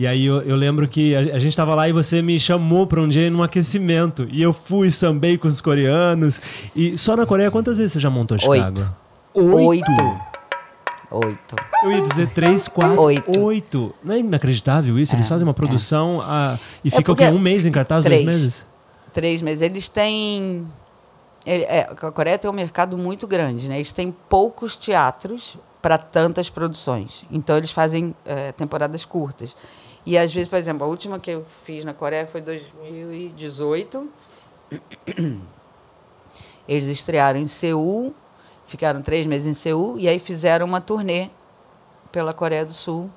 E 0.02 0.08
aí 0.08 0.26
eu, 0.26 0.42
eu 0.42 0.56
lembro 0.56 0.88
que 0.88 1.16
a, 1.16 1.20
a 1.20 1.38
gente 1.38 1.50
estava 1.50 1.76
lá 1.76 1.88
e 1.88 1.92
você 1.92 2.24
me 2.24 2.40
chamou 2.40 2.88
para 2.88 3.00
um 3.00 3.08
dia 3.08 3.30
num 3.30 3.44
aquecimento. 3.44 4.28
E 4.32 4.42
eu 4.42 4.52
fui, 4.52 4.90
sambei 4.90 5.38
com 5.38 5.48
os 5.48 5.62
coreanos. 5.62 6.42
E 6.76 6.98
só 6.98 7.16
na 7.16 7.24
Coreia, 7.24 7.52
quantas 7.52 7.78
vezes 7.78 7.92
você 7.92 8.00
já 8.00 8.10
montou 8.10 8.36
Chicago? 8.36 8.82
Oito. 9.36 9.56
Oito. 9.56 9.92
Oito. 11.12 11.56
Eu 11.84 11.92
ia 11.92 12.02
dizer 12.02 12.34
três, 12.34 12.68
quatro, 12.68 13.00
oito. 13.00 13.40
oito. 13.40 13.94
Não 14.04 14.16
é 14.16 14.18
inacreditável 14.18 14.98
isso? 14.98 15.14
Eles 15.14 15.28
é, 15.28 15.30
fazem 15.30 15.48
uma 15.48 15.54
produção 15.54 16.20
é. 16.20 16.26
a, 16.26 16.60
e 16.84 16.88
é 16.88 16.92
fica 16.92 17.12
o 17.12 17.16
quê? 17.16 17.26
Um 17.26 17.38
mês 17.38 17.68
em 17.68 17.72
cartaz, 17.72 18.04
três. 18.04 18.24
dois 18.24 18.36
meses? 18.36 18.66
Três 19.14 19.40
meses. 19.40 19.62
Eles 19.62 19.88
têm... 19.88 20.66
Ele, 21.46 21.64
é, 21.66 21.82
a 21.82 22.12
Coreia 22.12 22.40
tem 22.40 22.50
um 22.50 22.54
mercado 22.56 22.98
muito 22.98 23.28
grande, 23.28 23.68
né? 23.68 23.76
Eles 23.76 23.92
têm 23.92 24.12
poucos 24.28 24.76
teatros 24.76 25.60
para 25.80 26.00
tantas 26.00 26.50
produções. 26.50 27.24
Então, 27.30 27.56
eles 27.56 27.70
fazem 27.70 28.16
é, 28.26 28.52
temporadas 28.52 29.06
curtas. 29.06 29.56
E 30.06 30.18
às 30.18 30.34
vezes, 30.34 30.48
por 30.48 30.58
exemplo, 30.58 30.86
a 30.86 30.88
última 30.88 31.20
que 31.20 31.32
eu 31.32 31.46
fiz 31.64 31.86
na 31.86 31.94
Coreia 31.94 32.26
foi 32.26 32.42
2018. 32.42 34.10
Eles 36.68 36.88
estrearam 36.88 37.40
em 37.40 37.48
Seul, 37.48 38.14
ficaram 38.68 39.02
três 39.02 39.28
meses 39.28 39.48
em 39.48 39.54
Seul, 39.54 40.00
e 40.00 40.08
aí 40.08 40.20
fizeram 40.20 40.66
uma 40.66 40.80
turnê 40.82 41.30
pela 42.12 42.34
Coreia 42.34 42.66
do 42.66 42.74
Sul 42.74 43.10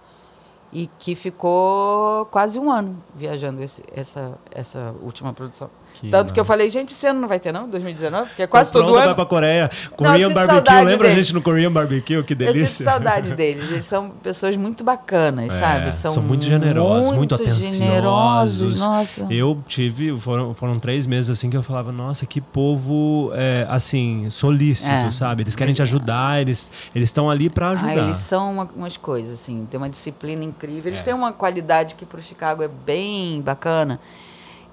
e 0.72 0.88
que 0.98 1.14
ficou 1.14 2.26
quase 2.26 2.58
um 2.58 2.70
ano 2.70 3.02
viajando 3.14 3.62
esse, 3.62 3.82
essa, 3.92 4.36
essa 4.50 4.94
última 5.00 5.32
produção. 5.32 5.70
Que 5.94 6.10
Tanto 6.10 6.24
massa. 6.24 6.34
que 6.34 6.40
eu 6.40 6.44
falei, 6.44 6.68
gente, 6.68 6.92
esse 6.92 7.06
ano 7.06 7.20
não 7.20 7.28
vai 7.28 7.38
ter 7.38 7.52
não, 7.52 7.68
2019, 7.68 8.30
porque 8.30 8.42
é 8.42 8.46
quase 8.48 8.72
tá 8.72 8.80
todo 8.80 8.96
ano. 8.96 9.06
vai 9.06 9.14
pra 9.14 9.24
Coreia, 9.24 9.70
Korean 9.96 10.28
não, 10.28 10.34
Barbecue, 10.34 10.84
lembra 10.84 11.08
a 11.08 11.14
gente 11.14 11.32
no 11.32 11.40
Korean 11.40 11.70
Barbecue, 11.70 12.22
que 12.24 12.34
delícia. 12.34 12.60
Eu 12.60 12.66
sinto 12.66 12.84
saudade 12.84 13.34
deles, 13.36 13.70
eles 13.70 13.86
são 13.86 14.10
pessoas 14.10 14.56
muito 14.56 14.82
bacanas, 14.82 15.54
é, 15.54 15.58
sabe? 15.60 15.92
São, 15.92 16.10
são 16.10 16.22
muito 16.22 16.44
generosos, 16.44 17.06
muito, 17.06 17.18
muito 17.18 17.34
atenciosos. 17.36 17.76
Generosos, 17.76 18.80
nossa. 18.80 19.26
Eu 19.30 19.62
tive, 19.68 20.18
foram, 20.18 20.52
foram 20.52 20.80
três 20.80 21.06
meses 21.06 21.30
assim 21.30 21.48
que 21.48 21.56
eu 21.56 21.62
falava, 21.62 21.92
nossa, 21.92 22.26
que 22.26 22.40
povo, 22.40 23.30
é, 23.34 23.64
assim, 23.70 24.28
solícito, 24.30 24.90
é. 24.90 25.10
sabe? 25.12 25.44
Eles 25.44 25.54
querem 25.54 25.72
te 25.72 25.82
ajudar, 25.82 26.40
eles 26.40 26.72
estão 26.92 27.30
ali 27.30 27.48
para 27.48 27.70
ajudar. 27.70 27.90
Ah, 27.90 27.96
eles 27.96 28.16
são 28.16 28.52
uma, 28.52 28.68
umas 28.74 28.96
coisas, 28.96 29.34
assim, 29.34 29.64
tem 29.70 29.78
uma 29.78 29.88
disciplina 29.88 30.42
incrível, 30.42 30.90
eles 30.90 31.00
é. 31.00 31.04
têm 31.04 31.14
uma 31.14 31.32
qualidade 31.32 31.94
que 31.94 32.04
pro 32.04 32.20
Chicago 32.20 32.64
é 32.64 32.68
bem 32.68 33.40
bacana, 33.40 34.00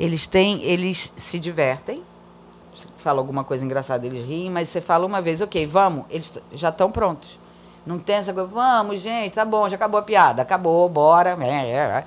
eles 0.04 0.28
têm, 0.28 0.64
eles 0.64 1.12
se 1.16 1.40
divertem 1.40 2.04
você 2.82 2.88
fala 3.00 3.20
alguma 3.20 3.44
coisa 3.44 3.64
engraçada, 3.64 4.06
eles 4.06 4.26
riem, 4.26 4.50
mas 4.50 4.70
você 4.70 4.82
fala 4.82 5.06
uma 5.06 5.22
vez, 5.22 5.42
ok, 5.42 5.66
vamos, 5.68 6.06
eles 6.10 6.32
já 6.54 6.70
estão 6.70 6.92
prontos. 6.92 7.40
Não 7.86 8.00
tem 8.00 8.16
essa 8.16 8.34
coisa, 8.34 8.48
vamos, 8.48 9.02
gente, 9.02 9.34
tá 9.34 9.44
bom, 9.44 9.68
já 9.68 9.76
acabou 9.76 10.00
a 10.00 10.04
piada, 10.04 10.42
acabou, 10.42 10.88
bora. 10.88 11.38
É, 11.42 11.72
é, 11.72 11.76
é. 11.76 12.04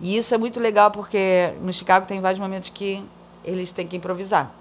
E 0.00 0.16
isso 0.16 0.34
é 0.34 0.38
muito 0.38 0.60
legal 0.60 0.90
porque 0.90 1.52
no 1.62 1.72
Chicago 1.72 2.06
tem 2.06 2.20
vários 2.20 2.40
momentos 2.40 2.70
que 2.70 3.02
eles 3.44 3.72
têm 3.72 3.86
que 3.86 3.96
improvisar. 3.96 4.52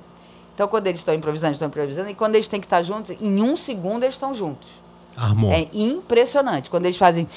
Então, 0.55 0.67
quando 0.67 0.87
eles 0.87 1.01
estão 1.01 1.13
improvisando, 1.13 1.53
estão 1.53 1.67
improvisando, 1.67 2.09
e 2.09 2.15
quando 2.15 2.35
eles 2.35 2.47
têm 2.47 2.59
que 2.59 2.65
estar 2.65 2.81
juntos, 2.81 3.15
em 3.21 3.41
um 3.41 3.55
segundo 3.55 4.03
eles 4.03 4.15
estão 4.15 4.33
juntos. 4.33 4.67
Armou. 5.15 5.51
É 5.51 5.67
impressionante. 5.73 6.69
Quando 6.69 6.85
eles 6.85 6.97
fazem 6.97 7.27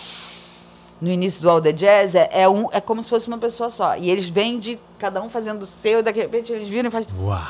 no 1.00 1.08
início 1.10 1.40
do 1.40 1.48
All 1.48 1.60
the 1.62 1.72
Jazz, 1.72 2.14
é, 2.14 2.28
é, 2.32 2.48
um, 2.48 2.68
é 2.72 2.80
como 2.80 3.02
se 3.02 3.08
fosse 3.08 3.26
uma 3.28 3.38
pessoa 3.38 3.70
só. 3.70 3.96
E 3.96 4.10
eles 4.10 4.28
vêm 4.28 4.58
de 4.58 4.78
cada 4.98 5.22
um 5.22 5.28
fazendo 5.30 5.62
o 5.62 5.66
seu, 5.66 6.00
e 6.00 6.02
daqui 6.02 6.20
a 6.20 6.22
repente 6.24 6.52
eles 6.52 6.68
viram 6.68 6.88
e 6.88 6.92
fazem. 6.92 7.08
Uau! 7.18 7.42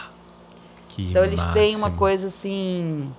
Que 0.88 1.10
Então 1.10 1.24
eles 1.24 1.42
têm 1.52 1.70
uma 1.76 1.82
máximo. 1.82 1.98
coisa 1.98 2.26
assim. 2.28 3.10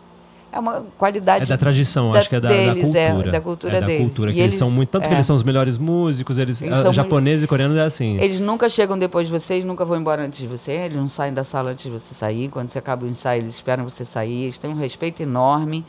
É 0.54 0.60
uma 0.60 0.86
qualidade. 0.98 1.44
É 1.44 1.48
da 1.48 1.58
tradição, 1.58 2.12
da- 2.12 2.20
acho 2.20 2.28
que 2.30 2.36
é 2.36 2.40
da, 2.42 2.50
deles, 2.50 2.92
da 2.92 3.00
é, 3.00 3.08
cultura. 3.12 3.32
da 3.32 3.40
cultura 3.42 3.78
é 3.78 3.80
da 3.80 3.88
deles. 3.88 4.02
cultura, 4.04 4.32
E 4.32 4.34
que 4.34 4.40
eles, 4.42 4.54
eles- 4.54 4.60
são 4.60 4.70
muito. 4.70 4.90
Tanto 4.90 5.04
que 5.04 5.10
é. 5.10 5.14
eles 5.14 5.26
são 5.26 5.36
os 5.38 5.44
melhores 5.44 5.78
músicos, 5.78 6.38
eles. 6.38 6.62
Eles 6.62 6.94
japoneses 6.94 7.46
e 7.46 7.48
coreanos 7.48 7.78
é 7.78 7.84
assim. 7.84 8.18
Eles 8.20 8.42
nunca 8.42 8.68
chegam 8.68 9.00
depois 9.00 9.28
de 9.28 9.32
você, 9.34 9.54
eles 9.56 9.66
nunca 9.66 9.86
vão 9.86 9.98
embora 9.98 10.22
antes 10.26 10.40
de 10.40 10.48
você, 10.48 10.72
eles 10.74 10.98
não 10.98 11.08
saem 11.08 11.34
da 11.34 11.46
sala 11.46 11.72
antes 11.72 11.86
de 11.86 11.90
você 11.90 12.14
sair. 12.14 12.50
Quando 12.50 12.68
você 12.68 12.80
acaba 12.80 13.06
o 13.06 13.08
ensaio, 13.08 13.44
eles 13.44 13.56
esperam 13.56 13.86
você 13.86 14.04
sair. 14.04 14.44
Eles 14.44 14.58
têm 14.58 14.70
um 14.72 14.76
respeito 14.78 15.24
enorme. 15.24 15.86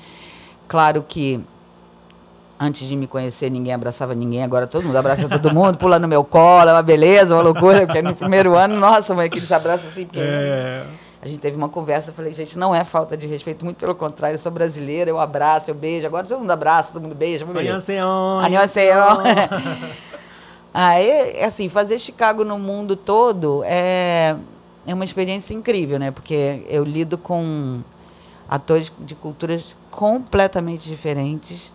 Claro 0.69 1.05
que 1.09 1.41
antes 2.65 2.87
de 2.87 2.95
me 2.95 3.07
conhecer, 3.09 3.51
ninguém 3.51 3.73
abraçava 3.75 4.15
ninguém, 4.15 4.43
agora 4.45 4.67
todo 4.69 4.85
mundo 4.85 4.97
abraça 4.97 5.29
todo 5.29 5.53
mundo, 5.53 5.77
pula 5.77 5.99
no 5.99 6.07
meu 6.07 6.23
colo, 6.23 6.71
é 6.71 6.73
uma 6.73 6.83
beleza, 6.83 7.35
uma 7.35 7.43
loucura, 7.43 7.85
porque 7.87 8.01
no 8.01 8.15
primeiro 8.15 8.55
ano, 8.57 8.77
nossa, 8.79 9.15
mãe, 9.15 9.27
aqueles 9.27 9.51
abraços 9.51 9.87
assim, 9.89 10.05
porque 10.05 10.21
É. 10.21 10.85
a 11.21 11.27
gente 11.27 11.41
teve 11.41 11.57
uma 11.57 11.69
conversa, 11.69 12.11
eu 12.11 12.15
falei, 12.15 12.33
gente, 12.33 12.57
não 12.57 12.73
é 12.73 12.85
falta 12.85 13.17
de 13.17 13.27
respeito, 13.27 13.65
muito 13.65 13.79
pelo 13.79 13.95
contrário, 13.97 14.35
eu 14.37 14.39
sou 14.39 14.53
brasileira, 14.53 15.11
eu 15.11 15.19
abraço, 15.19 15.71
eu 15.71 15.75
beijo, 15.75 16.07
agora 16.07 16.25
todo 16.25 16.39
mundo 16.39 16.51
abraça, 16.53 16.93
todo 16.93 17.03
mundo 17.03 17.17
beija. 17.17 17.45
Annyeonghaseyo. 17.45 18.07
Annyeonghaseyo. 18.07 18.95
Aí, 20.75 21.43
assim, 21.43 21.69
fazer 21.69 21.99
Chicago 21.99 22.45
no 22.45 22.59
mundo 22.59 22.97
todo 22.97 23.63
é, 23.65 24.37
é 24.87 24.95
uma 24.95 25.05
experiência 25.05 25.53
incrível, 25.53 25.99
né? 25.99 26.11
Porque 26.11 26.65
eu 26.69 26.83
lido 26.83 27.19
com 27.19 27.81
atores 28.49 28.91
de 29.01 29.15
culturas 29.15 29.65
completamente 29.91 30.89
diferentes. 30.89 31.71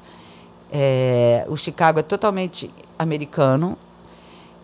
É, 0.71 1.45
o 1.47 1.55
Chicago 1.55 1.99
é 1.99 2.03
totalmente 2.03 2.69
americano. 2.97 3.77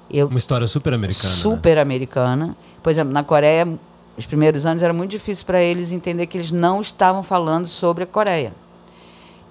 Eu, 0.10 0.28
Uma 0.28 0.38
história 0.38 0.68
super 0.68 0.93
americana. 0.93 1.30
né? 1.30 1.36
super 1.36 1.78
americana. 1.78 2.58
Por 2.82 2.89
exemplo, 2.89 3.14
na 3.14 3.24
Coreia, 3.24 3.80
os 4.18 4.26
primeiros 4.26 4.66
anos 4.66 4.84
era 4.84 4.93
muito 4.93 5.12
difícil 5.12 5.45
para 5.45 5.64
eles 5.64 5.91
entender 5.91 6.28
que 6.28 6.38
eles 6.38 6.51
não 6.51 6.82
estavam 6.82 7.24
falando 7.24 7.68
sobre 7.68 8.04
a 8.04 8.08
Coreia. 8.08 8.54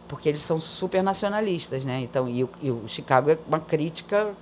Porque 0.07 0.29
eles 0.29 0.43
são 0.43 0.61
super 0.61 1.03
nacionalistas, 1.03 1.85
né? 1.85 2.01
Então, 2.03 2.29
e 2.29 2.45
o, 2.45 2.51
e 2.61 2.71
o 2.71 2.85
Chicago 2.87 3.31
é 3.31 3.39
uma 3.49 3.59
crítica. 3.59 4.35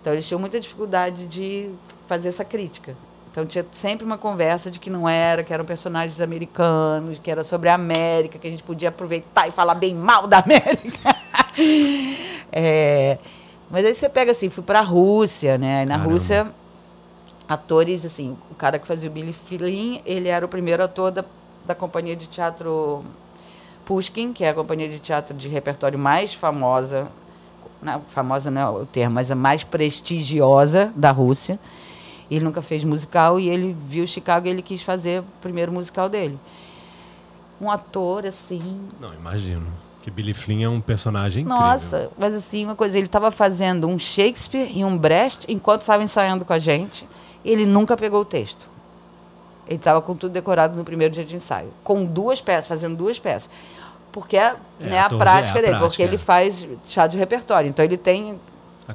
Então, 0.00 0.12
eles 0.12 0.26
tinham 0.26 0.40
muita 0.40 0.58
dificuldade 0.58 1.26
de 1.26 1.70
fazer 2.06 2.28
essa 2.28 2.44
crítica. 2.44 2.96
Então, 3.34 3.44
tinha 3.44 3.66
sempre 3.72 4.06
uma 4.06 4.16
conversa 4.16 4.70
de 4.70 4.78
que 4.78 4.88
não 4.88 5.08
era, 5.08 5.42
que 5.42 5.52
eram 5.52 5.64
personagens 5.64 6.20
americanos, 6.20 7.18
que 7.18 7.28
era 7.28 7.42
sobre 7.42 7.68
a 7.68 7.74
América, 7.74 8.38
que 8.38 8.46
a 8.46 8.50
gente 8.50 8.62
podia 8.62 8.90
aproveitar 8.90 9.48
e 9.48 9.50
falar 9.50 9.74
bem 9.74 9.92
mal 9.92 10.28
da 10.28 10.38
América. 10.46 11.16
É, 12.52 13.18
mas 13.68 13.84
aí 13.84 13.92
você 13.92 14.08
pega 14.08 14.30
assim, 14.30 14.48
fui 14.48 14.62
pra 14.62 14.82
Rússia, 14.82 15.58
né? 15.58 15.80
Aí 15.80 15.84
na 15.84 15.96
Caramba. 15.96 16.12
Rússia, 16.12 16.46
atores, 17.48 18.04
assim, 18.04 18.36
o 18.52 18.54
cara 18.54 18.78
que 18.78 18.86
fazia 18.86 19.10
o 19.10 19.12
Billy 19.12 19.32
Flynn, 19.32 19.98
ele 20.06 20.28
era 20.28 20.46
o 20.46 20.48
primeiro 20.48 20.84
ator 20.84 21.10
da, 21.10 21.24
da 21.66 21.74
companhia 21.74 22.14
de 22.14 22.28
teatro 22.28 23.04
Pushkin, 23.84 24.32
que 24.32 24.44
é 24.44 24.50
a 24.50 24.54
companhia 24.54 24.88
de 24.88 25.00
teatro 25.00 25.36
de 25.36 25.48
repertório 25.48 25.98
mais 25.98 26.32
famosa, 26.32 27.08
não, 27.82 28.00
famosa 28.00 28.48
não 28.48 28.60
é 28.60 28.70
o 28.82 28.86
termo, 28.86 29.16
mas 29.16 29.28
a 29.28 29.34
mais 29.34 29.64
prestigiosa 29.64 30.92
da 30.94 31.10
Rússia. 31.10 31.58
Ele 32.30 32.44
nunca 32.44 32.62
fez 32.62 32.84
musical 32.84 33.38
e 33.38 33.48
ele 33.48 33.76
viu 33.88 34.06
Chicago 34.06 34.46
e 34.46 34.50
ele 34.50 34.62
quis 34.62 34.82
fazer 34.82 35.20
o 35.20 35.24
primeiro 35.40 35.72
musical 35.72 36.08
dele. 36.08 36.38
Um 37.60 37.70
ator, 37.70 38.26
assim, 38.26 38.80
Não, 39.00 39.12
imagino. 39.14 39.66
Que 40.02 40.10
Billy 40.10 40.34
Flynn 40.34 40.62
é 40.62 40.68
um 40.68 40.82
personagem 40.82 41.44
incrível. 41.44 41.64
nossa, 41.64 42.10
mas 42.18 42.34
assim, 42.34 42.64
uma 42.64 42.74
coisa, 42.74 42.98
ele 42.98 43.06
estava 43.06 43.30
fazendo 43.30 43.88
um 43.88 43.98
Shakespeare 43.98 44.70
e 44.74 44.84
um 44.84 44.98
Brecht 44.98 45.50
enquanto 45.50 45.80
estava 45.80 46.02
ensaiando 46.02 46.44
com 46.44 46.52
a 46.52 46.58
gente. 46.58 47.08
E 47.42 47.50
ele 47.50 47.64
nunca 47.64 47.96
pegou 47.96 48.20
o 48.20 48.24
texto. 48.24 48.68
Ele 49.66 49.76
estava 49.76 50.02
com 50.02 50.14
tudo 50.14 50.32
decorado 50.32 50.76
no 50.76 50.84
primeiro 50.84 51.14
dia 51.14 51.24
de 51.24 51.34
ensaio. 51.34 51.70
Com 51.82 52.04
duas 52.04 52.40
peças, 52.40 52.66
fazendo 52.66 52.96
duas 52.96 53.18
peças. 53.18 53.48
Porque 54.12 54.36
é, 54.36 54.54
né, 54.78 54.98
a 54.98 55.08
prática 55.08 55.58
é, 55.58 55.60
a 55.60 55.62
dele, 55.62 55.66
prática, 55.68 55.88
porque 55.88 56.02
é. 56.02 56.06
ele 56.06 56.18
faz 56.18 56.68
chá 56.86 57.06
de 57.06 57.16
repertório. 57.16 57.68
Então 57.68 57.84
ele 57.84 57.96
tem 57.96 58.38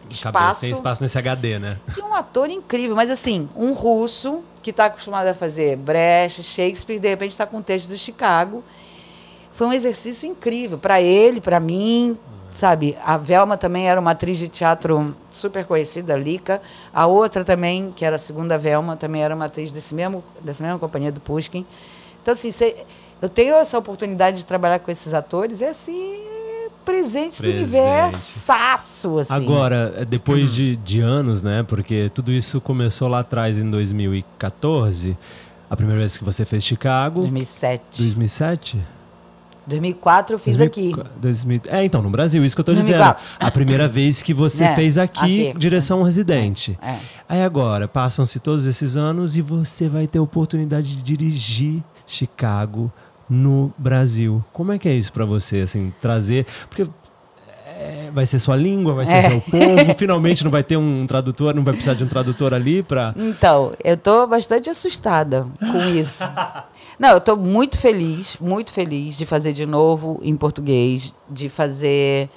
espaço- 0.09 0.61
tem 0.61 0.71
espaço 0.71 1.01
nesse 1.01 1.17
HD, 1.17 1.59
né? 1.59 1.77
e 1.97 2.01
um 2.01 2.13
ator 2.13 2.49
incrível, 2.49 2.95
mas 2.95 3.09
assim, 3.09 3.49
um 3.55 3.73
russo 3.73 4.43
que 4.61 4.69
está 4.69 4.85
acostumado 4.85 5.27
a 5.27 5.33
fazer 5.33 5.75
Brecht, 5.77 6.43
Shakespeare, 6.43 6.99
de 6.99 7.07
repente 7.09 7.31
está 7.31 7.45
com 7.45 7.57
o 7.57 7.63
texto 7.63 7.87
do 7.87 7.97
Chicago. 7.97 8.63
Foi 9.53 9.67
um 9.67 9.73
exercício 9.73 10.27
incrível 10.29 10.77
para 10.77 11.01
ele, 11.01 11.41
para 11.41 11.59
mim, 11.59 12.17
sabe? 12.53 12.97
A 13.03 13.17
Velma 13.17 13.57
também 13.57 13.89
era 13.89 13.99
uma 13.99 14.11
atriz 14.11 14.37
de 14.37 14.47
teatro 14.47 15.15
super 15.31 15.65
conhecida, 15.65 16.15
Lika. 16.15 16.61
A 16.93 17.05
outra 17.07 17.43
também, 17.43 17.91
que 17.95 18.05
era 18.05 18.15
a 18.15 18.19
segunda 18.19 18.57
Velma, 18.57 18.95
também 18.95 19.21
era 19.23 19.33
uma 19.35 19.45
atriz 19.45 19.71
desse 19.71 19.93
mesmo, 19.95 20.23
dessa 20.41 20.63
mesma 20.63 20.79
companhia 20.79 21.11
do 21.11 21.19
Pushkin. 21.19 21.65
Então, 22.21 22.31
assim, 22.33 22.51
cê- 22.51 22.85
eu 23.21 23.27
tenho 23.27 23.55
essa 23.55 23.77
oportunidade 23.77 24.37
de 24.37 24.45
trabalhar 24.45 24.79
com 24.79 24.91
esses 24.91 25.13
atores, 25.13 25.61
é 25.61 25.69
assim, 25.69 26.23
presente, 26.91 27.35
do 27.37 27.43
Presente. 27.43 27.63
universaço, 27.63 29.19
assim. 29.19 29.33
Agora, 29.33 29.93
é, 29.97 30.05
depois 30.05 30.53
de, 30.53 30.75
de 30.77 30.99
anos, 30.99 31.43
né? 31.43 31.63
Porque 31.63 32.09
tudo 32.13 32.31
isso 32.31 32.59
começou 32.59 33.07
lá 33.07 33.19
atrás, 33.19 33.57
em 33.57 33.69
2014. 33.69 35.17
A 35.69 35.75
primeira 35.75 35.99
vez 35.99 36.17
que 36.17 36.23
você 36.23 36.45
fez 36.45 36.63
Chicago. 36.63 37.21
2007. 37.21 37.83
2007? 38.01 38.77
2004 39.67 40.33
eu 40.33 40.39
fiz 40.39 40.57
2000 40.57 40.93
aqui. 40.99 41.09
2000 41.21 41.61
é, 41.67 41.85
então, 41.85 42.01
no 42.01 42.09
Brasil, 42.09 42.43
isso 42.43 42.55
que 42.55 42.61
eu 42.61 42.65
tô 42.65 42.73
2004. 42.73 43.21
dizendo. 43.23 43.37
A 43.39 43.51
primeira 43.51 43.87
vez 43.89 44.23
que 44.23 44.33
você 44.33 44.63
É, 44.63 44.73
fez 44.75 44.97
aqui, 44.97 45.49
aqui. 45.49 45.59
direção 45.59 46.01
residente. 46.01 46.75
É. 46.81 46.97
Aí 47.27 47.43
agora, 47.43 47.87
passam-se 47.87 48.39
todos 48.39 48.65
esses 48.65 48.97
anos 48.97 49.37
e 49.37 49.41
você 49.41 49.87
vai 49.87 50.07
ter 50.07 50.17
a 50.17 50.21
oportunidade 50.23 50.95
de 50.95 51.03
dirigir 51.03 51.83
Chicago 52.07 52.91
no 53.29 53.71
Brasil. 53.77 54.43
Como 54.51 54.71
é 54.71 54.79
que 54.79 54.89
é 54.89 54.93
isso 54.93 55.13
pra 55.13 55.25
você, 55.25 55.59
assim, 55.59 55.93
trazer... 56.01 56.45
Porque 56.69 56.83
é, 57.65 58.09
vai 58.11 58.25
ser 58.25 58.39
sua 58.39 58.55
língua, 58.55 58.93
vai 58.93 59.05
ser 59.05 59.13
É. 59.13 59.29
seu 59.29 59.41
povo, 59.41 59.93
finalmente 59.97 60.43
não 60.43 60.51
vai 60.51 60.63
ter 60.63 60.75
um 60.77 61.05
tradutor, 61.07 61.53
não 61.53 61.63
vai 61.63 61.73
precisar 61.73 61.93
de 61.93 62.03
um 62.03 62.07
tradutor 62.07 62.53
ali 62.53 62.83
pra... 62.83 63.13
Então, 63.15 63.73
eu 63.83 63.95
tô 63.95 64.27
bastante 64.27 64.69
assustada 64.69 65.47
com 65.59 65.79
isso. 65.89 66.21
Não, 66.97 67.09
eu 67.09 67.21
tô 67.21 67.37
muito 67.37 67.77
feliz, 67.77 68.35
muito 68.41 68.73
feliz 68.73 69.17
de 69.17 69.25
fazer 69.25 69.53
de 69.53 69.65
novo 69.65 70.19
em 70.23 70.35
português, 70.35 71.13
de 71.29 71.47
fazer. 71.47 72.29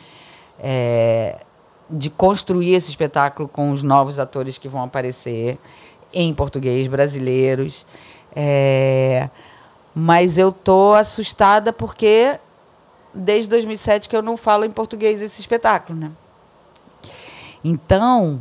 é, 0.61 1.40
de 1.90 2.09
construir 2.09 2.74
esse 2.74 2.88
espetáculo 2.88 3.49
com 3.49 3.70
os 3.72 3.82
novos 3.82 4.18
atores 4.18 4.57
que 4.57 4.68
vão 4.68 4.82
aparecer 4.82 5.59
em 6.14 6.32
português, 6.32 6.86
brasileiros. 6.86 7.84
É, 8.34 9.28
mas 9.95 10.38
eu 10.38 10.51
tô 10.53 10.95
assustada 10.95 11.72
porque 11.72 12.38
desde 13.14 13.49
2007 13.51 14.09
que 14.09 14.16
eu 14.16 14.22
não 14.22 14.36
falo 14.36 14.64
em 14.64 14.70
português 14.70 15.20
esse 15.20 15.40
espetáculo, 15.40 15.99
né? 15.99 16.11
Então, 17.64 18.40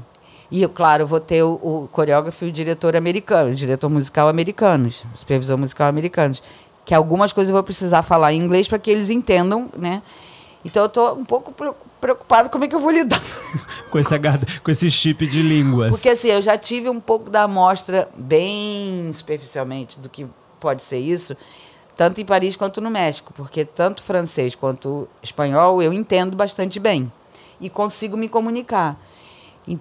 e 0.49 0.61
eu, 0.61 0.69
claro, 0.69 1.05
vou 1.05 1.19
ter 1.19 1.43
o, 1.43 1.53
o 1.53 1.89
coreógrafo 1.91 2.45
e 2.45 2.49
o 2.49 2.51
diretor 2.51 2.95
americano, 2.95 3.51
o 3.51 3.55
diretor 3.55 3.89
musical 3.89 4.27
americanos, 4.27 5.05
o 5.13 5.17
supervisor 5.17 5.57
musical 5.57 5.87
americanos, 5.87 6.41
que 6.85 6.93
algumas 6.93 7.31
coisas 7.31 7.49
eu 7.49 7.53
vou 7.53 7.63
precisar 7.63 8.01
falar 8.01 8.33
em 8.33 8.41
inglês 8.41 8.67
para 8.67 8.79
que 8.79 8.89
eles 8.89 9.09
entendam, 9.09 9.69
né? 9.77 10.01
Então 10.63 10.83
eu 10.83 10.89
tô 10.89 11.13
um 11.13 11.25
pouco 11.25 11.51
preocu- 11.51 11.87
preocupada 11.99 12.47
como 12.49 12.63
é 12.63 12.67
que 12.67 12.75
eu 12.75 12.79
vou 12.79 12.91
lidar. 12.91 13.21
Com 13.89 13.99
esse, 13.99 14.13
com 14.63 14.71
esse 14.71 14.89
chip 14.91 15.25
de 15.27 15.41
línguas. 15.41 15.89
Porque 15.91 16.09
assim, 16.09 16.29
eu 16.29 16.41
já 16.41 16.57
tive 16.57 16.87
um 16.89 16.99
pouco 16.99 17.29
da 17.29 17.43
amostra, 17.43 18.07
bem 18.15 19.11
superficialmente, 19.13 19.99
do 19.99 20.07
que 20.07 20.25
pode 20.61 20.83
ser 20.83 20.99
isso, 20.99 21.35
tanto 21.97 22.21
em 22.21 22.25
Paris 22.25 22.55
quanto 22.55 22.79
no 22.79 22.89
México, 22.89 23.33
porque 23.35 23.65
tanto 23.65 24.01
francês 24.03 24.55
quanto 24.55 25.09
espanhol 25.21 25.81
eu 25.81 25.91
entendo 25.91 26.35
bastante 26.35 26.79
bem 26.79 27.11
e 27.59 27.69
consigo 27.69 28.15
me 28.15 28.29
comunicar. 28.29 28.97
E- 29.67 29.77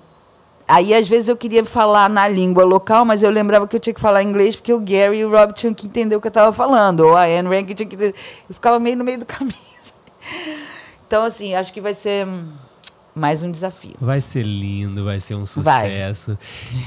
Aí, 0.66 0.94
às 0.94 1.08
vezes, 1.08 1.28
eu 1.28 1.36
queria 1.36 1.64
falar 1.64 2.08
na 2.08 2.28
língua 2.28 2.62
local, 2.64 3.04
mas 3.04 3.24
eu 3.24 3.30
lembrava 3.30 3.66
que 3.66 3.74
eu 3.74 3.80
tinha 3.80 3.92
que 3.92 4.00
falar 4.00 4.22
inglês, 4.22 4.54
porque 4.54 4.72
o 4.72 4.78
Gary 4.78 5.18
e 5.18 5.24
o 5.24 5.30
Rob 5.30 5.52
tinham 5.52 5.74
que 5.74 5.86
entender 5.86 6.14
o 6.14 6.20
que 6.20 6.28
eu 6.28 6.30
estava 6.30 6.52
falando, 6.52 7.00
ou 7.00 7.16
a 7.16 7.24
Anne 7.24 7.48
Rankin 7.48 7.74
tinha 7.74 7.88
que 7.88 7.96
entender. 7.96 8.14
Eu 8.48 8.54
ficava 8.54 8.78
meio 8.78 8.96
no 8.96 9.02
meio 9.02 9.18
do 9.18 9.26
caminho. 9.26 9.54
Então, 11.06 11.24
assim, 11.24 11.54
acho 11.56 11.72
que 11.72 11.80
vai 11.80 11.92
ser 11.92 12.24
hum, 12.24 12.52
mais 13.20 13.42
um 13.42 13.52
desafio. 13.52 13.94
Vai 14.00 14.20
ser 14.20 14.42
lindo, 14.42 15.04
vai 15.04 15.20
ser 15.20 15.34
um 15.34 15.44
sucesso. 15.44 16.38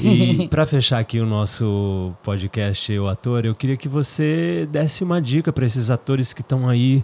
Vai. 0.02 0.12
E 0.12 0.48
para 0.50 0.66
fechar 0.66 0.98
aqui 0.98 1.20
o 1.20 1.26
nosso 1.28 2.12
podcast 2.24 2.92
O 2.98 3.08
Ator, 3.08 3.46
eu 3.46 3.54
queria 3.54 3.78
que 3.78 3.88
você 3.88 4.68
desse 4.72 5.04
uma 5.04 5.22
dica 5.22 5.54
para 5.54 5.64
esses 5.64 5.92
atores 5.92 6.34
que 6.34 6.42
estão 6.42 6.68
aí 6.68 7.04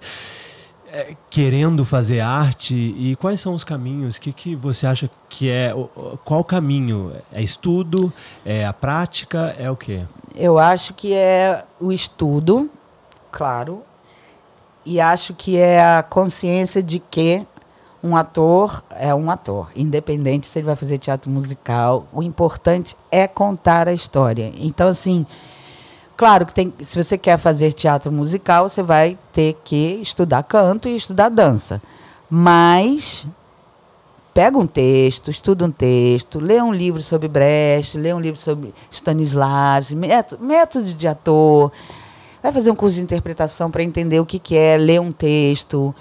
é, 0.91 1.15
querendo 1.29 1.85
fazer 1.85 2.21
arte 2.21 2.73
e 2.75 3.15
quais 3.17 3.39
são 3.39 3.53
os 3.53 3.63
caminhos? 3.63 4.17
O 4.17 4.21
que, 4.21 4.33
que 4.33 4.55
você 4.55 4.87
acha 4.87 5.07
que 5.29 5.47
é? 5.47 5.71
Qual 6.25 6.43
caminho? 6.43 7.13
É 7.31 7.43
estudo? 7.43 8.11
É 8.43 8.65
a 8.65 8.73
prática? 8.73 9.55
É 9.59 9.69
o 9.69 9.75
quê? 9.75 10.01
Eu 10.33 10.57
acho 10.57 10.95
que 10.95 11.13
é 11.13 11.65
o 11.79 11.91
estudo, 11.91 12.67
claro, 13.31 13.83
e 14.83 14.99
acho 14.99 15.35
que 15.35 15.55
é 15.55 15.79
a 15.79 16.01
consciência 16.01 16.81
de 16.81 16.97
que 16.97 17.45
um 18.03 18.15
ator 18.15 18.83
é 18.91 19.13
um 19.13 19.29
ator, 19.29 19.69
independente 19.75 20.47
se 20.47 20.59
ele 20.59 20.65
vai 20.65 20.75
fazer 20.75 20.97
teatro 20.97 21.29
musical. 21.29 22.07
O 22.13 22.23
importante 22.23 22.95
é 23.11 23.27
contar 23.27 23.87
a 23.87 23.93
história. 23.93 24.53
Então, 24.57 24.87
assim, 24.87 25.25
claro 26.15 26.45
que 26.45 26.53
tem, 26.53 26.73
se 26.81 27.01
você 27.01 27.17
quer 27.17 27.37
fazer 27.37 27.73
teatro 27.73 28.11
musical, 28.11 28.69
você 28.69 28.81
vai 28.81 29.17
ter 29.33 29.57
que 29.63 29.99
estudar 30.01 30.43
canto 30.43 30.87
e 30.87 30.95
estudar 30.95 31.29
dança. 31.29 31.81
Mas 32.29 33.25
pega 34.33 34.57
um 34.57 34.67
texto, 34.67 35.29
estuda 35.29 35.65
um 35.65 35.71
texto, 35.71 36.39
lê 36.39 36.61
um 36.61 36.73
livro 36.73 37.01
sobre 37.01 37.27
Brecht, 37.27 37.97
lê 37.97 38.13
um 38.13 38.19
livro 38.19 38.39
sobre 38.39 38.73
Stanislavski, 38.89 39.95
método, 39.95 40.45
método 40.45 40.93
de 40.93 41.07
ator, 41.07 41.71
vai 42.41 42.51
fazer 42.51 42.71
um 42.71 42.75
curso 42.75 42.95
de 42.95 43.01
interpretação 43.01 43.69
para 43.69 43.83
entender 43.83 44.19
o 44.19 44.25
que, 44.25 44.39
que 44.39 44.57
é 44.57 44.77
ler 44.77 45.01
um 45.01 45.11
texto, 45.11 45.93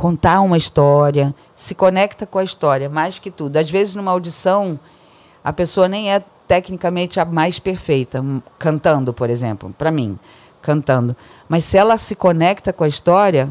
contar 0.00 0.40
uma 0.40 0.56
história, 0.56 1.34
se 1.54 1.74
conecta 1.74 2.24
com 2.24 2.38
a 2.38 2.42
história, 2.42 2.88
mais 2.88 3.18
que 3.18 3.30
tudo. 3.30 3.58
Às 3.58 3.68
vezes, 3.68 3.94
numa 3.94 4.10
audição, 4.10 4.80
a 5.44 5.52
pessoa 5.52 5.88
nem 5.88 6.10
é 6.10 6.24
tecnicamente 6.48 7.20
a 7.20 7.24
mais 7.26 7.58
perfeita, 7.58 8.24
cantando, 8.58 9.12
por 9.12 9.28
exemplo, 9.28 9.74
para 9.76 9.90
mim, 9.90 10.18
cantando. 10.62 11.14
Mas 11.46 11.66
se 11.66 11.76
ela 11.76 11.98
se 11.98 12.14
conecta 12.14 12.72
com 12.72 12.82
a 12.82 12.88
história, 12.88 13.50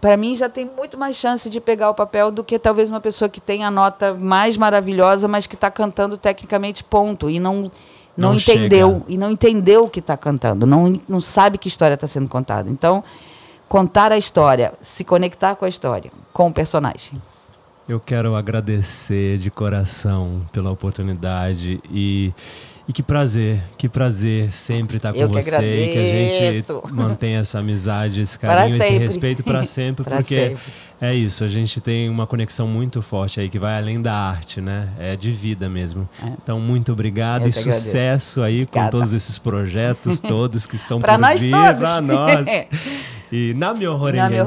para 0.00 0.16
mim 0.16 0.36
já 0.36 0.48
tem 0.48 0.64
muito 0.64 0.96
mais 0.96 1.16
chance 1.16 1.50
de 1.50 1.60
pegar 1.60 1.90
o 1.90 1.94
papel 1.94 2.30
do 2.30 2.44
que 2.44 2.56
talvez 2.56 2.88
uma 2.88 3.00
pessoa 3.00 3.28
que 3.28 3.40
tem 3.40 3.64
a 3.64 3.70
nota 3.70 4.14
mais 4.14 4.56
maravilhosa, 4.56 5.26
mas 5.26 5.44
que 5.44 5.56
está 5.56 5.72
cantando 5.72 6.16
tecnicamente 6.16 6.84
ponto 6.84 7.28
e 7.28 7.40
não 7.40 7.68
não, 8.16 8.30
não 8.30 8.34
entendeu 8.36 8.92
chega. 8.92 9.04
e 9.08 9.18
não 9.18 9.30
entendeu 9.32 9.84
o 9.84 9.90
que 9.90 9.98
está 9.98 10.16
cantando, 10.16 10.66
não, 10.66 11.00
não 11.08 11.20
sabe 11.20 11.58
que 11.58 11.66
história 11.66 11.94
está 11.94 12.06
sendo 12.06 12.28
contada. 12.28 12.70
Então, 12.70 13.02
contar 13.70 14.10
a 14.10 14.18
história, 14.18 14.72
se 14.82 15.04
conectar 15.04 15.54
com 15.54 15.64
a 15.64 15.68
história, 15.68 16.10
com 16.32 16.48
o 16.48 16.52
personagem. 16.52 17.12
Eu 17.88 18.00
quero 18.00 18.36
agradecer 18.36 19.38
de 19.38 19.48
coração 19.48 20.44
pela 20.50 20.72
oportunidade 20.72 21.80
e 21.88 22.34
e 22.90 22.92
que 22.92 23.04
prazer, 23.04 23.62
que 23.78 23.88
prazer 23.88 24.50
sempre 24.50 24.96
estar 24.96 25.12
com 25.12 25.28
você 25.28 25.84
e 25.84 25.92
que 25.92 25.98
a 25.98 26.02
gente 26.02 26.92
mantenha 26.92 27.38
essa 27.38 27.60
amizade, 27.60 28.20
esse 28.20 28.36
carinho, 28.36 28.82
esse 28.82 28.98
respeito 28.98 29.44
para 29.44 29.64
sempre, 29.64 30.02
porque 30.10 30.48
sempre. 30.48 30.62
é 31.00 31.14
isso, 31.14 31.44
a 31.44 31.48
gente 31.48 31.80
tem 31.80 32.08
uma 32.10 32.26
conexão 32.26 32.66
muito 32.66 33.00
forte 33.00 33.38
aí 33.38 33.48
que 33.48 33.60
vai 33.60 33.78
além 33.78 34.02
da 34.02 34.12
arte, 34.12 34.60
né? 34.60 34.88
É 34.98 35.14
de 35.14 35.30
vida 35.30 35.68
mesmo. 35.68 36.08
É. 36.20 36.32
Então, 36.42 36.58
muito 36.58 36.90
obrigado 36.90 37.42
Eu 37.42 37.50
e 37.50 37.52
sucesso 37.52 38.42
aí 38.42 38.66
com 38.66 38.88
todos 38.88 39.14
esses 39.14 39.38
projetos 39.38 40.18
todos 40.18 40.66
que 40.66 40.74
estão 40.74 40.98
por 40.98 41.08
vir 41.38 41.50
para 41.50 42.00
nós. 42.00 42.48
E 43.30 43.54
na 43.54 43.72
meu 43.72 43.96
Na 44.10 44.28
meu 44.28 44.44